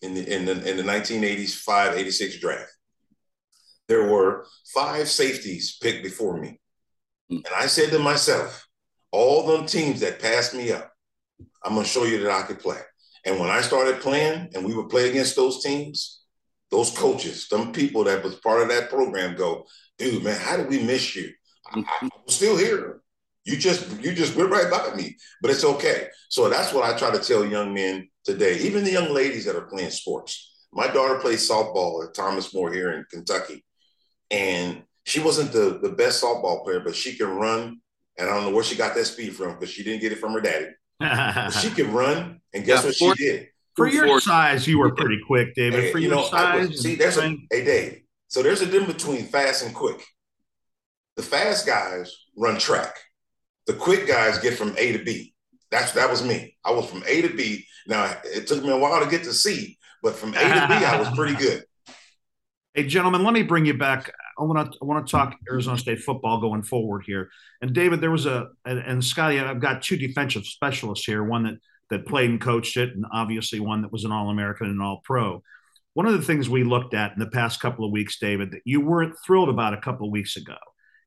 in 0.00 0.14
the 0.14 0.34
in 0.34 0.44
the, 0.44 0.52
in 0.68 0.76
the 0.76 0.82
1980s 0.82 1.54
5 1.54 1.96
86 1.96 2.38
draft. 2.40 2.70
There 3.88 4.08
were 4.08 4.46
five 4.72 5.08
safeties 5.08 5.76
picked 5.80 6.02
before 6.02 6.38
me. 6.38 6.60
Hmm. 7.28 7.36
And 7.36 7.54
I 7.56 7.66
said 7.66 7.90
to 7.90 7.98
myself, 7.98 8.66
all 9.10 9.46
them 9.46 9.66
teams 9.66 10.00
that 10.00 10.20
passed 10.20 10.54
me 10.54 10.72
up, 10.72 10.90
I'm 11.62 11.74
gonna 11.74 11.86
show 11.86 12.04
you 12.04 12.22
that 12.22 12.30
I 12.30 12.42
could 12.42 12.60
play. 12.60 12.78
And 13.24 13.38
when 13.38 13.50
I 13.50 13.60
started 13.60 14.00
playing 14.00 14.50
and 14.54 14.64
we 14.64 14.74
would 14.74 14.88
play 14.88 15.10
against 15.10 15.36
those 15.36 15.62
teams, 15.62 16.22
those 16.70 16.96
coaches, 16.96 17.48
some 17.48 17.72
people 17.72 18.04
that 18.04 18.24
was 18.24 18.36
part 18.36 18.62
of 18.62 18.68
that 18.68 18.88
program 18.88 19.36
go, 19.36 19.66
dude, 19.98 20.24
man, 20.24 20.40
how 20.40 20.56
did 20.56 20.68
we 20.68 20.82
miss 20.82 21.14
you? 21.14 21.30
I, 21.74 21.84
I'm 22.02 22.10
still 22.28 22.56
here. 22.56 23.00
You 23.44 23.56
just 23.56 24.00
you 24.00 24.14
just 24.14 24.36
went 24.36 24.50
right 24.50 24.70
by 24.70 24.94
me, 24.94 25.16
but 25.40 25.50
it's 25.50 25.64
okay. 25.64 26.08
So 26.28 26.48
that's 26.48 26.72
what 26.72 26.84
I 26.84 26.96
try 26.96 27.10
to 27.10 27.18
tell 27.18 27.44
young 27.44 27.74
men 27.74 28.08
today, 28.24 28.58
even 28.58 28.84
the 28.84 28.92
young 28.92 29.12
ladies 29.12 29.44
that 29.46 29.56
are 29.56 29.66
playing 29.66 29.90
sports. 29.90 30.50
My 30.72 30.86
daughter 30.86 31.18
plays 31.18 31.48
softball 31.48 32.06
at 32.06 32.14
Thomas 32.14 32.54
More 32.54 32.72
here 32.72 32.92
in 32.92 33.04
Kentucky, 33.10 33.64
and 34.30 34.84
she 35.04 35.20
wasn't 35.20 35.52
the, 35.52 35.80
the 35.82 35.90
best 35.90 36.22
softball 36.22 36.64
player, 36.64 36.80
but 36.80 36.94
she 36.94 37.16
can 37.16 37.28
run. 37.28 37.80
And 38.18 38.28
I 38.28 38.34
don't 38.34 38.44
know 38.44 38.54
where 38.54 38.64
she 38.64 38.76
got 38.76 38.94
that 38.94 39.06
speed 39.06 39.34
from 39.34 39.54
because 39.54 39.70
she 39.70 39.82
didn't 39.82 40.00
get 40.00 40.12
it 40.12 40.18
from 40.18 40.32
her 40.32 40.40
daddy. 40.40 40.66
she 41.60 41.70
can 41.70 41.92
run, 41.92 42.40
and 42.54 42.64
guess 42.64 42.82
yeah, 42.82 42.88
what 42.88 42.96
for, 42.96 43.16
she 43.16 43.24
did? 43.24 43.48
For 43.74 43.88
your 43.88 44.20
size, 44.20 44.68
you 44.68 44.78
were 44.78 44.94
pretty 44.94 45.18
quick, 45.26 45.54
David. 45.54 45.84
Hey, 45.84 45.92
for 45.92 45.98
you 45.98 46.08
your 46.08 46.18
know, 46.18 46.24
size, 46.24 46.68
was, 46.68 46.82
see, 46.82 46.94
there's 46.94 47.16
a 47.16 47.36
hey 47.50 47.64
Dave. 47.64 48.02
So 48.28 48.42
there's 48.42 48.60
a 48.62 48.66
difference 48.66 49.02
between 49.02 49.26
fast 49.26 49.64
and 49.64 49.74
quick. 49.74 50.02
The 51.16 51.22
fast 51.22 51.66
guys 51.66 52.14
run 52.36 52.58
track. 52.58 52.96
The 53.66 53.74
quick 53.74 54.06
guys 54.06 54.38
get 54.38 54.56
from 54.56 54.74
A 54.78 54.96
to 54.96 55.04
B. 55.04 55.34
That's 55.70 55.92
that 55.92 56.10
was 56.10 56.22
me. 56.22 56.56
I 56.64 56.70
was 56.72 56.88
from 56.88 57.02
A 57.06 57.22
to 57.22 57.34
B. 57.34 57.66
Now 57.86 58.16
it 58.24 58.46
took 58.46 58.62
me 58.62 58.70
a 58.70 58.76
while 58.76 59.02
to 59.02 59.10
get 59.10 59.24
to 59.24 59.32
C, 59.32 59.78
but 60.02 60.14
from 60.14 60.30
A 60.30 60.40
to 60.40 60.66
B, 60.68 60.74
I 60.74 60.98
was 60.98 61.08
pretty 61.16 61.34
good. 61.34 61.64
Hey, 62.74 62.86
gentlemen, 62.86 63.22
let 63.22 63.34
me 63.34 63.42
bring 63.42 63.66
you 63.66 63.76
back. 63.76 64.10
I 64.38 64.44
want 64.44 64.72
to 64.72 64.78
I 64.80 64.86
want 64.86 65.06
to 65.06 65.10
talk 65.10 65.36
Arizona 65.46 65.76
State 65.76 66.00
football 66.00 66.40
going 66.40 66.62
forward 66.62 67.02
here. 67.04 67.28
And 67.60 67.74
David, 67.74 68.00
there 68.00 68.10
was 68.10 68.24
a 68.24 68.48
and, 68.64 68.78
and 68.78 69.04
Scotty, 69.04 69.38
I've 69.38 69.60
got 69.60 69.82
two 69.82 69.98
defensive 69.98 70.46
specialists 70.46 71.04
here. 71.04 71.22
One 71.22 71.42
that 71.42 71.58
that 71.90 72.06
played 72.06 72.30
and 72.30 72.40
coached 72.40 72.78
it, 72.78 72.94
and 72.94 73.04
obviously 73.12 73.60
one 73.60 73.82
that 73.82 73.92
was 73.92 74.04
an 74.04 74.12
All 74.12 74.30
American 74.30 74.68
and 74.68 74.80
All 74.80 75.02
Pro. 75.04 75.42
One 75.92 76.06
of 76.06 76.14
the 76.14 76.22
things 76.22 76.48
we 76.48 76.64
looked 76.64 76.94
at 76.94 77.12
in 77.12 77.18
the 77.18 77.26
past 77.26 77.60
couple 77.60 77.84
of 77.84 77.92
weeks, 77.92 78.18
David, 78.18 78.52
that 78.52 78.62
you 78.64 78.80
weren't 78.80 79.16
thrilled 79.22 79.50
about 79.50 79.74
a 79.74 79.80
couple 79.82 80.06
of 80.06 80.12
weeks 80.12 80.38
ago 80.38 80.56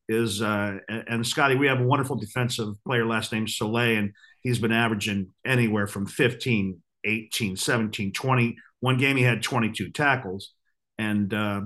is 0.08 0.40
uh, 0.42 0.78
and 0.88 1.26
Scotty, 1.26 1.56
we 1.56 1.66
have 1.66 1.80
a 1.80 1.84
wonderful 1.86 2.16
defensive 2.16 2.74
player 2.84 3.06
last 3.06 3.32
name 3.32 3.46
Soelle, 3.46 3.98
and 3.98 4.12
he's 4.42 4.58
been 4.58 4.72
averaging 4.72 5.28
anywhere 5.44 5.86
from 5.86 6.06
15, 6.06 6.80
18, 7.04 7.56
17, 7.56 8.12
20. 8.12 8.56
One 8.80 8.98
game 8.98 9.16
he 9.16 9.22
had 9.22 9.42
22 9.42 9.90
tackles, 9.90 10.52
and 10.98 11.32
uh, 11.32 11.62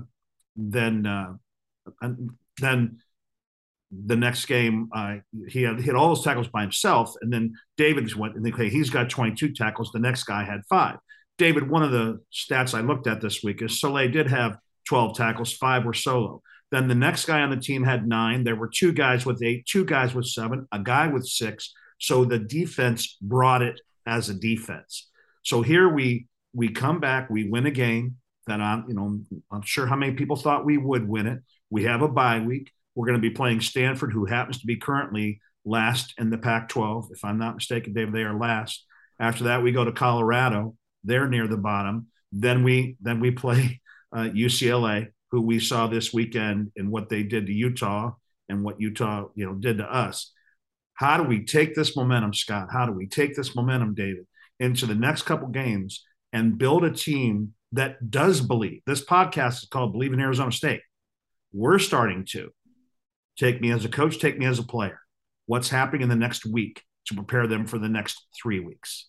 then 0.55 1.05
uh, 1.05 1.33
then 2.59 2.97
the 3.91 4.15
next 4.15 4.45
game 4.45 4.89
uh, 4.95 5.17
he 5.47 5.63
had 5.63 5.81
hit 5.81 5.95
all 5.95 6.09
those 6.09 6.23
tackles 6.23 6.47
by 6.47 6.61
himself, 6.61 7.13
and 7.21 7.31
then 7.31 7.53
David 7.77 8.13
went 8.15 8.35
and 8.35 8.45
they 8.45 8.51
okay, 8.51 8.69
he's 8.69 8.89
got 8.89 9.09
22 9.09 9.53
tackles. 9.53 9.91
The 9.91 9.99
next 9.99 10.23
guy 10.23 10.43
had 10.43 10.61
five. 10.69 10.97
David, 11.37 11.69
one 11.69 11.83
of 11.83 11.91
the 11.91 12.21
stats 12.31 12.73
I 12.73 12.81
looked 12.81 13.07
at 13.07 13.21
this 13.21 13.43
week 13.43 13.61
is 13.61 13.79
Soelle 13.79 14.11
did 14.11 14.27
have 14.27 14.57
12 14.87 15.15
tackles, 15.15 15.53
five 15.53 15.85
were 15.85 15.93
solo. 15.93 16.41
Then 16.71 16.87
the 16.87 16.95
next 16.95 17.25
guy 17.25 17.41
on 17.41 17.49
the 17.49 17.57
team 17.57 17.83
had 17.83 18.07
nine. 18.07 18.43
There 18.43 18.55
were 18.55 18.69
two 18.73 18.93
guys 18.93 19.25
with 19.25 19.43
eight, 19.43 19.65
two 19.65 19.85
guys 19.85 20.13
with 20.13 20.25
seven, 20.25 20.67
a 20.71 20.79
guy 20.79 21.07
with 21.07 21.27
six. 21.27 21.73
So 21.99 22.25
the 22.25 22.39
defense 22.39 23.17
brought 23.21 23.61
it 23.61 23.79
as 24.05 24.29
a 24.29 24.33
defense. 24.33 25.09
So 25.43 25.61
here 25.61 25.89
we 25.89 26.27
we 26.53 26.69
come 26.69 26.99
back, 26.99 27.29
we 27.29 27.49
win 27.49 27.65
a 27.65 27.71
game 27.71 28.17
that 28.47 28.59
I'm, 28.59 28.85
you 28.87 28.93
know, 28.93 29.19
I'm 29.51 29.61
sure 29.61 29.85
how 29.85 29.95
many 29.95 30.13
people 30.13 30.35
thought 30.35 30.65
we 30.65 30.77
would 30.77 31.07
win 31.07 31.27
it. 31.27 31.39
We 31.69 31.83
have 31.85 32.01
a 32.01 32.07
bye 32.07 32.39
week. 32.39 32.71
We're 32.95 33.05
going 33.05 33.21
to 33.21 33.29
be 33.29 33.33
playing 33.33 33.61
Stanford, 33.61 34.11
who 34.11 34.25
happens 34.25 34.59
to 34.59 34.67
be 34.67 34.75
currently 34.75 35.39
last 35.63 36.13
in 36.17 36.29
the 36.29 36.37
Pac-12. 36.37 37.11
If 37.11 37.23
I'm 37.23 37.37
not 37.37 37.55
mistaken, 37.55 37.93
Dave, 37.93 38.11
they 38.11 38.23
are 38.23 38.37
last. 38.37 38.85
After 39.19 39.45
that, 39.45 39.63
we 39.63 39.71
go 39.71 39.85
to 39.85 39.91
Colorado. 39.91 40.75
They're 41.03 41.29
near 41.29 41.47
the 41.47 41.57
bottom. 41.57 42.07
Then 42.31 42.63
we 42.63 42.97
then 43.01 43.19
we 43.19 43.31
play 43.31 43.81
uh, 44.11 44.29
UCLA, 44.33 45.07
who 45.31 45.41
we 45.41 45.59
saw 45.59 45.87
this 45.87 46.13
weekend 46.13 46.71
and 46.75 46.91
what 46.91 47.09
they 47.09 47.23
did 47.23 47.47
to 47.47 47.53
Utah 47.53 48.11
and 48.49 48.63
what 48.63 48.81
Utah, 48.81 49.27
you 49.35 49.45
know, 49.45 49.53
did 49.53 49.77
to 49.77 49.85
us. 49.85 50.31
How 50.93 51.17
do 51.17 51.23
we 51.23 51.45
take 51.45 51.73
this 51.73 51.95
momentum, 51.95 52.33
Scott? 52.33 52.67
How 52.71 52.85
do 52.85 52.91
we 52.91 53.07
take 53.07 53.35
this 53.35 53.55
momentum, 53.55 53.95
David, 53.95 54.27
into 54.59 54.85
the 54.85 54.95
next 54.95 55.23
couple 55.23 55.47
games 55.47 56.05
and 56.33 56.57
build 56.57 56.83
a 56.83 56.91
team 56.91 57.53
that 57.71 58.11
does 58.11 58.41
believe? 58.41 58.81
This 58.85 59.03
podcast 59.03 59.63
is 59.63 59.69
called 59.71 59.93
Believe 59.93 60.13
in 60.13 60.19
Arizona 60.19 60.51
State. 60.51 60.81
We're 61.53 61.79
starting 61.79 62.25
to 62.31 62.51
take 63.37 63.61
me 63.61 63.71
as 63.71 63.85
a 63.85 63.89
coach, 63.89 64.19
take 64.19 64.37
me 64.37 64.45
as 64.45 64.59
a 64.59 64.63
player. 64.63 64.99
What's 65.45 65.69
happening 65.69 66.01
in 66.01 66.09
the 66.09 66.15
next 66.15 66.45
week 66.45 66.83
to 67.07 67.15
prepare 67.15 67.47
them 67.47 67.65
for 67.65 67.79
the 67.79 67.89
next 67.89 68.27
three 68.39 68.59
weeks? 68.59 69.07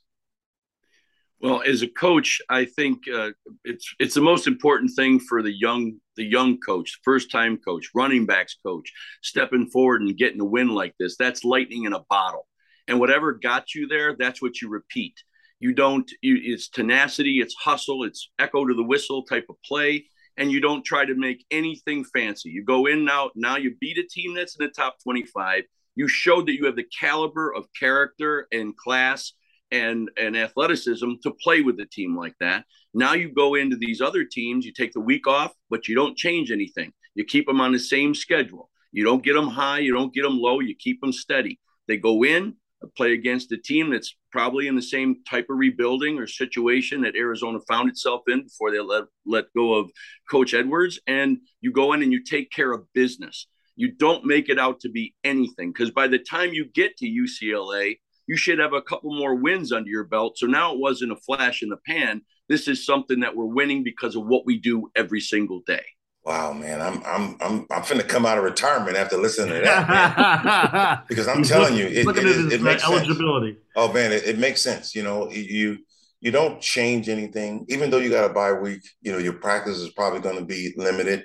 Well, 1.42 1.60
as 1.66 1.82
a 1.82 1.88
coach, 1.88 2.40
I 2.48 2.64
think 2.64 2.98
uh, 3.12 3.30
it's 3.64 3.92
it's 3.98 4.14
the 4.14 4.20
most 4.20 4.46
important 4.46 4.92
thing 4.94 5.18
for 5.18 5.42
the 5.42 5.52
young 5.52 5.94
the 6.16 6.24
young 6.24 6.58
coach, 6.60 7.00
first 7.02 7.32
time 7.32 7.56
coach, 7.56 7.90
running 7.96 8.26
backs 8.26 8.56
coach, 8.64 8.92
stepping 9.22 9.66
forward 9.66 10.02
and 10.02 10.16
getting 10.16 10.40
a 10.40 10.44
win 10.44 10.68
like 10.68 10.94
this. 11.00 11.16
That's 11.16 11.42
lightning 11.42 11.84
in 11.84 11.94
a 11.94 12.04
bottle, 12.08 12.46
and 12.86 13.00
whatever 13.00 13.32
got 13.32 13.74
you 13.74 13.88
there, 13.88 14.14
that's 14.16 14.40
what 14.40 14.62
you 14.62 14.68
repeat. 14.68 15.14
You 15.58 15.74
don't. 15.74 16.08
You, 16.22 16.38
it's 16.40 16.68
tenacity, 16.68 17.40
it's 17.40 17.54
hustle, 17.54 18.04
it's 18.04 18.30
echo 18.38 18.64
to 18.64 18.74
the 18.74 18.84
whistle 18.84 19.24
type 19.24 19.46
of 19.50 19.56
play, 19.64 20.06
and 20.36 20.52
you 20.52 20.60
don't 20.60 20.84
try 20.84 21.04
to 21.04 21.14
make 21.16 21.44
anything 21.50 22.04
fancy. 22.04 22.50
You 22.50 22.64
go 22.64 22.86
in 22.86 23.04
now. 23.04 23.32
Now 23.34 23.56
you 23.56 23.74
beat 23.80 23.98
a 23.98 24.06
team 24.06 24.32
that's 24.34 24.56
in 24.56 24.64
the 24.64 24.70
top 24.70 24.98
twenty-five. 25.02 25.64
You 25.96 26.06
showed 26.06 26.46
that 26.46 26.54
you 26.54 26.66
have 26.66 26.76
the 26.76 26.86
caliber 27.00 27.52
of 27.52 27.66
character 27.76 28.46
and 28.52 28.76
class 28.76 29.32
and 29.72 30.10
and 30.16 30.36
athleticism 30.36 31.10
to 31.22 31.32
play 31.42 31.62
with 31.62 31.80
a 31.80 31.86
team 31.86 32.16
like 32.16 32.34
that. 32.38 32.64
Now 32.94 33.14
you 33.14 33.32
go 33.32 33.54
into 33.54 33.76
these 33.76 34.00
other 34.00 34.24
teams, 34.24 34.64
you 34.64 34.72
take 34.72 34.92
the 34.92 35.00
week 35.00 35.26
off, 35.26 35.52
but 35.70 35.88
you 35.88 35.96
don't 35.96 36.16
change 36.16 36.52
anything. 36.52 36.92
You 37.14 37.24
keep 37.24 37.46
them 37.46 37.60
on 37.60 37.72
the 37.72 37.78
same 37.78 38.14
schedule. 38.14 38.70
You 38.92 39.04
don't 39.04 39.24
get 39.24 39.32
them 39.32 39.48
high, 39.48 39.78
you 39.78 39.92
don't 39.94 40.14
get 40.14 40.22
them 40.22 40.38
low, 40.38 40.60
you 40.60 40.76
keep 40.78 41.00
them 41.00 41.12
steady. 41.12 41.58
They 41.88 41.96
go 41.96 42.22
in, 42.24 42.54
play 42.96 43.12
against 43.12 43.52
a 43.52 43.56
team 43.56 43.90
that's 43.90 44.14
probably 44.30 44.66
in 44.66 44.76
the 44.76 44.82
same 44.82 45.22
type 45.28 45.46
of 45.48 45.56
rebuilding 45.56 46.18
or 46.18 46.26
situation 46.26 47.02
that 47.02 47.16
Arizona 47.16 47.58
found 47.68 47.88
itself 47.88 48.22
in 48.28 48.42
before 48.42 48.70
they 48.70 48.80
let 48.80 49.04
let 49.24 49.44
go 49.56 49.74
of 49.74 49.90
Coach 50.30 50.52
Edwards, 50.52 51.00
and 51.06 51.38
you 51.60 51.72
go 51.72 51.94
in 51.94 52.02
and 52.02 52.12
you 52.12 52.22
take 52.22 52.50
care 52.50 52.72
of 52.72 52.84
business. 52.92 53.46
You 53.76 53.92
don't 53.92 54.26
make 54.26 54.50
it 54.50 54.58
out 54.58 54.80
to 54.80 54.90
be 54.90 55.14
anything 55.24 55.72
because 55.72 55.90
by 55.90 56.08
the 56.08 56.18
time 56.18 56.52
you 56.52 56.66
get 56.74 56.96
to 56.98 57.06
UCLA, 57.06 57.96
you 58.32 58.38
should 58.38 58.58
have 58.58 58.72
a 58.72 58.80
couple 58.80 59.14
more 59.14 59.34
wins 59.34 59.72
under 59.72 59.90
your 59.90 60.04
belt. 60.04 60.38
So 60.38 60.46
now 60.46 60.72
it 60.72 60.80
wasn't 60.80 61.12
a 61.12 61.16
flash 61.16 61.62
in 61.62 61.68
the 61.68 61.76
pan. 61.76 62.22
This 62.48 62.66
is 62.66 62.86
something 62.86 63.20
that 63.20 63.36
we're 63.36 63.44
winning 63.44 63.84
because 63.84 64.16
of 64.16 64.24
what 64.24 64.46
we 64.46 64.58
do 64.58 64.90
every 64.96 65.20
single 65.20 65.60
day. 65.66 65.84
Wow, 66.24 66.54
man, 66.54 66.80
I'm 66.80 67.02
I'm 67.04 67.36
I'm 67.42 67.66
I'm 67.70 67.82
finna 67.82 68.08
come 68.08 68.24
out 68.24 68.38
of 68.38 68.44
retirement 68.44 68.96
after 68.96 69.18
listening 69.18 69.52
to 69.52 69.60
that, 69.60 71.04
because 71.08 71.28
I'm 71.28 71.42
telling 71.42 71.76
you, 71.76 71.84
it, 71.84 72.06
it, 72.06 72.16
it, 72.16 72.52
it 72.54 72.62
makes 72.62 72.84
eligibility. 72.84 73.52
Sense. 73.52 73.64
Oh 73.76 73.92
man, 73.92 74.12
it, 74.12 74.22
it 74.24 74.38
makes 74.38 74.62
sense. 74.62 74.94
You 74.94 75.02
know, 75.02 75.30
you 75.30 75.78
you 76.20 76.30
don't 76.30 76.58
change 76.58 77.10
anything. 77.10 77.66
Even 77.68 77.90
though 77.90 77.98
you 77.98 78.08
got 78.08 78.30
a 78.30 78.32
bye 78.32 78.52
week, 78.52 78.82
you 79.02 79.12
know, 79.12 79.18
your 79.18 79.34
practice 79.34 79.76
is 79.76 79.90
probably 79.90 80.20
going 80.20 80.38
to 80.38 80.44
be 80.44 80.72
limited. 80.76 81.24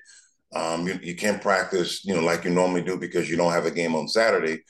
Um, 0.54 0.88
you, 0.88 1.00
you 1.02 1.16
can't 1.16 1.42
practice, 1.42 2.04
you 2.04 2.16
know, 2.16 2.22
like 2.22 2.44
you 2.44 2.50
normally 2.50 2.82
do 2.82 2.98
because 2.98 3.30
you 3.30 3.38
don't 3.38 3.54
have 3.54 3.66
a 3.66 3.72
game 3.72 3.96
on 3.96 4.10
Saturday. 4.10 4.64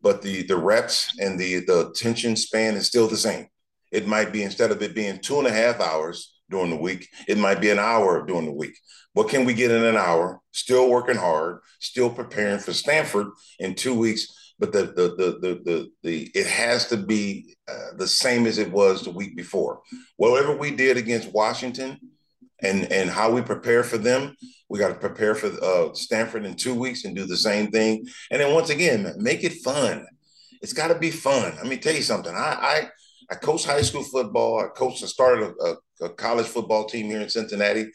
But 0.00 0.22
the 0.22 0.42
the 0.42 0.56
reps 0.56 1.18
and 1.18 1.38
the 1.38 1.60
the 1.60 1.88
attention 1.88 2.36
span 2.36 2.74
is 2.74 2.86
still 2.86 3.08
the 3.08 3.16
same. 3.16 3.48
It 3.90 4.06
might 4.06 4.32
be 4.32 4.42
instead 4.42 4.70
of 4.70 4.82
it 4.82 4.94
being 4.94 5.18
two 5.18 5.38
and 5.38 5.46
a 5.46 5.52
half 5.52 5.80
hours 5.80 6.34
during 6.50 6.70
the 6.70 6.76
week, 6.76 7.08
it 7.26 7.36
might 7.36 7.60
be 7.60 7.70
an 7.70 7.78
hour 7.78 8.24
during 8.24 8.46
the 8.46 8.52
week. 8.52 8.74
What 9.12 9.28
can 9.28 9.44
we 9.44 9.54
get 9.54 9.70
in 9.70 9.84
an 9.84 9.96
hour? 9.96 10.40
Still 10.52 10.88
working 10.88 11.16
hard, 11.16 11.60
still 11.78 12.08
preparing 12.08 12.58
for 12.58 12.72
Stanford 12.72 13.26
in 13.58 13.74
two 13.74 13.94
weeks 13.94 14.34
but 14.58 14.72
the 14.72 14.82
the 14.86 15.14
the 15.16 15.38
the 15.40 15.60
the, 15.64 15.90
the 16.02 16.30
it 16.34 16.46
has 16.46 16.88
to 16.88 16.96
be 16.96 17.56
uh, 17.68 17.96
the 17.96 18.08
same 18.08 18.46
as 18.46 18.58
it 18.58 18.70
was 18.70 19.02
the 19.02 19.10
week 19.10 19.36
before. 19.36 19.80
Whatever 20.16 20.56
we 20.56 20.70
did 20.70 20.96
against 20.96 21.32
Washington, 21.32 21.98
and 22.62 22.90
and 22.92 23.10
how 23.10 23.30
we 23.30 23.42
prepare 23.42 23.84
for 23.84 23.98
them, 23.98 24.36
we 24.68 24.78
got 24.78 24.88
to 24.88 24.94
prepare 24.94 25.34
for 25.34 25.48
uh, 25.62 25.94
Stanford 25.94 26.44
in 26.44 26.54
two 26.54 26.74
weeks 26.74 27.04
and 27.04 27.14
do 27.14 27.24
the 27.24 27.36
same 27.36 27.70
thing. 27.70 28.06
And 28.30 28.40
then 28.40 28.54
once 28.54 28.70
again, 28.70 29.14
make 29.18 29.44
it 29.44 29.62
fun. 29.64 30.06
It's 30.60 30.72
got 30.72 30.88
to 30.88 30.98
be 30.98 31.10
fun. 31.10 31.54
Let 31.56 31.66
me 31.66 31.76
tell 31.76 31.94
you 31.94 32.02
something. 32.02 32.34
I 32.34 32.38
I, 32.38 32.88
I 33.30 33.34
coached 33.36 33.66
high 33.66 33.82
school 33.82 34.02
football. 34.02 34.60
I 34.60 34.68
coached. 34.68 35.02
I 35.02 35.06
started 35.06 35.54
a, 35.60 35.64
a, 36.04 36.06
a 36.06 36.08
college 36.10 36.46
football 36.46 36.86
team 36.86 37.06
here 37.06 37.20
in 37.20 37.28
Cincinnati. 37.28 37.86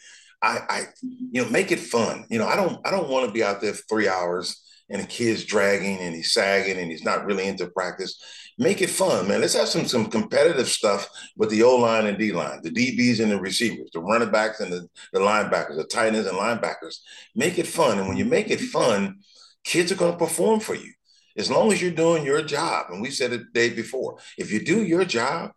I, 0.42 0.60
I, 0.70 0.82
you 1.02 1.42
know, 1.42 1.50
make 1.50 1.72
it 1.72 1.80
fun. 1.80 2.26
You 2.30 2.38
know, 2.38 2.48
I 2.48 2.58
don't, 2.58 2.86
I 2.86 2.92
don't 2.92 3.10
want 3.10 3.26
to 3.26 3.32
be 3.32 3.44
out 3.44 3.62
there 3.62 3.74
for 3.74 3.84
three 3.90 4.10
hours 4.10 4.62
and 4.90 5.02
the 5.02 5.08
kid's 5.08 5.46
dragging 5.46 6.00
and 6.00 6.14
he's 6.14 6.34
sagging 6.34 6.78
and 6.78 6.92
he's 6.92 7.04
not 7.04 7.26
really 7.26 7.48
into 7.48 7.68
practice. 7.68 8.22
Make 8.60 8.82
it 8.82 8.90
fun, 8.90 9.28
man. 9.28 9.42
Let's 9.42 9.56
have 9.56 9.68
some 9.68 9.86
some 9.86 10.06
competitive 10.08 10.68
stuff 10.68 11.10
with 11.36 11.50
the 11.50 11.64
O 11.64 11.76
line 11.76 12.06
and 12.06 12.18
D 12.18 12.32
line, 12.32 12.62
the 12.62 12.70
DBs 12.70 13.20
and 13.20 13.32
the 13.32 13.40
receivers, 13.40 13.90
the 13.94 14.00
running 14.00 14.32
backs 14.32 14.60
and 14.60 14.72
the, 14.72 14.88
the 15.12 15.20
linebackers, 15.20 15.76
the 15.76 15.86
tight 15.86 16.14
ends 16.14 16.28
and 16.28 16.38
linebackers. 16.38 16.98
Make 17.36 17.58
it 17.58 17.68
fun. 17.68 17.98
And 18.00 18.08
when 18.08 18.18
you 18.18 18.26
make 18.26 18.52
it 18.52 18.60
fun, 18.60 19.20
kids 19.64 19.92
are 19.92 19.96
going 19.96 20.12
to 20.12 20.18
perform 20.18 20.60
for 20.60 20.76
you. 20.76 20.92
As 21.36 21.50
long 21.50 21.72
as 21.72 21.82
you're 21.82 21.92
doing 21.92 22.24
your 22.24 22.44
job. 22.44 22.88
And 22.92 23.02
we 23.02 23.10
said 23.10 23.34
it 23.34 23.42
the 23.52 23.60
day 23.60 23.74
before. 23.74 24.20
If 24.38 24.52
you 24.52 24.64
do 24.64 24.84
your 24.84 25.04
job, 25.04 25.52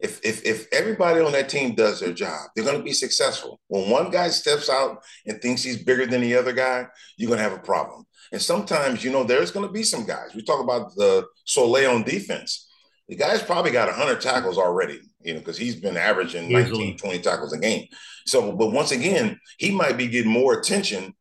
if, 0.00 0.20
if, 0.24 0.44
if 0.44 0.66
everybody 0.72 1.20
on 1.20 1.32
that 1.32 1.48
team 1.48 1.74
does 1.74 2.00
their 2.00 2.12
job, 2.12 2.50
they're 2.54 2.64
going 2.64 2.76
to 2.76 2.82
be 2.82 2.92
successful. 2.92 3.60
When 3.68 3.88
one 3.88 4.10
guy 4.10 4.28
steps 4.28 4.68
out 4.68 5.02
and 5.24 5.40
thinks 5.40 5.62
he's 5.62 5.82
bigger 5.82 6.04
than 6.04 6.20
the 6.20 6.36
other 6.36 6.52
guy, 6.52 6.86
you're 7.16 7.28
going 7.28 7.38
to 7.38 7.48
have 7.48 7.58
a 7.58 7.62
problem. 7.62 8.04
And 8.34 8.42
sometimes, 8.42 9.04
you 9.04 9.12
know, 9.12 9.22
there's 9.22 9.52
going 9.52 9.64
to 9.64 9.72
be 9.72 9.84
some 9.84 10.04
guys. 10.04 10.34
We 10.34 10.42
talk 10.42 10.60
about 10.60 10.92
the 10.96 11.24
Soelle 11.46 11.94
on 11.94 12.02
defense. 12.02 12.68
The 13.08 13.14
guy's 13.14 13.40
probably 13.40 13.70
got 13.70 13.86
100 13.86 14.20
tackles 14.20 14.58
already, 14.58 15.02
you 15.20 15.34
know, 15.34 15.38
because 15.38 15.56
he's 15.56 15.76
been 15.76 15.96
averaging 15.96 16.50
Easily. 16.50 16.86
19, 16.86 16.96
20 16.96 17.18
tackles 17.20 17.52
a 17.52 17.58
game. 17.58 17.86
So, 18.26 18.50
but 18.50 18.72
once 18.72 18.90
again, 18.90 19.38
he 19.58 19.70
might 19.70 19.96
be 19.96 20.08
getting 20.08 20.32
more 20.32 20.58
attention 20.58 21.14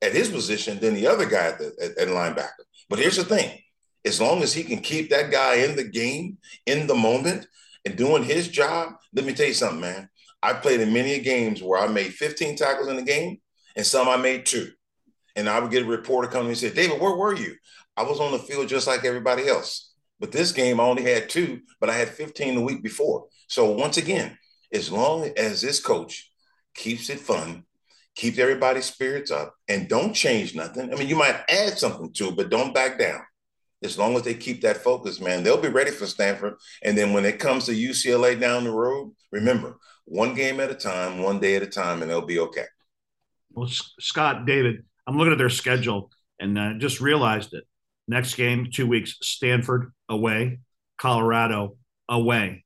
at 0.00 0.14
his 0.14 0.30
position 0.30 0.78
than 0.80 0.94
the 0.94 1.06
other 1.06 1.26
guy 1.26 1.48
at, 1.48 1.58
the, 1.58 1.72
at, 1.78 1.98
at 1.98 2.08
linebacker. 2.08 2.64
But 2.88 3.00
here's 3.00 3.16
the 3.16 3.24
thing 3.24 3.60
as 4.06 4.18
long 4.18 4.42
as 4.42 4.54
he 4.54 4.64
can 4.64 4.78
keep 4.78 5.10
that 5.10 5.30
guy 5.30 5.56
in 5.56 5.76
the 5.76 5.84
game, 5.84 6.38
in 6.64 6.86
the 6.86 6.94
moment, 6.94 7.46
and 7.84 7.96
doing 7.96 8.24
his 8.24 8.48
job, 8.48 8.94
let 9.12 9.26
me 9.26 9.34
tell 9.34 9.48
you 9.48 9.52
something, 9.52 9.80
man. 9.82 10.08
I 10.42 10.54
played 10.54 10.80
in 10.80 10.94
many 10.94 11.18
games 11.18 11.62
where 11.62 11.78
I 11.78 11.86
made 11.86 12.14
15 12.14 12.56
tackles 12.56 12.88
in 12.88 12.96
the 12.96 13.02
game, 13.02 13.42
and 13.76 13.84
some 13.84 14.08
I 14.08 14.16
made 14.16 14.46
two 14.46 14.70
and 15.36 15.48
I 15.48 15.60
would 15.60 15.70
get 15.70 15.84
a 15.84 15.86
reporter 15.86 16.28
coming 16.28 16.48
and 16.48 16.56
say, 16.56 16.72
David, 16.72 17.00
where 17.00 17.14
were 17.14 17.34
you? 17.34 17.54
I 17.96 18.02
was 18.02 18.20
on 18.20 18.32
the 18.32 18.38
field 18.38 18.68
just 18.68 18.86
like 18.86 19.04
everybody 19.04 19.46
else. 19.48 19.92
But 20.18 20.32
this 20.32 20.52
game, 20.52 20.80
I 20.80 20.84
only 20.84 21.02
had 21.02 21.28
two, 21.28 21.60
but 21.78 21.90
I 21.90 21.94
had 21.94 22.08
15 22.08 22.54
the 22.54 22.60
week 22.62 22.82
before. 22.82 23.26
So 23.48 23.70
once 23.70 23.98
again, 23.98 24.36
as 24.72 24.90
long 24.90 25.30
as 25.36 25.60
this 25.60 25.78
coach 25.78 26.30
keeps 26.74 27.10
it 27.10 27.20
fun, 27.20 27.64
keeps 28.14 28.38
everybody's 28.38 28.86
spirits 28.86 29.30
up, 29.30 29.54
and 29.68 29.88
don't 29.88 30.14
change 30.14 30.54
nothing. 30.54 30.92
I 30.92 30.96
mean, 30.96 31.08
you 31.08 31.16
might 31.16 31.42
add 31.48 31.78
something 31.78 32.12
to 32.14 32.28
it, 32.28 32.36
but 32.36 32.50
don't 32.50 32.74
back 32.74 32.98
down. 32.98 33.20
As 33.84 33.98
long 33.98 34.16
as 34.16 34.22
they 34.22 34.32
keep 34.32 34.62
that 34.62 34.78
focus, 34.78 35.20
man, 35.20 35.42
they'll 35.42 35.60
be 35.60 35.68
ready 35.68 35.90
for 35.90 36.06
Stanford. 36.06 36.54
And 36.82 36.96
then 36.96 37.12
when 37.12 37.26
it 37.26 37.38
comes 37.38 37.66
to 37.66 37.72
UCLA 37.72 38.40
down 38.40 38.64
the 38.64 38.70
road, 38.70 39.14
remember, 39.30 39.76
one 40.06 40.34
game 40.34 40.60
at 40.60 40.70
a 40.70 40.74
time, 40.74 41.22
one 41.22 41.40
day 41.40 41.56
at 41.56 41.62
a 41.62 41.66
time, 41.66 42.00
and 42.00 42.10
they'll 42.10 42.24
be 42.24 42.38
okay. 42.38 42.64
Well, 43.52 43.68
Scott, 43.68 44.46
David, 44.46 44.84
I'm 45.06 45.16
looking 45.16 45.32
at 45.32 45.38
their 45.38 45.50
schedule 45.50 46.10
and 46.38 46.58
uh, 46.58 46.74
just 46.78 47.00
realized 47.00 47.54
it. 47.54 47.64
Next 48.08 48.34
game, 48.34 48.68
two 48.72 48.86
weeks, 48.86 49.16
Stanford 49.22 49.92
away, 50.08 50.60
Colorado 50.98 51.76
away, 52.08 52.64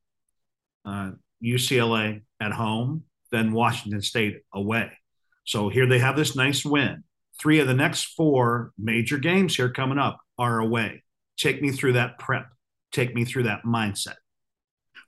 uh, 0.85 1.13
UCLA 1.43 2.23
at 2.41 2.53
home, 2.53 3.05
then 3.33 3.53
Washington 3.53 4.03
State 4.03 4.43
away. 4.53 4.91
So 5.45 5.69
here 5.69 5.87
they 5.87 5.99
have 5.99 6.17
this 6.17 6.37
nice 6.37 6.65
win. 6.65 7.05
Three 7.41 7.61
of 7.61 7.67
the 7.67 7.75
next 7.75 8.15
four 8.17 8.73
major 8.79 9.17
games 9.17 9.57
here 9.57 9.71
coming 9.71 9.99
up 9.99 10.21
are 10.39 10.59
away. 10.59 11.03
Take 11.39 11.63
me 11.63 11.71
through 11.71 11.95
that 11.95 12.19
prep. 12.19 12.49
Take 12.93 13.15
me 13.15 13.25
through 13.25 13.45
that 13.45 13.63
mindset. 13.65 14.17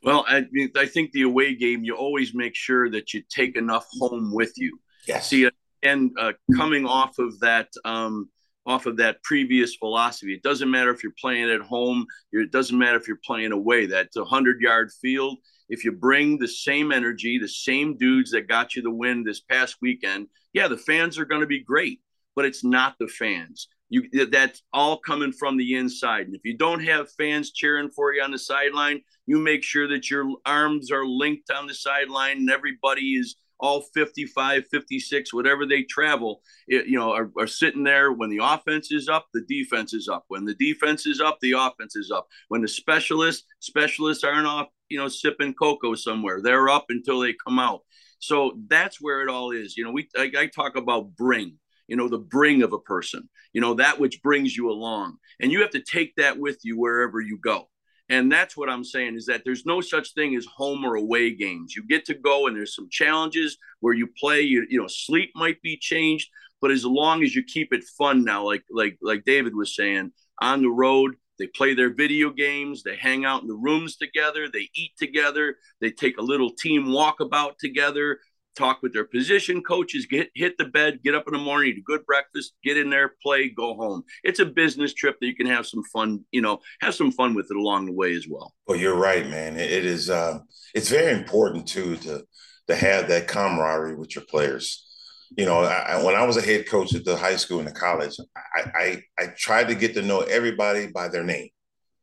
Well, 0.03 0.25
I, 0.27 0.47
I 0.77 0.87
think 0.87 1.13
the 1.13 1.23
away 1.23 1.55
game, 1.55 1.85
you 1.85 1.95
always 1.95 2.35
make 2.35 2.55
sure 2.55 2.91
that 2.91 3.13
you 3.13 3.23
take 3.29 3.57
enough 3.57 3.87
home 4.01 4.33
with 4.33 4.53
you. 4.57 4.79
Yes. 5.07 5.29
See, 5.29 5.49
and 5.83 6.11
uh, 6.19 6.33
coming 6.57 6.87
off 6.87 7.19
of 7.19 7.39
that 7.41 7.69
um, 7.85 8.29
off 8.67 8.87
of 8.87 8.97
that 8.99 9.23
previous 9.23 9.75
philosophy. 9.75 10.35
It 10.35 10.43
doesn't 10.43 10.71
matter 10.71 10.91
if 10.91 11.03
you're 11.03 11.15
playing 11.21 11.51
at 11.51 11.61
home 11.61 12.07
it 12.33 12.53
doesn't 12.53 12.79
matter 12.79 12.97
if 12.97 13.09
you're 13.09 13.19
playing 13.25 13.53
away. 13.53 13.87
That's 13.87 14.17
a 14.17 14.21
100 14.21 14.61
yard 14.61 14.91
field. 15.01 15.39
If 15.69 15.85
you 15.85 15.93
bring 15.93 16.39
the 16.39 16.49
same 16.49 16.93
energy 16.93 17.39
the 17.39 17.49
same 17.49 17.97
dudes 17.97 18.31
that 18.33 18.49
got 18.49 18.77
you 18.77 18.83
the 18.83 18.91
win 18.91 19.25
this 19.25 19.41
past 19.41 19.77
weekend 19.81 20.29
yeah 20.53 20.69
the 20.69 20.77
fans 20.77 21.19
are 21.19 21.25
going 21.25 21.41
to 21.41 21.47
be 21.47 21.63
great 21.63 22.01
but 22.35 22.45
it's 22.45 22.65
not 22.65 22.95
the 22.99 23.09
fans. 23.09 23.69
You 23.89 24.09
that's 24.31 24.63
all 24.73 24.99
coming 24.99 25.33
from 25.33 25.57
the 25.57 25.75
inside. 25.75 26.27
And 26.27 26.35
if 26.35 26.43
you 26.45 26.57
don't 26.57 26.83
have 26.85 27.13
fans 27.13 27.53
cheering 27.53 27.91
for 27.91 28.15
you 28.15 28.23
on 28.23 28.31
the 28.31 28.39
sideline 28.39 29.01
you 29.27 29.39
make 29.39 29.63
sure 29.63 29.89
that 29.89 30.11
your 30.11 30.29
arms 30.45 30.91
are 30.91 31.07
linked 31.07 31.51
on 31.51 31.67
the 31.67 31.75
sideline 31.75 32.39
and 32.39 32.51
everybody 32.51 33.15
is 33.15 33.37
all 33.63 33.83
55, 33.95 34.67
56, 34.67 35.33
whatever 35.33 35.65
they 35.65 35.85
travel, 35.85 36.43
it, 36.67 36.87
you 36.87 36.99
know, 36.99 37.13
are, 37.13 37.31
are 37.39 37.47
sitting 37.47 37.85
there 37.85 38.13
when 38.13 38.29
the 38.29 38.41
offense 38.43 38.91
is 38.91 39.09
up, 39.09 39.27
the 39.33 39.45
defense 39.49 39.95
is 39.95 40.09
up. 40.09 40.25
When 40.29 40.45
the 40.45 40.55
defense 40.55 41.07
is 41.07 41.21
up, 41.21 41.39
the 41.41 41.53
offense 41.53 41.95
is 41.95 42.11
up. 42.11 42.27
When 42.49 42.61
the 42.61 42.69
specialists, 42.69 43.45
specialists 43.61 44.25
aren't 44.25 44.49
off, 44.49 44.67
you 44.89 44.99
know, 44.99 45.09
sipping 45.09 45.55
cocoa 45.55 45.95
somewhere. 45.95 46.43
They're 46.43 46.69
up 46.69 46.87
until 46.89 47.21
they 47.21 47.35
come 47.47 47.61
out. 47.61 47.83
So 48.19 48.59
that's 48.67 49.01
where 49.01 49.23
it 49.23 49.31
all 49.31 49.53
is. 49.53 49.77
You 49.77 49.85
know, 49.85 49.93
we 49.93 50.09
I, 50.17 50.31
I 50.37 50.47
talk 50.47 50.77
about 50.77 51.17
bring 51.17 51.59
you 51.89 51.97
know 51.97 52.09
the 52.09 52.19
bring 52.19 52.63
of 52.63 52.73
a 52.73 52.79
person 52.79 53.29
you 53.53 53.61
know 53.61 53.75
that 53.75 53.99
which 53.99 54.23
brings 54.23 54.57
you 54.57 54.71
along 54.71 55.17
and 55.41 55.51
you 55.51 55.61
have 55.61 55.71
to 55.71 55.83
take 55.83 56.15
that 56.17 56.39
with 56.39 56.59
you 56.63 56.79
wherever 56.79 57.21
you 57.21 57.37
go 57.37 57.67
and 58.13 58.31
that's 58.31 58.59
what 58.59 58.69
I'm 58.69 58.85
saying 58.85 59.17
is 59.17 59.25
that 59.25 59.41
there's 59.43 59.65
no 59.65 59.81
such 59.81 60.13
thing 60.13 60.37
as 60.37 60.45
home 60.45 60.85
or 60.85 60.97
away 60.97 61.35
games. 61.35 61.75
You 61.75 61.83
get 61.83 62.05
to 62.05 62.15
go 62.15 62.47
and 62.47 62.55
there's 62.55 62.77
some 62.77 62.91
challenges 62.91 63.57
where 63.81 63.95
you 63.95 64.07
play, 64.07 64.43
you, 64.43 64.67
you 64.69 64.79
know, 64.79 64.87
sleep 64.87 65.31
might 65.35 65.63
be 65.63 65.79
changed, 65.79 66.29
but 66.61 66.71
as 66.71 66.85
long 66.85 67.23
as 67.23 67.35
you 67.35 67.43
keep 67.43 67.73
it 67.73 67.83
fun 67.97 68.23
now, 68.23 68.45
like 68.45 68.65
like 68.71 68.99
like 69.01 69.25
David 69.25 69.57
was 69.57 69.75
saying, 69.75 70.13
on 70.43 70.61
the 70.61 70.69
road, 70.69 71.15
they 71.39 71.47
play 71.47 71.73
their 71.73 71.95
video 71.95 72.29
games, 72.29 72.83
they 72.83 72.97
hang 72.97 73.25
out 73.25 73.41
in 73.41 73.49
the 73.49 73.55
rooms 73.55 73.97
together, 73.97 74.47
they 74.47 74.69
eat 74.75 74.93
together, 74.99 75.57
they 75.81 75.91
take 75.91 76.19
a 76.19 76.23
little 76.23 76.51
team 76.51 76.89
walkabout 76.89 77.57
together, 77.59 78.19
talk 78.57 78.83
with 78.83 78.93
their 78.93 79.05
position 79.05 79.63
coaches, 79.63 80.07
get 80.07 80.31
hit 80.35 80.57
the 80.59 80.67
bed, 80.67 81.01
get 81.03 81.15
up 81.15 81.25
in 81.27 81.33
the 81.33 81.39
morning, 81.39 81.71
eat 81.71 81.79
a 81.79 81.83
good 81.83 82.05
breakfast, 82.07 82.55
get 82.63 82.77
in 82.77 82.91
there, 82.91 83.15
play, 83.23 83.49
go 83.49 83.75
home. 83.75 84.03
It's 84.23 84.41
a 84.41 84.47
business 84.47 84.95
trip 84.95 85.19
that 85.21 85.27
you 85.27 85.35
can 85.35 85.47
have 85.47 85.67
some 85.67 85.83
fun, 85.93 86.25
you 86.33 86.41
know, 86.41 86.61
have 86.81 86.95
some 86.95 87.13
fun 87.13 87.35
with 87.35 87.47
it 87.51 87.57
along 87.57 87.87
the 87.87 87.93
way 87.93 88.15
as 88.15 88.27
well. 88.29 88.55
Well, 88.67 88.79
you're 88.79 88.97
right, 88.97 89.29
man. 89.29 89.57
It 89.57 89.85
is 89.85 90.11
uh 90.11 90.41
it's 90.75 90.89
very 90.89 91.13
important 91.13 91.67
too 91.67 91.97
to 91.97 92.25
to 92.69 92.77
have 92.77 93.09
that 93.09 93.29
camaraderie 93.29 93.97
with 93.97 94.15
your 94.15 94.25
players. 94.25 94.89
You 95.37 95.47
know, 95.47 95.61
I, 95.61 96.03
when 96.05 96.15
I 96.15 96.27
was 96.27 96.37
a 96.37 96.43
head 96.43 96.69
coach 96.69 96.95
at 96.95 97.07
the 97.07 97.17
high 97.17 97.37
school 97.37 97.59
and 97.59 97.67
the 97.67 97.73
college, 97.73 98.17
I, 98.37 98.71
I 98.75 99.03
I 99.19 99.27
tried 99.37 99.69
to 99.69 99.75
get 99.75 99.95
to 99.95 100.03
know 100.03 100.21
everybody 100.21 100.89
by 100.89 101.09
their 101.09 101.25
name. 101.25 101.49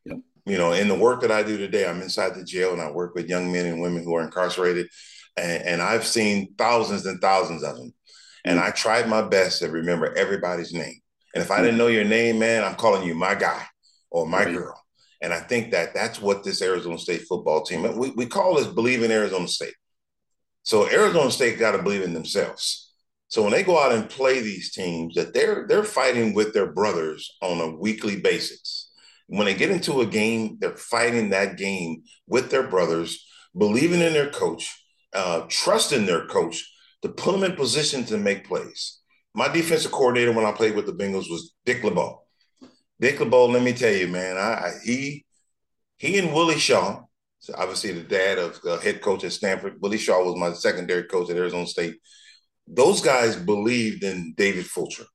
Yep. 0.05 0.17
You 0.47 0.57
know, 0.57 0.73
in 0.73 0.87
the 0.87 0.95
work 0.95 1.21
that 1.21 1.31
I 1.31 1.43
do 1.43 1.57
today, 1.57 1.87
I'm 1.87 2.01
inside 2.01 2.33
the 2.33 2.43
jail 2.43 2.73
and 2.73 2.81
I 2.81 2.89
work 2.89 3.13
with 3.13 3.29
young 3.29 3.51
men 3.51 3.67
and 3.67 3.81
women 3.81 4.03
who 4.03 4.15
are 4.15 4.23
incarcerated 4.23 4.87
and, 5.37 5.63
and 5.63 5.81
I've 5.81 6.05
seen 6.05 6.53
thousands 6.57 7.05
and 7.05 7.21
thousands 7.21 7.63
of 7.63 7.75
them. 7.75 7.93
And 8.45 8.59
mm. 8.59 8.63
I 8.63 8.71
tried 8.71 9.07
my 9.07 9.21
best 9.21 9.59
to 9.59 9.69
remember 9.69 10.15
everybody's 10.15 10.73
name. 10.73 10.99
And 11.33 11.43
if 11.43 11.51
I 11.51 11.59
mm. 11.59 11.63
didn't 11.63 11.77
know 11.77 11.87
your 11.87 12.05
name, 12.05 12.39
man, 12.39 12.63
I'm 12.63 12.75
calling 12.75 13.07
you 13.07 13.15
my 13.15 13.35
guy 13.35 13.65
or 14.09 14.27
my 14.27 14.45
girl. 14.45 14.79
And 15.21 15.33
I 15.33 15.39
think 15.39 15.71
that 15.71 15.93
that's 15.93 16.21
what 16.21 16.43
this 16.43 16.61
Arizona 16.61 16.97
State 16.97 17.23
football 17.27 17.63
team, 17.63 17.97
we, 17.97 18.11
we 18.11 18.25
call 18.25 18.55
this 18.55 18.67
believe 18.67 19.03
in 19.03 19.11
Arizona 19.11 19.47
State. 19.47 19.73
So 20.63 20.89
Arizona 20.89 21.31
State 21.31 21.59
got 21.59 21.71
to 21.71 21.83
believe 21.83 22.03
in 22.03 22.13
themselves. 22.13 22.93
So 23.27 23.43
when 23.43 23.51
they 23.51 23.63
go 23.63 23.79
out 23.79 23.91
and 23.91 24.09
play 24.09 24.41
these 24.41 24.71
teams, 24.71 25.15
that 25.15 25.33
they're 25.33 25.67
they're 25.67 25.83
fighting 25.83 26.33
with 26.33 26.53
their 26.53 26.71
brothers 26.71 27.29
on 27.41 27.61
a 27.61 27.75
weekly 27.75 28.19
basis. 28.19 28.91
When 29.27 29.45
they 29.45 29.53
get 29.53 29.69
into 29.69 30.01
a 30.01 30.05
game, 30.05 30.57
they're 30.59 30.75
fighting 30.75 31.29
that 31.29 31.57
game 31.57 32.03
with 32.27 32.49
their 32.49 32.67
brothers 32.67 33.23
believing 33.55 34.01
in 34.01 34.13
their 34.13 34.31
coach, 34.31 34.83
uh, 35.13 35.45
trusting 35.49 36.05
their 36.05 36.25
coach 36.27 36.63
to 37.01 37.09
put 37.09 37.31
them 37.31 37.43
in 37.43 37.55
position 37.55 38.03
to 38.05 38.17
make 38.17 38.47
plays. 38.47 38.99
My 39.33 39.47
defensive 39.47 39.91
coordinator 39.91 40.31
when 40.31 40.45
I 40.45 40.51
played 40.51 40.75
with 40.75 40.85
the 40.85 40.93
Bengals 40.93 41.29
was 41.29 41.53
Dick 41.65 41.83
LeBeau. 41.83 42.23
Dick 42.99 43.19
LeBeau, 43.19 43.45
let 43.47 43.63
me 43.63 43.73
tell 43.73 43.93
you, 43.93 44.07
man, 44.07 44.37
I, 44.37 44.41
I 44.41 44.71
he 44.83 45.25
he 45.97 46.17
and 46.17 46.33
Willie 46.33 46.59
Shaw, 46.59 47.03
obviously 47.55 47.91
the 47.91 48.03
dad 48.03 48.37
of 48.37 48.61
the 48.61 48.77
head 48.77 49.01
coach 49.01 49.23
at 49.23 49.33
Stanford. 49.33 49.77
Willie 49.81 49.97
Shaw 49.97 50.23
was 50.23 50.39
my 50.39 50.53
secondary 50.53 51.03
coach 51.03 51.29
at 51.29 51.37
Arizona 51.37 51.67
State. 51.67 51.95
Those 52.67 53.01
guys 53.01 53.35
believed 53.35 54.03
in 54.03 54.33
David 54.37 54.65
Fulcher. 54.65 55.05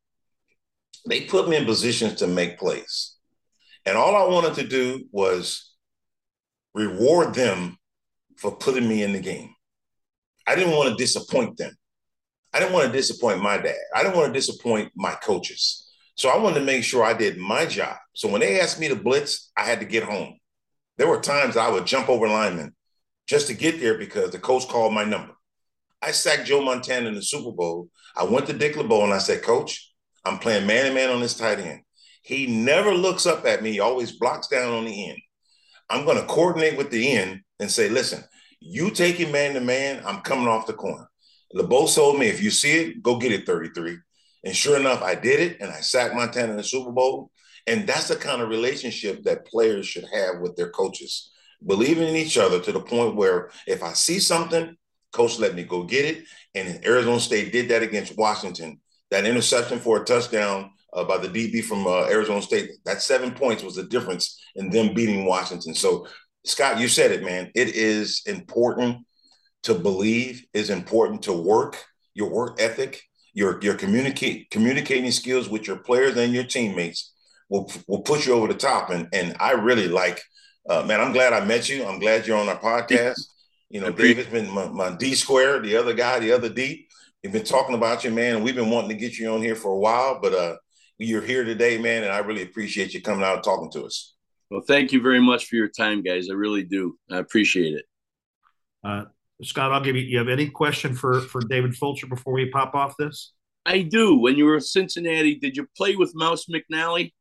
They 1.08 1.22
put 1.22 1.48
me 1.48 1.56
in 1.56 1.66
positions 1.66 2.14
to 2.14 2.26
make 2.26 2.58
plays. 2.58 3.16
And 3.86 3.96
all 3.96 4.16
I 4.16 4.32
wanted 4.32 4.54
to 4.54 4.66
do 4.66 5.04
was 5.12 5.74
reward 6.74 7.34
them 7.34 7.78
for 8.36 8.56
putting 8.56 8.88
me 8.88 9.02
in 9.02 9.12
the 9.12 9.20
game. 9.20 9.53
I 10.46 10.54
didn't 10.54 10.76
want 10.76 10.90
to 10.90 10.96
disappoint 10.96 11.56
them. 11.56 11.74
I 12.52 12.60
didn't 12.60 12.72
want 12.72 12.86
to 12.86 12.92
disappoint 12.92 13.42
my 13.42 13.58
dad. 13.58 13.74
I 13.94 14.02
didn't 14.02 14.16
want 14.16 14.32
to 14.32 14.38
disappoint 14.38 14.92
my 14.94 15.14
coaches. 15.14 15.90
So 16.16 16.28
I 16.28 16.38
wanted 16.38 16.60
to 16.60 16.66
make 16.66 16.84
sure 16.84 17.02
I 17.02 17.12
did 17.12 17.36
my 17.36 17.66
job. 17.66 17.96
So 18.14 18.28
when 18.28 18.40
they 18.40 18.60
asked 18.60 18.78
me 18.78 18.88
to 18.88 18.96
blitz, 18.96 19.50
I 19.56 19.62
had 19.62 19.80
to 19.80 19.86
get 19.86 20.04
home. 20.04 20.38
There 20.96 21.08
were 21.08 21.20
times 21.20 21.56
I 21.56 21.68
would 21.68 21.86
jump 21.86 22.08
over 22.08 22.28
linemen 22.28 22.74
just 23.26 23.48
to 23.48 23.54
get 23.54 23.80
there 23.80 23.98
because 23.98 24.30
the 24.30 24.38
coach 24.38 24.68
called 24.68 24.92
my 24.92 25.04
number. 25.04 25.32
I 26.00 26.12
sacked 26.12 26.46
Joe 26.46 26.62
Montana 26.62 27.08
in 27.08 27.14
the 27.14 27.22
Super 27.22 27.50
Bowl. 27.50 27.88
I 28.16 28.24
went 28.24 28.46
to 28.46 28.52
Dick 28.52 28.76
LeBeau 28.76 29.02
and 29.02 29.12
I 29.12 29.18
said, 29.18 29.42
Coach, 29.42 29.92
I'm 30.24 30.38
playing 30.38 30.66
man 30.66 30.86
to 30.86 30.94
man 30.94 31.10
on 31.10 31.20
this 31.20 31.36
tight 31.36 31.58
end. 31.58 31.80
He 32.22 32.46
never 32.46 32.92
looks 32.92 33.26
up 33.26 33.44
at 33.44 33.62
me, 33.62 33.72
he 33.72 33.80
always 33.80 34.12
blocks 34.12 34.48
down 34.48 34.72
on 34.72 34.84
the 34.84 35.10
end. 35.10 35.18
I'm 35.90 36.04
going 36.04 36.18
to 36.18 36.26
coordinate 36.26 36.78
with 36.78 36.90
the 36.90 37.12
end 37.12 37.40
and 37.60 37.70
say, 37.70 37.88
listen, 37.88 38.24
you 38.66 38.90
take 38.90 39.20
man 39.30 39.54
to 39.54 39.60
man, 39.60 40.02
I'm 40.06 40.20
coming 40.22 40.48
off 40.48 40.66
the 40.66 40.72
corner. 40.72 41.08
LeBeau 41.52 41.86
told 41.86 42.18
me, 42.18 42.26
if 42.26 42.42
you 42.42 42.50
see 42.50 42.72
it, 42.72 43.02
go 43.02 43.18
get 43.18 43.30
it 43.30 43.46
33. 43.46 43.98
And 44.44 44.56
sure 44.56 44.78
enough, 44.78 45.02
I 45.02 45.14
did 45.14 45.40
it 45.40 45.60
and 45.60 45.70
I 45.70 45.80
sacked 45.80 46.14
Montana 46.14 46.52
in 46.52 46.56
the 46.56 46.64
Super 46.64 46.90
Bowl. 46.90 47.30
And 47.66 47.86
that's 47.86 48.08
the 48.08 48.16
kind 48.16 48.42
of 48.42 48.48
relationship 48.48 49.22
that 49.24 49.46
players 49.46 49.86
should 49.86 50.06
have 50.12 50.40
with 50.40 50.56
their 50.56 50.70
coaches, 50.70 51.30
believing 51.66 52.08
in 52.08 52.16
each 52.16 52.36
other 52.38 52.60
to 52.60 52.72
the 52.72 52.80
point 52.80 53.16
where 53.16 53.50
if 53.66 53.82
I 53.82 53.92
see 53.92 54.18
something, 54.18 54.76
coach 55.12 55.38
let 55.38 55.54
me 55.54 55.62
go 55.62 55.84
get 55.84 56.04
it. 56.04 56.24
And 56.54 56.84
Arizona 56.84 57.20
State 57.20 57.52
did 57.52 57.68
that 57.68 57.82
against 57.82 58.18
Washington. 58.18 58.80
That 59.10 59.26
interception 59.26 59.78
for 59.78 60.02
a 60.02 60.04
touchdown 60.04 60.70
uh, 60.94 61.04
by 61.04 61.18
the 61.18 61.28
DB 61.28 61.62
from 61.62 61.86
uh, 61.86 62.06
Arizona 62.06 62.40
State, 62.42 62.70
that 62.84 63.02
seven 63.02 63.32
points 63.32 63.62
was 63.62 63.76
the 63.76 63.84
difference 63.84 64.40
in 64.56 64.70
them 64.70 64.94
beating 64.94 65.24
Washington. 65.24 65.74
So, 65.74 66.06
Scott, 66.44 66.78
you 66.78 66.88
said 66.88 67.10
it, 67.10 67.22
man. 67.22 67.50
It 67.54 67.74
is 67.74 68.22
important 68.26 69.06
to 69.62 69.74
believe, 69.74 70.44
is 70.52 70.70
important 70.70 71.22
to 71.22 71.32
work, 71.32 71.82
your 72.12 72.30
work 72.30 72.60
ethic, 72.60 73.02
your 73.32 73.60
your 73.62 73.74
communicate 73.74 74.50
communicating 74.50 75.10
skills 75.10 75.48
with 75.48 75.66
your 75.66 75.76
players 75.76 76.16
and 76.16 76.32
your 76.32 76.44
teammates 76.44 77.12
will 77.48 77.70
will 77.88 78.02
push 78.02 78.26
you 78.26 78.34
over 78.34 78.48
the 78.48 78.54
top. 78.54 78.90
And 78.90 79.08
and 79.12 79.36
I 79.40 79.52
really 79.52 79.88
like, 79.88 80.22
uh, 80.68 80.82
man. 80.82 81.00
I'm 81.00 81.12
glad 81.12 81.32
I 81.32 81.44
met 81.44 81.68
you. 81.68 81.84
I'm 81.84 81.98
glad 81.98 82.26
you're 82.26 82.38
on 82.38 82.48
our 82.48 82.60
podcast. 82.60 83.20
You 83.70 83.80
know, 83.80 83.90
David's 83.90 84.28
been 84.28 84.48
my, 84.52 84.68
my 84.68 84.94
D 84.94 85.16
square, 85.16 85.58
the 85.58 85.74
other 85.76 85.94
guy, 85.94 86.20
the 86.20 86.30
other 86.30 86.48
D. 86.48 86.86
We've 87.24 87.32
been 87.32 87.42
talking 87.42 87.74
about 87.74 88.04
you, 88.04 88.12
man, 88.12 88.36
and 88.36 88.44
we've 88.44 88.54
been 88.54 88.70
wanting 88.70 88.90
to 88.90 88.94
get 88.94 89.18
you 89.18 89.28
on 89.30 89.42
here 89.42 89.56
for 89.56 89.72
a 89.72 89.78
while, 89.78 90.20
but 90.22 90.32
uh, 90.32 90.56
you're 90.98 91.22
here 91.22 91.42
today, 91.42 91.76
man, 91.78 92.04
and 92.04 92.12
I 92.12 92.18
really 92.18 92.42
appreciate 92.42 92.94
you 92.94 93.02
coming 93.02 93.24
out 93.24 93.36
and 93.36 93.42
talking 93.42 93.72
to 93.72 93.86
us. 93.86 94.13
Well, 94.54 94.62
thank 94.62 94.92
you 94.92 95.00
very 95.00 95.18
much 95.18 95.46
for 95.46 95.56
your 95.56 95.66
time, 95.66 96.00
guys. 96.00 96.30
I 96.30 96.34
really 96.34 96.62
do. 96.62 96.96
I 97.10 97.18
appreciate 97.18 97.74
it. 97.74 97.84
Uh, 98.84 99.06
Scott, 99.42 99.72
I'll 99.72 99.80
give 99.80 99.96
you. 99.96 100.02
You 100.02 100.18
have 100.18 100.28
any 100.28 100.48
question 100.48 100.94
for 100.94 101.22
for 101.22 101.40
David 101.40 101.74
Fulcher 101.74 102.06
before 102.06 102.34
we 102.34 102.48
pop 102.50 102.72
off 102.72 102.94
this? 102.96 103.32
I 103.66 103.82
do. 103.82 104.16
When 104.16 104.36
you 104.36 104.44
were 104.44 104.54
in 104.54 104.60
Cincinnati, 104.60 105.34
did 105.34 105.56
you 105.56 105.66
play 105.76 105.96
with 105.96 106.12
Mouse 106.14 106.46
McNally? 106.46 107.12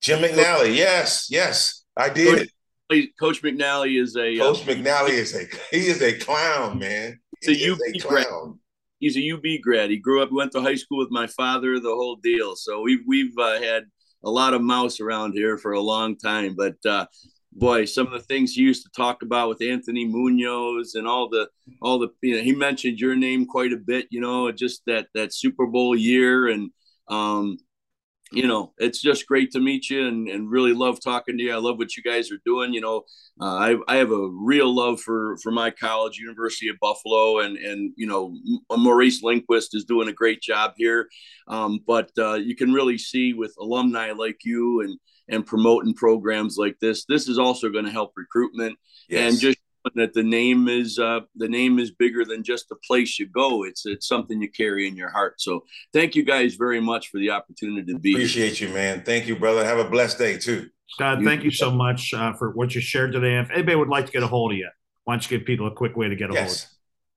Jim 0.00 0.22
McNally, 0.24 0.74
yes, 0.74 1.28
yes, 1.30 1.84
I 1.96 2.08
did. 2.08 2.50
Coach, 2.90 3.04
Coach 3.20 3.42
McNally 3.42 4.02
is 4.02 4.16
a 4.16 4.40
uh, 4.40 4.42
Coach 4.42 4.68
uh, 4.68 4.72
McNally 4.72 5.10
is 5.10 5.36
a 5.36 5.44
he 5.70 5.86
is 5.86 6.02
a 6.02 6.18
clown, 6.18 6.80
man. 6.80 7.20
He's 7.42 7.62
a 7.62 7.70
UB 7.70 7.78
a 7.94 7.98
grad. 8.00 8.26
He's 8.98 9.16
a 9.16 9.30
UB 9.34 9.62
grad. 9.62 9.90
He 9.90 9.98
grew 9.98 10.20
up, 10.20 10.32
went 10.32 10.50
to 10.50 10.62
high 10.62 10.74
school 10.74 10.98
with 10.98 11.12
my 11.12 11.28
father, 11.28 11.78
the 11.78 11.94
whole 11.94 12.16
deal. 12.16 12.56
So 12.56 12.80
we've 12.80 13.04
we've 13.06 13.38
uh, 13.38 13.60
had 13.60 13.84
a 14.24 14.30
lot 14.30 14.54
of 14.54 14.62
mouse 14.62 15.00
around 15.00 15.32
here 15.32 15.58
for 15.58 15.72
a 15.72 15.80
long 15.80 16.16
time. 16.16 16.54
But 16.56 16.76
uh, 16.86 17.06
boy, 17.52 17.84
some 17.84 18.06
of 18.06 18.12
the 18.12 18.20
things 18.20 18.52
he 18.52 18.62
used 18.62 18.84
to 18.84 18.90
talk 18.90 19.22
about 19.22 19.48
with 19.48 19.62
Anthony 19.62 20.06
Munoz 20.06 20.94
and 20.94 21.06
all 21.06 21.28
the 21.28 21.48
all 21.80 21.98
the 21.98 22.08
you 22.22 22.36
know 22.36 22.42
he 22.42 22.54
mentioned 22.54 22.98
your 22.98 23.16
name 23.16 23.46
quite 23.46 23.72
a 23.72 23.76
bit. 23.76 24.06
You 24.10 24.20
know, 24.20 24.50
just 24.52 24.82
that 24.86 25.08
that 25.14 25.34
Super 25.34 25.66
Bowl 25.66 25.96
year 25.96 26.48
and 26.48 26.70
um, 27.08 27.58
you 28.32 28.46
know, 28.46 28.72
it's 28.78 29.00
just 29.00 29.26
great 29.26 29.50
to 29.52 29.60
meet 29.60 29.90
you 29.90 30.06
and, 30.06 30.28
and 30.28 30.50
really 30.50 30.72
love 30.72 30.98
talking 31.00 31.36
to 31.36 31.44
you. 31.44 31.52
I 31.52 31.58
love 31.58 31.78
what 31.78 31.96
you 31.96 32.02
guys 32.02 32.32
are 32.32 32.40
doing. 32.44 32.72
You 32.72 32.80
know, 32.80 33.02
uh, 33.40 33.54
I, 33.56 33.76
I 33.88 33.96
have 33.96 34.10
a 34.10 34.28
real 34.28 34.74
love 34.74 35.00
for, 35.00 35.36
for 35.42 35.52
my 35.52 35.70
college, 35.70 36.18
University 36.18 36.68
of 36.68 36.76
Buffalo, 36.80 37.40
and, 37.40 37.56
and, 37.56 37.92
you 37.96 38.06
know, 38.06 38.34
Maurice 38.70 39.22
Linguist 39.22 39.74
is 39.74 39.84
doing 39.84 40.08
a 40.08 40.12
great 40.12 40.40
job 40.40 40.72
here. 40.76 41.08
Um, 41.48 41.80
but 41.86 42.10
uh, 42.18 42.34
you 42.34 42.56
can 42.56 42.72
really 42.72 42.98
see 42.98 43.34
with 43.34 43.54
alumni 43.58 44.12
like 44.12 44.38
you 44.44 44.80
and, 44.80 44.98
and 45.28 45.46
promoting 45.46 45.94
programs 45.94 46.56
like 46.58 46.76
this, 46.80 47.04
this 47.04 47.28
is 47.28 47.38
also 47.38 47.68
going 47.70 47.84
to 47.84 47.90
help 47.90 48.12
recruitment 48.16 48.76
yes. 49.08 49.32
and 49.32 49.40
just 49.40 49.58
that 49.94 50.14
the 50.14 50.22
name 50.22 50.68
is 50.68 50.98
uh, 50.98 51.20
the 51.36 51.48
name 51.48 51.78
is 51.78 51.90
bigger 51.90 52.24
than 52.24 52.42
just 52.42 52.68
the 52.68 52.76
place 52.86 53.18
you 53.18 53.26
go. 53.26 53.64
It's 53.64 53.86
it's 53.86 54.06
something 54.06 54.40
you 54.40 54.50
carry 54.50 54.86
in 54.86 54.96
your 54.96 55.10
heart. 55.10 55.40
So 55.40 55.64
thank 55.92 56.14
you 56.14 56.24
guys 56.24 56.54
very 56.54 56.80
much 56.80 57.08
for 57.08 57.18
the 57.18 57.30
opportunity 57.30 57.92
to 57.92 57.98
be. 57.98 58.12
Appreciate 58.12 58.58
here. 58.58 58.68
you, 58.68 58.74
man. 58.74 59.02
Thank 59.04 59.26
you, 59.26 59.36
brother. 59.36 59.64
Have 59.64 59.78
a 59.78 59.88
blessed 59.88 60.18
day 60.18 60.38
too. 60.38 60.68
Scott, 60.88 61.20
you, 61.20 61.26
thank 61.26 61.42
you 61.42 61.50
so 61.50 61.70
much 61.70 62.12
uh, 62.12 62.34
for 62.34 62.50
what 62.50 62.74
you 62.74 62.80
shared 62.80 63.12
today. 63.12 63.38
If 63.38 63.50
anybody 63.50 63.76
would 63.76 63.88
like 63.88 64.06
to 64.06 64.12
get 64.12 64.22
a 64.22 64.26
hold 64.26 64.52
of 64.52 64.58
you, 64.58 64.68
why 65.04 65.14
don't 65.14 65.30
you 65.30 65.38
give 65.38 65.46
people 65.46 65.66
a 65.66 65.74
quick 65.74 65.96
way 65.96 66.08
to 66.08 66.16
get 66.16 66.30
a 66.30 66.34
yes. 66.34 66.42
hold 66.42 66.52
of 66.52 66.60
you? 66.60 66.66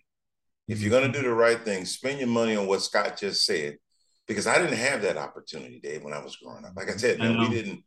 If 0.69 0.83
you're 0.83 0.91
gonna 0.91 1.13
do 1.13 1.23
the 1.23 1.35
right 1.35 1.61
thing, 1.61 1.85
spend 1.85 2.19
your 2.19 2.29
money 2.29 2.57
on 2.57 2.67
what 2.67 2.83
Scott 2.83 3.19
just 3.19 3.45
said, 3.45 3.79
because 4.27 4.47
I 4.47 4.59
didn't 4.59 4.79
have 4.79 5.03
that 5.03 5.17
opportunity, 5.17 5.81
Dave, 5.83 6.05
when 6.05 6.13
I 6.13 6.23
was 6.23 6.37
growing 6.37 6.65
up. 6.65 6.73
Like 6.77 6.91
I 6.91 6.97
said, 6.97 7.19
man, 7.19 7.39
we 7.39 7.49
didn't. 7.49 7.83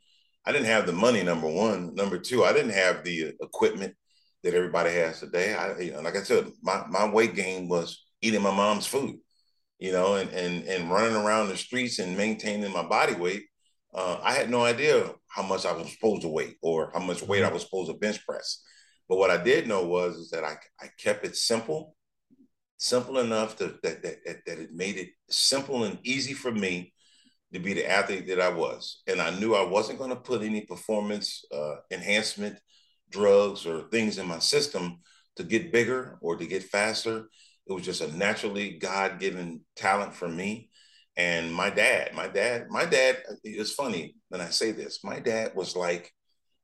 I 0.46 0.52
didn't 0.52 0.68
have 0.68 0.86
the 0.86 0.92
money. 0.92 1.24
Number 1.24 1.48
one. 1.48 1.96
Number 1.96 2.18
two, 2.18 2.44
I 2.44 2.52
didn't 2.52 2.74
have 2.74 3.04
the 3.04 3.34
equipment 3.42 3.96
that 4.44 4.54
everybody 4.54 4.92
has 4.92 5.22
today. 5.22 5.54
I, 5.54 5.80
you 5.80 5.94
know, 5.94 6.02
like 6.02 6.18
I 6.18 6.24
said, 6.24 6.52
my 6.62 6.86
my 6.90 7.10
weight 7.10 7.36
gain 7.36 7.70
was 7.70 8.04
eating 8.22 8.42
my 8.42 8.54
mom's 8.54 8.86
food, 8.86 9.16
you 9.80 9.92
know, 9.92 10.16
and 10.16 10.30
and 10.32 10.66
and 10.66 10.92
running 10.92 11.16
around 11.16 11.48
the 11.48 11.58
streets 11.58 12.00
and 12.00 12.18
maintaining 12.18 12.72
my 12.72 12.84
body 12.84 13.16
weight. 13.16 13.44
Uh, 13.94 14.18
I 14.22 14.34
had 14.34 14.50
no 14.50 14.64
idea 14.64 15.12
how 15.28 15.44
much 15.44 15.66
I 15.66 15.72
was 15.72 15.92
supposed 15.94 16.24
to 16.24 16.28
weigh 16.28 16.56
or 16.62 16.92
how 16.94 17.00
much 17.00 17.22
weight 17.22 17.44
I 17.44 17.52
was 17.52 17.64
supposed 17.64 17.92
to 17.92 17.98
bench 17.98 18.26
press. 18.26 18.64
But 19.10 19.18
what 19.18 19.32
I 19.32 19.42
did 19.42 19.68
know 19.68 19.86
was 19.86 20.18
is 20.18 20.30
that 20.32 20.44
I, 20.44 20.58
I 20.82 20.88
kept 20.98 21.26
it 21.26 21.36
simple 21.36 21.96
simple 22.84 23.20
enough 23.20 23.56
to, 23.56 23.80
that, 23.82 24.04
that, 24.04 24.46
that 24.46 24.60
it 24.60 24.74
made 24.74 24.98
it 24.98 25.08
simple 25.30 25.86
and 25.86 25.98
easy 26.04 26.34
for 26.34 26.52
me 26.52 26.94
to 27.54 27.60
be 27.60 27.72
the 27.72 27.90
athlete 27.90 28.28
that 28.28 28.42
I 28.42 28.50
was. 28.50 29.04
And 29.08 29.22
I 29.22 29.30
knew 29.40 29.56
I 29.56 29.66
wasn't 29.66 30.00
going 30.00 30.10
to 30.10 30.18
put 30.18 30.42
any 30.42 30.62
performance 30.62 31.46
uh, 31.56 31.76
enhancement 31.92 32.60
drugs 33.10 33.66
or 33.66 33.84
things 33.84 34.18
in 34.18 34.28
my 34.28 34.40
system 34.40 35.00
to 35.38 35.44
get 35.44 35.72
bigger 35.72 36.18
or 36.22 36.36
to 36.36 36.46
get 36.46 36.64
faster. 36.64 37.30
It 37.68 37.72
was 37.72 37.86
just 37.86 38.02
a 38.02 38.18
naturally 38.18 38.72
God 38.72 39.18
given 39.18 39.62
talent 39.78 40.14
for 40.14 40.28
me. 40.28 40.70
And 41.16 41.54
my 41.54 41.70
dad, 41.70 42.14
my 42.14 42.28
dad, 42.28 42.66
my 42.70 42.84
dad, 42.86 43.18
it's 43.46 43.72
funny 43.72 44.16
when 44.28 44.42
I 44.42 44.50
say 44.50 44.72
this, 44.72 45.06
my 45.06 45.20
dad 45.20 45.54
was 45.56 45.74
like 45.74 46.12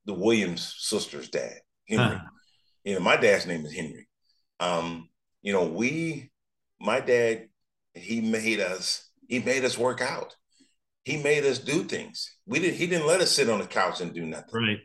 the 0.06 0.14
Williams 0.14 0.76
sisters' 0.80 1.30
dad, 1.30 1.60
Henry. 1.90 2.16
Huh. 2.16 2.26
You 2.84 2.94
know, 2.96 3.02
my 3.02 3.18
dad's 3.18 3.46
name 3.46 3.66
is 3.66 3.74
Henry. 3.74 4.08
Um, 4.60 5.10
you 5.42 5.54
know, 5.54 5.66
we, 5.66 6.32
my 6.80 7.00
dad, 7.00 7.50
he 7.94 8.22
made 8.22 8.60
us, 8.60 9.10
he 9.28 9.40
made 9.40 9.66
us 9.66 9.78
work 9.78 10.02
out. 10.02 10.36
He 11.04 11.18
made 11.18 11.44
us 11.46 11.60
do 11.60 11.84
things. 11.84 12.36
We 12.46 12.60
didn't, 12.60 12.78
he 12.78 12.88
didn't 12.88 13.08
let 13.08 13.22
us 13.22 13.32
sit 13.32 13.50
on 13.50 13.60
the 13.60 13.66
couch 13.66 14.02
and 14.02 14.14
do 14.14 14.26
nothing. 14.26 14.54
Right. 14.54 14.80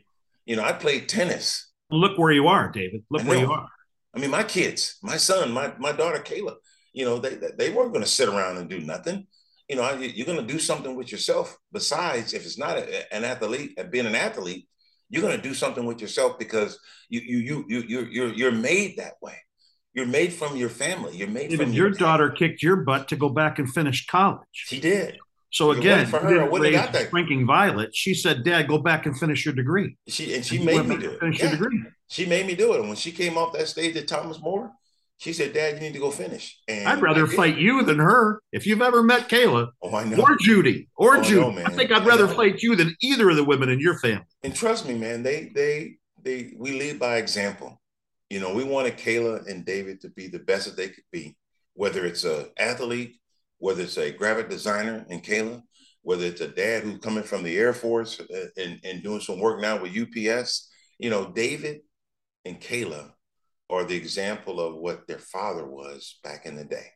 You 0.45 0.55
know, 0.55 0.63
I 0.63 0.73
played 0.73 1.07
tennis. 1.07 1.71
Look 1.91 2.17
where 2.17 2.31
you 2.31 2.47
are, 2.47 2.69
David. 2.69 3.03
Look 3.09 3.23
where 3.27 3.39
you 3.39 3.51
are. 3.51 3.67
I 4.15 4.19
mean, 4.19 4.31
my 4.31 4.43
kids, 4.43 4.97
my 5.03 5.17
son, 5.17 5.51
my 5.51 5.73
my 5.77 5.91
daughter 5.91 6.19
Kayla, 6.19 6.55
you 6.93 7.05
know, 7.05 7.19
they 7.19 7.37
they 7.57 7.69
weren't 7.69 7.91
going 7.91 8.03
to 8.03 8.09
sit 8.09 8.29
around 8.29 8.57
and 8.57 8.69
do 8.69 8.79
nothing. 8.79 9.27
You 9.69 9.75
know, 9.75 9.93
you're 9.93 10.25
going 10.25 10.39
to 10.39 10.53
do 10.53 10.59
something 10.59 10.95
with 10.95 11.11
yourself. 11.11 11.57
Besides, 11.71 12.33
if 12.33 12.45
it's 12.45 12.57
not 12.57 12.77
a, 12.77 13.13
an 13.13 13.23
athlete, 13.23 13.77
being 13.91 14.05
an 14.05 14.15
athlete, 14.15 14.67
you're 15.15 15.29
going 15.29 15.41
to 15.41 15.41
do 15.41 15.53
something 15.53 15.85
with 15.85 16.01
yourself 16.01 16.37
because 16.37 16.77
you 17.09 17.21
you 17.21 17.37
you 17.39 17.65
you 17.67 17.83
you're 17.87 18.07
you're, 18.09 18.33
you're 18.33 18.51
made 18.51 18.97
that 18.97 19.13
way. 19.21 19.37
You're 19.93 20.05
made 20.05 20.33
from 20.33 20.57
your 20.57 20.69
family. 20.69 21.15
You're 21.15 21.29
made 21.29 21.51
Even 21.53 21.67
from 21.67 21.73
your, 21.73 21.87
your 21.87 21.95
daughter 21.95 22.29
kicked 22.29 22.61
your 22.61 22.75
butt 22.75 23.07
to 23.07 23.15
go 23.15 23.29
back 23.29 23.59
and 23.59 23.73
finish 23.73 24.05
college. 24.05 24.41
She 24.51 24.81
did. 24.81 25.17
So 25.51 25.71
again, 25.71 26.05
for 26.07 26.19
her, 26.19 26.43
I 26.43 26.49
wouldn't 26.49 26.73
got 26.73 26.91
that. 26.91 27.09
Shrinking 27.09 27.45
Violet, 27.47 27.95
she 27.95 28.13
said, 28.13 28.43
"Dad, 28.43 28.67
go 28.67 28.77
back 28.77 29.05
and 29.05 29.17
finish 29.17 29.45
your 29.45 29.53
degree." 29.53 29.95
She 30.05 30.35
and 30.35 30.45
she 30.45 30.57
and 30.57 30.65
made 30.65 30.85
me 30.85 30.97
do 30.97 31.11
it. 31.11 31.19
Finish 31.21 31.39
yeah. 31.39 31.45
your 31.45 31.57
degree. 31.57 31.83
She 32.09 32.25
made 32.25 32.45
me 32.45 32.55
do 32.55 32.73
it. 32.73 32.79
And 32.81 32.89
when 32.89 32.97
she 32.97 33.13
came 33.13 33.37
off 33.37 33.53
that 33.53 33.69
stage 33.69 33.95
at 33.95 34.05
Thomas 34.05 34.41
More, 34.41 34.69
she 35.17 35.33
said, 35.33 35.53
"Dad, 35.53 35.75
you 35.75 35.79
need 35.81 35.93
to 35.93 35.99
go 35.99 36.11
finish." 36.11 36.59
And 36.67 36.87
I'd 36.87 37.01
rather 37.01 37.25
fight 37.27 37.57
you 37.57 37.83
than 37.83 37.99
her. 37.99 38.41
If 38.51 38.67
you've 38.67 38.81
ever 38.81 39.01
met 39.01 39.29
Kayla, 39.29 39.69
oh, 39.81 39.95
I 39.95 40.03
know. 40.03 40.21
or 40.21 40.35
Judy, 40.37 40.89
or 40.95 41.17
oh, 41.17 41.23
Judy, 41.23 41.63
I 41.63 41.69
think 41.69 41.91
I'd 41.91 42.05
rather 42.05 42.27
fight 42.27 42.61
you 42.61 42.75
than 42.75 42.95
either 43.01 43.29
of 43.29 43.35
the 43.35 43.43
women 43.43 43.69
in 43.69 43.79
your 43.79 43.97
family. 43.97 44.25
And 44.43 44.53
trust 44.53 44.87
me, 44.87 44.95
man, 44.95 45.23
they 45.23 45.51
they 45.55 45.97
they 46.21 46.53
we 46.57 46.77
lead 46.77 46.99
by 46.99 47.17
example. 47.17 47.81
You 48.29 48.39
know, 48.39 48.53
we 48.53 48.63
wanted 48.63 48.97
Kayla 48.97 49.47
and 49.47 49.65
David 49.65 50.01
to 50.01 50.09
be 50.09 50.27
the 50.27 50.39
best 50.39 50.65
that 50.65 50.75
they 50.75 50.89
could 50.89 51.03
be, 51.11 51.37
whether 51.73 52.05
it's 52.05 52.25
a 52.25 52.49
athlete, 52.57 53.19
whether 53.59 53.83
it's 53.83 53.97
a 53.97 54.11
graphic 54.11 54.49
designer 54.49 55.05
and 55.09 55.23
Kayla, 55.23 55.61
whether 56.01 56.25
it's 56.25 56.41
a 56.41 56.47
dad 56.47 56.83
who's 56.83 56.99
coming 56.99 57.23
from 57.23 57.43
the 57.43 57.57
Air 57.57 57.73
Force 57.73 58.19
uh, 58.19 58.47
and, 58.57 58.79
and 58.83 59.03
doing 59.03 59.21
some 59.21 59.39
work 59.39 59.61
now 59.61 59.81
with 59.81 59.95
UPS. 59.95 60.69
You 60.97 61.09
know, 61.09 61.31
David 61.31 61.81
and 62.45 62.59
Kayla 62.59 63.11
are 63.69 63.83
the 63.83 63.95
example 63.95 64.59
of 64.59 64.75
what 64.75 65.07
their 65.07 65.19
father 65.19 65.65
was 65.65 66.19
back 66.23 66.45
in 66.45 66.55
the 66.55 66.65
day. 66.65 66.87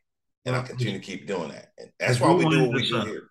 And 0.45 0.55
I 0.55 0.61
continue 0.61 0.93
to 0.93 1.05
keep 1.05 1.27
doing 1.27 1.49
that. 1.49 1.69
And 1.77 1.89
that's 1.99 2.19
why 2.19 2.31
we, 2.31 2.45
we 2.45 2.51
do 2.51 2.63
what 2.63 2.75
we 2.75 2.87
do 2.87 2.97
up, 2.97 3.07
here. 3.07 3.29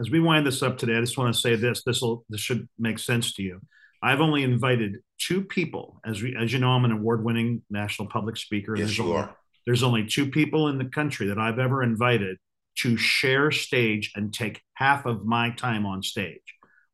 As 0.00 0.10
we 0.10 0.20
wind 0.20 0.46
this 0.46 0.62
up 0.62 0.78
today, 0.78 0.96
I 0.96 1.00
just 1.00 1.18
want 1.18 1.34
to 1.34 1.40
say 1.40 1.56
this. 1.56 1.82
This 1.84 2.00
will 2.00 2.24
this 2.28 2.40
should 2.40 2.68
make 2.78 2.98
sense 2.98 3.34
to 3.34 3.42
you. 3.42 3.60
I've 4.02 4.20
only 4.20 4.42
invited 4.42 4.96
two 5.18 5.42
people. 5.42 6.00
As 6.04 6.22
we, 6.22 6.36
as 6.36 6.52
you 6.52 6.58
know, 6.58 6.70
I'm 6.70 6.84
an 6.84 6.92
award-winning 6.92 7.62
national 7.70 8.08
public 8.08 8.36
speaker. 8.36 8.76
Yes, 8.76 8.96
you 8.98 9.04
only, 9.04 9.16
are. 9.16 9.36
There's 9.66 9.82
only 9.82 10.06
two 10.06 10.30
people 10.30 10.68
in 10.68 10.78
the 10.78 10.84
country 10.86 11.28
that 11.28 11.38
I've 11.38 11.58
ever 11.58 11.82
invited 11.82 12.38
to 12.78 12.96
share 12.96 13.50
stage 13.50 14.12
and 14.14 14.32
take 14.32 14.60
half 14.74 15.06
of 15.06 15.24
my 15.24 15.50
time 15.50 15.86
on 15.86 16.02
stage. 16.02 16.42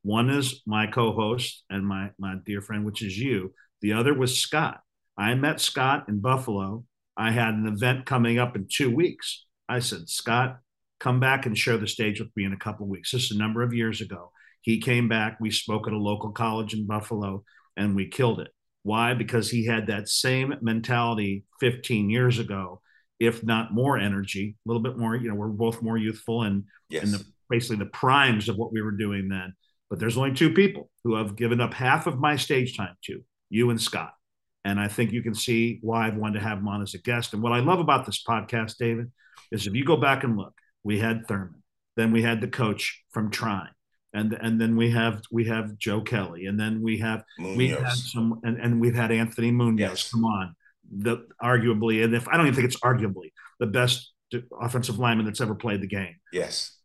One 0.03 0.31
is 0.31 0.63
my 0.67 0.87
co-host 0.87 1.65
and 1.71 1.87
my 1.87 2.11
my 2.19 2.37
dear 2.45 2.61
friend, 2.61 2.85
which 2.85 3.03
is 3.03 3.19
you. 3.19 3.55
The 3.81 3.95
other 3.95 4.15
was 4.15 4.39
Scott. 4.39 4.81
I 5.21 5.35
met 5.35 5.61
Scott 5.61 6.07
in 6.09 6.21
Buffalo. 6.21 6.85
I 7.15 7.31
had 7.31 7.53
an 7.53 7.67
event 7.67 8.07
coming 8.07 8.39
up 8.39 8.57
in 8.57 8.67
two 8.73 8.91
weeks. 8.91 9.45
I 9.69 9.81
said, 9.81 10.09
Scott, 10.09 10.61
come 10.99 11.21
back 11.21 11.45
and 11.45 11.57
share 11.57 11.77
the 11.77 11.87
stage 11.87 12.21
with 12.21 12.35
me 12.35 12.45
in 12.45 12.55
a 12.55 12.59
couple 12.59 12.87
of 12.87 12.91
weeks. 12.91 13.13
This 13.13 13.25
is 13.25 13.33
a 13.33 13.39
number 13.39 13.63
of 13.63 13.75
years 13.75 14.01
ago. 14.01 14.33
He 14.63 14.81
came 14.81 15.09
back. 15.09 15.37
We 15.39 15.51
spoke 15.51 15.87
at 15.87 15.93
a 15.93 15.99
local 15.99 16.31
college 16.31 16.73
in 16.73 16.87
Buffalo 16.87 17.45
and 17.77 17.95
we 17.95 18.09
killed 18.09 18.41
it. 18.41 18.49
Why? 18.83 19.13
Because 19.13 19.51
he 19.51 19.67
had 19.67 19.89
that 19.89 20.09
same 20.09 20.55
mentality 20.63 21.45
15 21.61 22.09
years 22.09 22.39
ago, 22.39 22.81
if 23.19 23.45
not 23.45 23.75
more 23.75 23.99
energy, 23.99 24.57
a 24.65 24.69
little 24.69 24.83
bit 24.83 24.97
more. 24.97 25.15
You 25.17 25.29
know, 25.29 25.35
we're 25.35 25.49
both 25.49 25.83
more 25.83 25.99
youthful 25.99 26.45
and 26.45 26.65
yes. 26.89 27.05
in 27.05 27.13
the 27.13 27.23
basically 27.51 27.77
the 27.77 27.91
primes 27.91 28.49
of 28.49 28.57
what 28.57 28.73
we 28.73 28.81
were 28.81 28.93
doing 28.93 29.29
then. 29.29 29.53
But 29.91 29.99
there's 29.99 30.17
only 30.17 30.33
two 30.33 30.55
people 30.55 30.89
who 31.05 31.17
have 31.17 31.37
given 31.37 31.61
up 31.61 31.75
half 31.75 32.07
of 32.07 32.19
my 32.19 32.37
stage 32.37 32.75
time 32.75 32.97
to 33.05 33.23
you 33.51 33.69
and 33.69 33.79
Scott. 33.79 34.15
And 34.65 34.79
I 34.79 34.89
think 34.89 35.13
you 35.13 35.23
can 35.23 35.35
see 35.35 35.79
why 35.83 36.07
I've 36.07 36.17
wanted 36.17 36.41
to 36.41 36.45
have 36.45 36.59
him 36.59 36.69
on 36.69 36.83
as 36.83 36.95
a 36.95 36.99
guest. 36.99 37.33
And 37.33 37.43
what 37.43 37.53
I 37.53 37.61
love 37.61 37.81
about 37.81 38.05
this 38.05 38.23
podcast, 38.23 38.77
David, 38.77 39.11
is 39.51 39.67
if 39.67 39.75
you 39.75 39.85
go 39.85 39.97
back 39.97 40.23
and 40.23 40.37
look, 40.37 40.55
we 40.83 40.99
had 40.99 41.27
Thurman, 41.27 41.63
then 41.97 42.13
we 42.13 42.23
had 42.23 42.41
the 42.41 42.49
coach 42.49 43.03
from 43.11 43.31
Trine, 43.31 43.71
and 44.13 44.33
and 44.33 44.61
then 44.61 44.77
we 44.77 44.91
have 44.91 45.23
we 45.31 45.45
have 45.47 45.79
Joe 45.79 46.01
Kelly, 46.01 46.47
and 46.47 46.59
then 46.59 46.83
we 46.83 46.99
have 46.99 47.25
Munoz. 47.39 47.57
we 47.57 47.69
had 47.69 47.93
some, 47.93 48.41
and, 48.43 48.59
and 48.59 48.81
we've 48.81 48.95
had 48.95 49.13
Anthony 49.13 49.51
Munoz. 49.51 49.81
Yes. 49.81 50.11
Come 50.11 50.25
on, 50.25 50.55
the 50.91 51.27
arguably, 51.43 52.05
and 52.05 52.15
if 52.15 52.29
I 52.29 52.37
don't 52.37 52.47
even 52.47 52.55
think 52.55 52.67
it's 52.67 52.81
arguably 52.81 53.33
the 53.59 53.67
best 53.67 54.13
offensive 54.61 54.99
lineman 54.99 55.27
that's 55.27 55.41
ever 55.41 55.55
played 55.55 55.81
the 55.81 55.87
game. 55.87 56.17
Yes, 56.33 56.77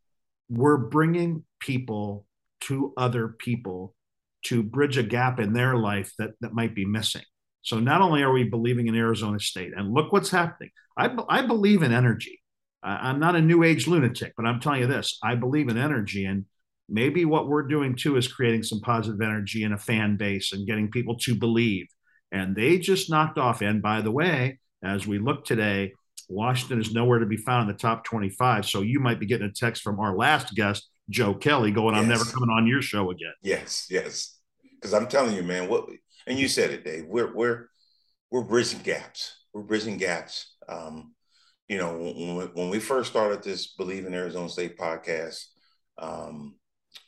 we're 0.49 0.77
bringing 0.77 1.43
people 1.59 2.25
to 2.61 2.93
other 2.97 3.29
people 3.29 3.95
to 4.43 4.63
bridge 4.63 4.97
a 4.97 5.03
gap 5.03 5.39
in 5.39 5.53
their 5.53 5.75
life 5.75 6.11
that 6.19 6.31
that 6.41 6.53
might 6.53 6.75
be 6.75 6.85
missing. 6.85 7.23
So 7.65 7.79
not 7.79 8.01
only 8.01 8.21
are 8.21 8.31
we 8.31 8.43
believing 8.43 8.87
in 8.87 8.95
Arizona 8.95 9.39
State, 9.39 9.73
and 9.75 9.91
look 9.91 10.13
what's 10.13 10.29
happening. 10.29 10.69
I, 10.95 11.13
I 11.27 11.41
believe 11.41 11.81
in 11.81 11.91
energy. 11.91 12.41
I, 12.83 13.09
I'm 13.09 13.19
not 13.19 13.35
a 13.35 13.41
new 13.41 13.63
age 13.63 13.87
lunatic, 13.87 14.33
but 14.37 14.45
I'm 14.45 14.59
telling 14.59 14.81
you 14.81 14.87
this: 14.87 15.17
I 15.23 15.33
believe 15.33 15.67
in 15.67 15.77
energy, 15.77 16.25
and 16.25 16.45
maybe 16.87 17.25
what 17.25 17.47
we're 17.47 17.67
doing 17.67 17.95
too 17.95 18.17
is 18.17 18.27
creating 18.27 18.61
some 18.61 18.81
positive 18.81 19.19
energy 19.19 19.63
in 19.63 19.73
a 19.73 19.79
fan 19.79 20.15
base 20.15 20.53
and 20.53 20.67
getting 20.67 20.91
people 20.91 21.17
to 21.21 21.33
believe. 21.33 21.87
And 22.31 22.55
they 22.55 22.77
just 22.77 23.09
knocked 23.09 23.39
off. 23.39 23.61
And 23.61 23.81
by 23.81 24.01
the 24.01 24.11
way, 24.11 24.59
as 24.83 25.07
we 25.07 25.17
look 25.17 25.43
today, 25.43 25.93
Washington 26.29 26.79
is 26.79 26.93
nowhere 26.93 27.19
to 27.19 27.25
be 27.25 27.37
found 27.37 27.67
in 27.67 27.75
the 27.75 27.79
top 27.79 28.03
25. 28.03 28.67
So 28.67 28.81
you 28.81 28.99
might 28.99 29.19
be 29.19 29.25
getting 29.25 29.47
a 29.47 29.51
text 29.51 29.81
from 29.81 29.99
our 29.99 30.15
last 30.15 30.53
guest, 30.53 30.87
Joe 31.09 31.33
Kelly, 31.33 31.71
going, 31.71 31.95
yes. 31.95 32.03
I'm 32.03 32.09
never 32.09 32.25
coming 32.25 32.49
on 32.49 32.67
your 32.67 32.81
show 32.81 33.09
again. 33.09 33.33
Yes, 33.41 33.87
yes. 33.89 34.37
Because 34.75 34.93
I'm 34.93 35.07
telling 35.07 35.35
you, 35.35 35.43
man, 35.43 35.67
what 35.67 35.87
and 36.27 36.39
you 36.39 36.47
said 36.47 36.71
it, 36.71 36.83
Dave. 36.83 37.05
We're 37.07 37.33
we're 37.33 37.67
we're 38.31 38.43
bridging 38.43 38.81
gaps. 38.81 39.45
We're 39.53 39.63
bridging 39.63 39.97
gaps. 39.97 40.55
Um, 40.67 41.13
you 41.67 41.77
know, 41.77 41.93
when 41.97 42.35
we, 42.35 42.45
when 42.45 42.69
we 42.69 42.79
first 42.79 43.09
started 43.09 43.43
this 43.43 43.67
Believe 43.67 44.05
in 44.05 44.13
Arizona 44.13 44.49
State 44.49 44.77
podcast, 44.77 45.43
um, 45.97 46.55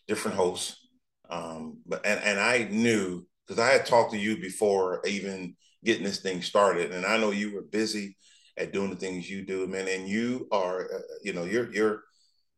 different 0.07 0.37
hosts. 0.37 0.87
Um, 1.29 1.79
but 1.85 2.05
and, 2.05 2.19
and 2.23 2.39
I 2.39 2.67
knew 2.71 3.25
because 3.45 3.59
I 3.59 3.71
had 3.71 3.85
talked 3.85 4.11
to 4.11 4.17
you 4.17 4.39
before 4.39 5.01
even 5.05 5.55
getting 5.83 6.03
this 6.03 6.21
thing 6.21 6.41
started, 6.41 6.91
and 6.91 7.05
I 7.05 7.17
know 7.17 7.31
you 7.31 7.53
were 7.53 7.63
busy 7.63 8.17
at 8.57 8.73
doing 8.73 8.89
the 8.89 8.95
things 8.95 9.29
you 9.29 9.45
do, 9.45 9.67
man. 9.67 9.87
And 9.87 10.07
you 10.07 10.47
are, 10.51 10.85
uh, 10.85 10.99
you 11.23 11.33
know, 11.33 11.43
you're 11.43 11.71
you're 11.71 12.03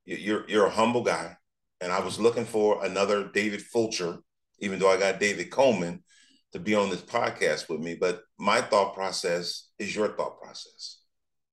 you're 0.06 0.50
you're 0.50 0.66
a 0.66 0.72
humble 0.72 1.04
guy. 1.04 1.36
And 1.82 1.92
I 1.92 2.00
was 2.02 2.20
looking 2.20 2.46
for 2.46 2.84
another 2.86 3.30
David 3.30 3.62
Fulcher, 3.62 4.18
even 4.60 4.80
though 4.80 4.92
I 4.92 4.98
got 4.98 5.20
David 5.20 5.50
Coleman 5.50 6.04
to 6.54 6.60
be 6.60 6.76
on 6.76 6.90
this 6.90 7.02
podcast 7.02 7.70
with 7.70 7.80
me. 7.80 7.96
But 7.96 8.22
my 8.38 8.62
thought 8.62 8.94
process 8.94 9.70
is 9.78 9.96
your 9.96 10.10
thought 10.10 10.42
process, 10.42 11.00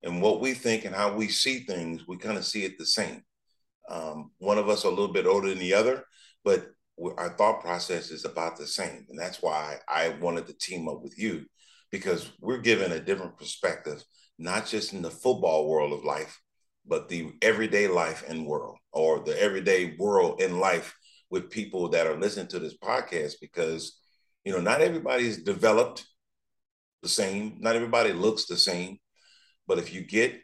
and 0.03 0.23
what 0.23 0.41
we 0.41 0.55
think 0.55 0.85
and 0.85 0.95
how 0.95 1.15
we 1.15 1.29
see 1.29 1.61
things, 1.61 2.07
we 2.07 2.17
kind 2.17 2.39
of 2.39 2.45
see 2.45 2.65
it 2.65 2.79
the 2.79 2.87
same. 2.87 3.23
Um, 3.89 4.33
one 4.39 4.59
of 4.59 4.69
us 4.69 4.85
a 4.85 4.91
little 4.91 5.13
bit 5.13 5.27
older 5.27 5.49
than 5.49 5.59
the 5.59 5.75
other, 5.75 6.05
but 6.45 6.67
our 7.19 7.31
thought 7.31 7.61
process 7.61 8.11
is 8.11 8.25
about 8.25 8.57
the 8.57 8.67
same. 8.67 9.07
And 9.09 9.19
that's 9.19 9.43
why 9.43 9.79
I 9.89 10.11
wanted 10.21 10.47
to 10.47 10.59
team 10.59 10.89
up 10.89 11.03
with 11.03 11.19
you 11.19 11.45
because 11.91 12.31
we're 12.41 12.59
given 12.59 12.93
a 12.93 13.01
different 13.01 13.39
perspective, 13.39 14.03
not 14.39 14.67
just 14.67 14.93
in 14.93 15.03
the 15.03 15.11
football 15.11 15.69
world 15.69 15.93
of 15.93 16.05
life, 16.05 16.41
but 16.87 17.09
the 17.09 17.33
everyday 17.43 17.89
life 17.89 18.25
and 18.29 18.47
world, 18.47 18.79
or 18.93 19.21
the 19.21 19.41
everyday 19.41 19.95
world 19.99 20.41
in 20.41 20.59
life 20.59 20.95
with 21.31 21.51
people 21.51 21.89
that 21.91 22.07
are 22.07 22.19
listening 22.19 22.49
to 22.49 22.59
this 22.59 22.77
podcast, 22.77 23.35
because 23.41 23.99
you 24.47 24.53
know 24.53 24.61
not 24.61 24.81
everybody's 24.81 25.43
developed 25.43 26.07
the 27.03 27.09
same, 27.09 27.57
not 27.59 27.75
everybody 27.75 28.13
looks 28.13 28.47
the 28.47 28.57
same, 28.57 28.99
but 29.67 29.79
if 29.79 29.93
you 29.93 30.03
get 30.03 30.41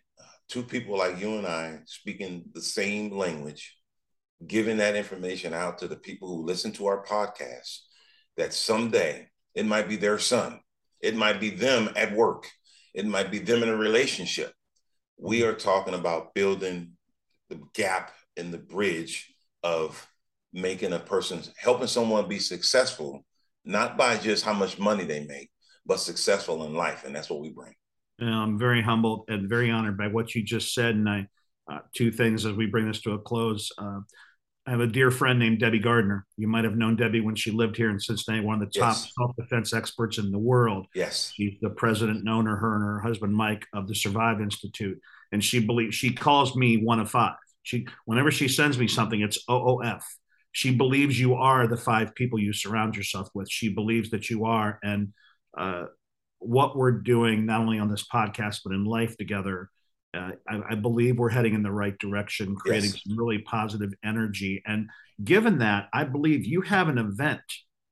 two 0.49 0.65
people 0.65 0.99
like 0.99 1.21
you 1.21 1.39
and 1.39 1.47
I 1.47 1.79
speaking 1.87 2.45
the 2.53 2.61
same 2.61 3.17
language, 3.17 3.79
giving 4.45 4.79
that 4.79 4.97
information 4.97 5.55
out 5.55 5.79
to 5.79 5.89
the 5.89 5.97
people 5.97 6.29
who 6.29 6.45
listen 6.45 6.73
to 6.73 6.87
our 6.87 7.05
podcast, 7.05 7.79
that 8.37 8.53
someday 8.53 9.29
it 9.55 9.67
might 9.67 9.89
be 9.89 9.95
their 9.95 10.19
son, 10.19 10.59
it 11.01 11.15
might 11.15 11.39
be 11.39 11.51
them 11.51 11.89
at 11.95 12.13
work, 12.13 12.51
it 12.95 13.07
might 13.07 13.31
be 13.31 13.39
them 13.39 13.63
in 13.63 13.69
a 13.69 13.77
relationship. 13.77 14.53
We 15.17 15.45
are 15.45 15.55
talking 15.55 15.95
about 15.95 16.35
building 16.35 16.97
the 17.51 17.61
gap 17.73 18.11
in 18.37 18.51
the 18.51 18.59
bridge 18.59 19.33
of 19.63 20.09
making 20.53 20.93
a 20.93 20.99
person, 20.99 21.41
helping 21.57 21.87
someone 21.87 22.29
be 22.29 22.41
successful, 22.41 23.25
not 23.65 23.97
by 23.97 24.17
just 24.17 24.45
how 24.45 24.53
much 24.53 24.79
money 24.79 25.05
they 25.05 25.25
make, 25.25 25.51
but 25.87 26.01
successful 26.01 26.65
in 26.65 26.75
life. 26.75 27.05
And 27.05 27.15
that's 27.15 27.31
what 27.31 27.41
we 27.41 27.51
bring. 27.51 27.75
I'm 28.21 28.59
very 28.59 28.83
humbled 28.83 29.25
and 29.29 29.49
very 29.49 29.71
honored 29.71 29.99
by 29.99 30.09
what 30.09 30.35
you 30.35 30.43
just 30.43 30.75
said. 30.75 30.95
And 30.95 31.09
I, 31.09 31.27
uh, 31.71 31.79
two 31.95 32.11
things 32.11 32.45
as 32.45 32.55
we 32.55 32.67
bring 32.67 32.87
this 32.87 33.01
to 33.03 33.13
a 33.13 33.19
close. 33.19 33.71
Uh, 33.79 34.01
I 34.67 34.71
have 34.71 34.81
a 34.81 34.87
dear 34.87 35.11
friend 35.11 35.39
named 35.39 35.59
Debbie 35.59 35.81
Gardner. 35.81 36.25
You 36.37 36.47
might 36.47 36.65
have 36.65 36.77
known 36.77 36.95
Debbie 36.95 37.21
when 37.21 37.35
she 37.35 37.51
lived 37.51 37.77
here 37.77 37.91
in 37.91 37.99
Cincinnati, 37.99 38.45
one 38.45 38.63
of 38.63 38.73
the 38.73 38.79
top 38.79 38.95
yes. 38.95 39.13
self 39.19 39.35
defense 39.37 39.75
experts 39.75 40.19
in 40.19 40.31
the 40.31 40.39
world. 40.39 40.87
Yes. 40.95 41.33
She's 41.35 41.55
the 41.61 41.71
president 41.71 42.19
and 42.19 42.29
owner, 42.29 42.55
her 42.55 42.77
and 42.77 42.85
her 42.85 43.01
husband 43.01 43.35
Mike, 43.35 43.67
of 43.73 43.89
the 43.89 43.95
Survive 43.95 44.41
Institute. 44.41 45.01
And 45.33 45.43
she 45.43 45.59
believes 45.59 45.97
she 45.97 46.13
calls 46.13 46.55
me 46.55 46.77
one 46.77 47.01
of 47.01 47.11
five. 47.11 47.35
She 47.65 47.87
whenever 48.05 48.31
she 48.31 48.47
sends 48.47 48.79
me 48.79 48.87
something, 48.87 49.21
it's 49.21 49.39
OOF. 49.49 50.03
She 50.53 50.75
believes 50.75 51.19
you 51.19 51.35
are 51.35 51.67
the 51.67 51.77
five 51.77 52.15
people 52.15 52.39
you 52.39 52.53
surround 52.53 52.97
yourself 52.97 53.29
with. 53.35 53.51
She 53.51 53.71
believes 53.71 54.11
that 54.11 54.29
you 54.29 54.45
are. 54.45 54.79
And 54.83 55.13
uh, 55.57 55.87
what 56.39 56.77
we're 56.77 56.93
doing, 56.93 57.47
not 57.47 57.61
only 57.61 57.79
on 57.79 57.91
this 57.91 58.07
podcast, 58.07 58.61
but 58.65 58.75
in 58.75 58.85
life 58.85 59.17
together, 59.17 59.71
uh, 60.15 60.33
I, 60.47 60.61
I, 60.71 60.75
believe 60.75 61.19
we're 61.19 61.31
heading 61.31 61.55
in 61.55 61.63
the 61.63 61.73
right 61.73 61.99
direction, 61.99 62.55
creating 62.55 62.91
yes. 62.91 63.01
some 63.07 63.17
really 63.17 63.39
positive 63.39 63.93
energy. 64.05 64.63
And 64.67 64.91
given 65.25 65.59
that, 65.59 65.89
I 65.93 66.05
believe 66.05 66.45
you 66.45 66.61
have 66.61 66.89
an 66.89 66.99
event 66.99 67.41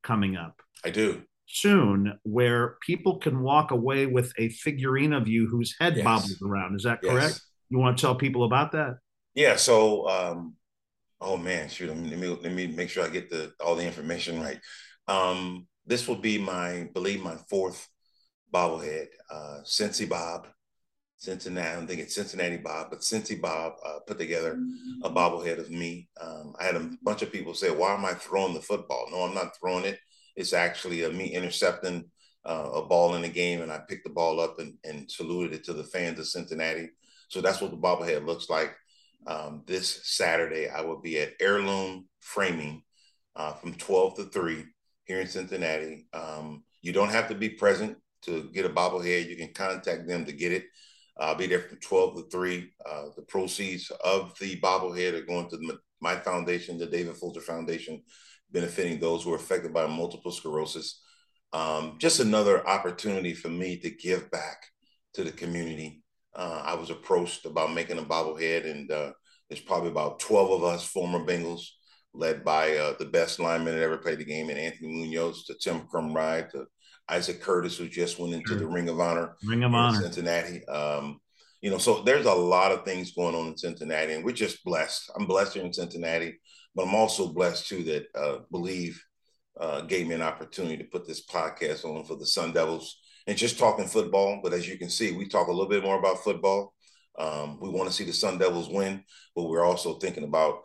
coming 0.03 0.37
up. 0.37 0.61
I 0.85 0.91
do. 0.91 1.23
Soon, 1.47 2.19
where 2.23 2.77
people 2.83 3.19
can 3.19 3.41
walk 3.41 3.71
away 3.71 4.05
with 4.05 4.33
a 4.39 4.51
figurine 4.51 5.15
of 5.15 5.29
you 5.29 5.49
whose 5.49 5.75
head 5.81 5.97
yes. 5.97 6.05
bobbles 6.05 6.43
around. 6.43 6.77
Is 6.77 6.83
that 6.83 7.01
correct? 7.01 7.33
Yes. 7.33 7.41
You 7.71 7.79
want 7.79 7.97
to 7.97 8.01
tell 8.01 8.15
people 8.15 8.45
about 8.45 8.73
that? 8.73 8.99
Yeah. 9.35 9.57
So, 9.57 10.09
um, 10.09 10.57
oh 11.21 11.37
man, 11.37 11.69
shoot, 11.69 11.89
let 11.89 11.97
me 11.97 12.29
let 12.29 12.53
me 12.53 12.67
make 12.69 12.91
sure 12.91 13.05
I 13.05 13.09
get 13.09 13.31
the 13.31 13.53
all 13.65 13.77
the 13.77 13.87
information 13.87 14.41
right. 14.41 14.61
Um, 15.09 15.67
this 15.87 16.07
will 16.07 16.17
be 16.17 16.39
my, 16.39 16.89
believe 16.95 17.23
my 17.23 17.37
fourth 17.49 17.89
bobblehead, 18.55 19.07
uh, 19.31 19.59
Cincy 19.65 20.09
Bob, 20.09 20.47
Cincinnati. 21.17 21.77
I'm 21.77 21.87
thinking 21.87 22.07
Cincinnati 22.07 22.59
Bob, 22.59 22.91
but 22.91 23.01
Cincy 23.01 23.41
Bob 23.41 23.75
uh, 23.85 23.99
put 24.07 24.19
together 24.19 24.59
a 25.03 25.11
bobblehead 25.11 25.59
of 25.59 25.71
me. 25.71 26.09
Um, 26.21 26.55
I 26.61 26.65
had 26.65 26.77
a 26.77 26.91
bunch 27.03 27.23
of 27.23 27.33
people 27.33 27.55
say, 27.55 27.71
"Why 27.71 27.95
am 27.95 28.05
I 28.05 28.15
throwing 28.15 28.55
the 28.55 28.63
football?" 28.63 29.09
No, 29.11 29.23
I'm 29.23 29.35
not 29.35 29.59
throwing 29.59 29.85
it. 29.85 29.99
It's 30.37 30.53
actually 30.53 31.03
a 31.03 31.11
me 31.11 31.27
intercepting 31.27 32.05
uh, 32.45 32.71
a 32.75 32.87
ball 32.87 33.15
in 33.17 33.23
the 33.23 33.29
game, 33.29 33.63
and 33.63 33.73
I 33.73 33.81
picked 33.89 34.05
the 34.05 34.11
ball 34.11 34.41
up 34.41 34.59
and, 34.59 34.75
and 34.85 35.11
saluted 35.11 35.55
it 35.55 35.65
to 35.65 35.73
the 35.73 35.85
fans 35.85 36.19
of 36.19 36.29
Cincinnati. 36.29 36.89
So 37.29 37.41
that's 37.41 37.61
what 37.61 37.71
the 37.71 37.77
bobblehead 37.77 38.27
looks 38.27 38.49
like. 38.49 38.75
Um, 39.27 39.63
this 39.67 40.01
Saturday, 40.05 40.69
I 40.69 40.81
will 40.81 41.01
be 41.01 41.19
at 41.19 41.35
Heirloom 41.41 42.07
Framing 42.21 42.83
uh, 43.37 43.53
from 43.53 43.75
12 43.75 44.17
to 44.17 44.25
3 44.25 44.65
here 45.05 45.21
in 45.21 45.27
Cincinnati. 45.27 46.07
Um, 46.13 46.65
you 46.83 46.93
don't 46.93 47.11
have 47.11 47.29
to 47.29 47.35
be 47.35 47.51
present 47.51 47.99
to 48.23 48.51
get 48.53 48.67
a 48.67 48.71
bobblehead. 48.71 49.29
You 49.29 49.37
can 49.37 49.53
contact 49.53 50.07
them 50.07 50.25
to 50.25 50.33
get 50.33 50.53
it. 50.53 50.65
I'll 51.19 51.35
be 51.35 51.47
there 51.47 51.61
from 51.61 51.79
12 51.79 52.17
to 52.17 52.31
3. 52.31 52.71
Uh, 52.85 53.05
the 53.17 53.23
proceeds 53.23 53.91
of 54.05 54.39
the 54.39 54.59
bobblehead 54.61 55.15
are 55.15 55.27
going 55.27 55.51
to 55.51 55.79
my 56.01 56.17
foundation, 56.17 56.79
the 56.79 56.87
David 56.87 57.17
Fulcher 57.17 57.41
Foundation, 57.41 58.03
benefiting 58.51 58.99
those 58.99 59.23
who 59.23 59.33
are 59.33 59.37
affected 59.37 59.73
by 59.73 59.87
multiple 59.87 60.33
sclerosis. 60.33 61.03
Um, 61.53 61.97
just 61.99 62.21
another 62.21 62.67
opportunity 62.67 63.35
for 63.35 63.49
me 63.49 63.77
to 63.79 63.91
give 63.91 64.31
back 64.31 64.65
to 65.15 65.25
the 65.25 65.33
community. 65.33 66.03
Uh, 66.41 66.63
I 66.65 66.75
was 66.75 66.89
approached 66.89 67.45
about 67.45 67.75
making 67.75 67.99
a 67.99 68.03
bobblehead, 68.03 68.65
and 68.65 68.91
uh, 68.91 69.13
there's 69.49 69.61
probably 69.61 69.91
about 69.91 70.21
12 70.21 70.51
of 70.53 70.65
us 70.65 70.87
former 70.87 71.19
Bengals, 71.19 71.67
led 72.15 72.43
by 72.43 72.79
uh, 72.79 72.95
the 72.99 73.05
best 73.05 73.39
lineman 73.39 73.75
that 73.75 73.83
ever 73.83 73.99
played 73.99 74.21
the 74.21 74.25
game, 74.25 74.49
and 74.49 74.59
Anthony 74.59 74.89
Munoz, 74.89 75.45
to 75.45 75.55
Tim 75.61 75.83
Krumrie, 75.83 76.51
to 76.53 76.65
Isaac 77.11 77.43
Curtis, 77.43 77.77
who 77.77 77.89
just 77.89 78.19
went 78.19 78.33
into 78.33 78.49
sure. 78.49 78.59
the 78.59 78.67
Ring 78.67 78.89
of 78.89 78.99
Honor, 78.99 79.37
Ring 79.45 79.65
of 79.65 79.75
Honor, 79.75 80.01
Cincinnati. 80.01 80.67
Um, 80.67 81.21
you 81.61 81.71
know, 81.71 81.77
so 81.77 82.03
there's 82.05 82.25
a 82.25 82.33
lot 82.33 82.73
of 82.73 82.87
things 82.87 83.13
going 83.13 83.35
on 83.35 83.49
in 83.49 83.59
Cincinnati, 83.59 84.15
and 84.15 84.25
we're 84.25 84.33
just 84.33 84.65
blessed. 84.65 85.11
I'm 85.15 85.27
blessed 85.27 85.55
here 85.57 85.65
in 85.67 85.75
Cincinnati, 85.75 86.41
but 86.75 86.87
I'm 86.87 86.95
also 86.95 87.35
blessed 87.35 87.69
too 87.69 87.83
that 87.83 88.07
uh, 88.15 88.39
Believe 88.51 88.99
uh, 89.61 89.83
gave 89.83 90.07
me 90.07 90.15
an 90.15 90.23
opportunity 90.23 90.79
to 90.79 90.85
put 90.85 91.07
this 91.07 91.27
podcast 91.27 91.85
on 91.85 92.07
for 92.07 92.17
the 92.17 92.25
Sun 92.25 92.53
Devils 92.53 92.97
and 93.31 93.39
just 93.39 93.61
talking 93.61 93.87
football. 93.87 94.41
But 94.43 94.53
as 94.53 94.69
you 94.69 94.77
can 94.77 94.91
see, 94.91 95.13
we 95.13 95.29
talk 95.29 95.47
a 95.47 95.53
little 95.53 95.69
bit 95.69 95.85
more 95.85 95.97
about 95.97 96.25
football. 96.25 96.75
Um, 97.17 97.61
we 97.61 97.69
want 97.69 97.89
to 97.89 97.95
see 97.95 98.03
the 98.03 98.13
Sun 98.13 98.39
Devils 98.39 98.69
win, 98.69 99.05
but 99.37 99.45
we're 99.45 99.65
also 99.65 99.95
thinking 99.95 100.25
about 100.25 100.63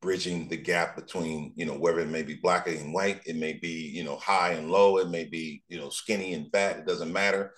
bridging 0.00 0.48
the 0.48 0.56
gap 0.56 0.96
between 0.96 1.52
you 1.56 1.64
know 1.64 1.78
whether 1.78 2.00
it 2.00 2.08
may 2.08 2.22
be 2.22 2.34
black 2.34 2.66
and 2.66 2.92
white 2.92 3.22
it 3.24 3.36
may 3.36 3.54
be 3.54 3.90
you 3.94 4.04
know 4.04 4.16
high 4.16 4.50
and 4.50 4.70
low 4.70 4.98
it 4.98 5.08
may 5.08 5.24
be 5.24 5.62
you 5.68 5.78
know 5.78 5.88
skinny 5.88 6.34
and 6.34 6.52
fat 6.52 6.76
it 6.76 6.86
doesn't 6.86 7.10
matter 7.10 7.54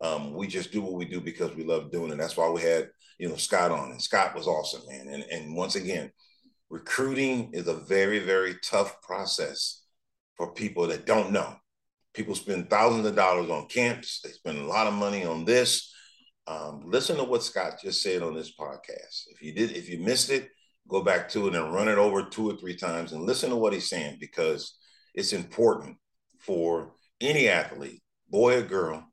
um, 0.00 0.32
we 0.32 0.46
just 0.46 0.72
do 0.72 0.80
what 0.80 0.94
we 0.94 1.04
do 1.04 1.20
because 1.20 1.54
we 1.54 1.64
love 1.64 1.92
doing 1.92 2.10
it 2.10 2.16
that's 2.16 2.38
why 2.38 2.48
we 2.48 2.62
had 2.62 2.88
you 3.18 3.28
know 3.28 3.36
scott 3.36 3.70
on 3.70 3.90
and 3.90 4.00
scott 4.00 4.34
was 4.34 4.46
awesome 4.46 4.80
man 4.88 5.08
and, 5.08 5.24
and 5.24 5.54
once 5.54 5.74
again 5.74 6.10
recruiting 6.70 7.50
is 7.52 7.68
a 7.68 7.74
very 7.74 8.20
very 8.20 8.54
tough 8.64 9.02
process 9.02 9.82
for 10.38 10.54
people 10.54 10.86
that 10.86 11.04
don't 11.04 11.32
know 11.32 11.54
people 12.18 12.34
spend 12.34 12.68
thousands 12.68 13.06
of 13.06 13.16
dollars 13.16 13.48
on 13.48 13.66
camps 13.68 14.20
they 14.22 14.30
spend 14.30 14.58
a 14.58 14.66
lot 14.66 14.86
of 14.86 14.92
money 14.92 15.24
on 15.24 15.44
this 15.44 15.94
um, 16.46 16.82
listen 16.84 17.16
to 17.16 17.24
what 17.24 17.42
scott 17.42 17.80
just 17.82 18.02
said 18.02 18.22
on 18.22 18.34
this 18.34 18.54
podcast 18.54 19.24
if 19.30 19.40
you 19.40 19.54
did 19.54 19.70
if 19.72 19.88
you 19.88 19.98
missed 19.98 20.30
it 20.30 20.50
go 20.88 21.02
back 21.02 21.28
to 21.28 21.46
it 21.46 21.54
and 21.54 21.72
run 21.72 21.88
it 21.88 21.98
over 21.98 22.22
two 22.22 22.50
or 22.50 22.56
three 22.56 22.74
times 22.74 23.12
and 23.12 23.22
listen 23.22 23.50
to 23.50 23.56
what 23.56 23.72
he's 23.72 23.88
saying 23.88 24.16
because 24.18 24.78
it's 25.14 25.32
important 25.32 25.96
for 26.40 26.92
any 27.20 27.48
athlete, 27.48 28.02
boy 28.28 28.58
or 28.58 28.62
girl, 28.62 29.04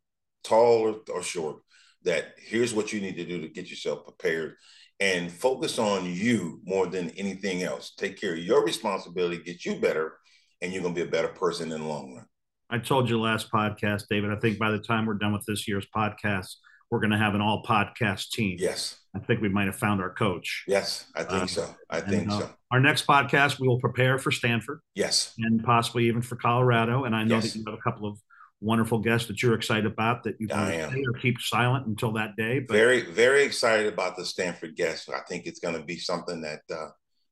tall 0.44 0.80
or, 0.80 0.96
or 1.14 1.22
short, 1.22 1.58
that 2.04 2.34
here's 2.38 2.74
what 2.74 2.94
you 2.94 3.02
need 3.02 3.18
to 3.18 3.26
do 3.26 3.42
to 3.42 3.50
get 3.50 3.70
yourself 3.70 4.06
prepared 4.06 4.56
and 5.00 5.32
focus 5.32 5.78
on 5.78 6.06
you 6.06 6.62
more 6.64 6.88
than 6.88 7.10
anything 7.12 7.64
else. 7.64 7.94
Take 7.98 8.20
care 8.20 8.34
of 8.34 8.40
your 8.40 8.64
responsibility, 8.64 9.44
get 9.44 9.66
you 9.66 9.76
better, 9.76 10.18
and 10.62 10.72
you're 10.72 10.82
going 10.82 10.96
to 10.96 11.04
be 11.04 11.08
a 11.08 11.12
better 11.12 11.28
person 11.28 11.72
in 11.72 11.82
the 11.82 11.88
long 11.88 12.16
run. 12.16 12.26
I 12.70 12.80
told 12.80 13.10
you 13.10 13.20
last 13.20 13.52
podcast, 13.52 14.08
David. 14.10 14.32
I 14.32 14.38
think 14.38 14.58
by 14.58 14.72
the 14.72 14.80
time 14.80 15.06
we're 15.06 15.16
done 15.16 15.34
with 15.34 15.46
this 15.46 15.68
year's 15.68 15.86
podcast, 15.96 16.56
we're 16.90 17.00
going 17.00 17.12
to 17.12 17.18
have 17.18 17.36
an 17.36 17.42
all 17.42 17.64
podcast 17.64 18.30
team. 18.30 18.58
Yes. 18.60 18.98
I 19.16 19.20
think 19.20 19.42
we 19.42 19.50
might 19.50 19.66
have 19.66 19.76
found 19.76 20.02
our 20.02 20.14
coach. 20.14 20.66
Yes, 20.68 21.06
I 21.16 21.24
think 21.24 21.44
uh, 21.44 21.48
so. 21.48 21.76
I 21.90 22.02
think 22.02 22.30
uh, 22.30 22.40
so. 22.40 22.50
Our 22.72 22.80
next 22.80 23.08
podcast, 23.08 23.60
we 23.60 23.68
will 23.68 23.80
prepare 23.80 24.18
for 24.18 24.32
Stanford. 24.32 24.82
Yes. 24.94 25.34
And 25.38 25.64
possibly 25.64 26.08
even 26.08 26.22
for 26.22 26.36
Colorado. 26.36 27.06
And 27.06 27.16
I 27.16 27.24
know 27.24 27.36
yes. 27.36 27.54
that 27.54 27.60
you 27.60 27.64
have 27.68 27.76
a 27.76 27.82
couple 27.82 28.08
of 28.08 28.20
wonderful 28.62 29.00
guests 29.00 29.28
that 29.28 29.42
you're 29.42 29.54
excited 29.54 29.86
about 29.86 30.24
that 30.24 30.36
you 30.40 30.48
can 30.48 31.04
or 31.08 31.14
keep 31.20 31.40
silent 31.40 31.86
until 31.88 32.14
that 32.14 32.36
day. 32.36 32.60
But. 32.60 32.74
Very, 32.74 33.02
very 33.02 33.44
excited 33.44 33.92
about 33.92 34.18
the 34.18 34.26
Stanford 34.26 34.76
guest. 34.76 35.10
I 35.10 35.22
think 35.30 35.46
it's 35.46 35.60
going 35.60 35.76
to 35.80 35.86
be 35.86 35.98
something 35.98 36.42
that 36.42 36.62
uh, 36.72 36.88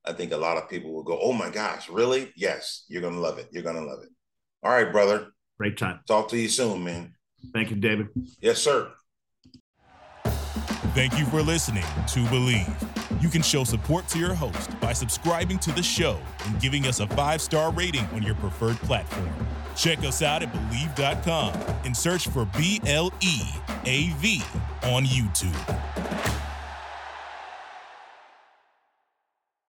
I 0.05 0.13
think 0.13 0.31
a 0.31 0.37
lot 0.37 0.57
of 0.57 0.69
people 0.69 0.93
will 0.93 1.03
go, 1.03 1.19
oh 1.21 1.33
my 1.33 1.49
gosh, 1.49 1.89
really? 1.89 2.31
Yes, 2.35 2.85
you're 2.87 3.01
going 3.01 3.15
to 3.15 3.19
love 3.19 3.39
it. 3.39 3.49
You're 3.51 3.63
going 3.63 3.77
to 3.77 3.85
love 3.85 4.03
it. 4.03 4.09
All 4.63 4.71
right, 4.71 4.91
brother. 4.91 5.27
Great 5.57 5.77
time. 5.77 5.99
Talk 6.07 6.29
to 6.29 6.37
you 6.37 6.49
soon, 6.49 6.83
man. 6.83 7.13
Thank 7.53 7.69
you, 7.69 7.75
David. 7.75 8.07
Yes, 8.41 8.61
sir. 8.61 8.91
Thank 10.93 11.17
you 11.17 11.25
for 11.25 11.41
listening 11.41 11.85
to 12.09 12.27
Believe. 12.29 12.67
You 13.19 13.29
can 13.29 13.41
show 13.41 13.63
support 13.63 14.07
to 14.09 14.19
your 14.19 14.33
host 14.33 14.79
by 14.79 14.93
subscribing 14.93 15.57
to 15.59 15.71
the 15.71 15.81
show 15.81 16.19
and 16.45 16.59
giving 16.61 16.85
us 16.85 16.99
a 16.99 17.07
five 17.07 17.41
star 17.41 17.71
rating 17.71 18.05
on 18.07 18.21
your 18.21 18.35
preferred 18.35 18.77
platform. 18.77 19.29
Check 19.75 19.99
us 19.99 20.21
out 20.21 20.43
at 20.43 20.53
Bleav.com 20.53 21.53
and 21.83 21.95
search 21.95 22.27
for 22.27 22.45
B 22.57 22.79
L 22.85 23.11
E 23.21 23.41
A 23.85 24.09
V 24.17 24.43
on 24.83 25.03
YouTube. 25.05 26.42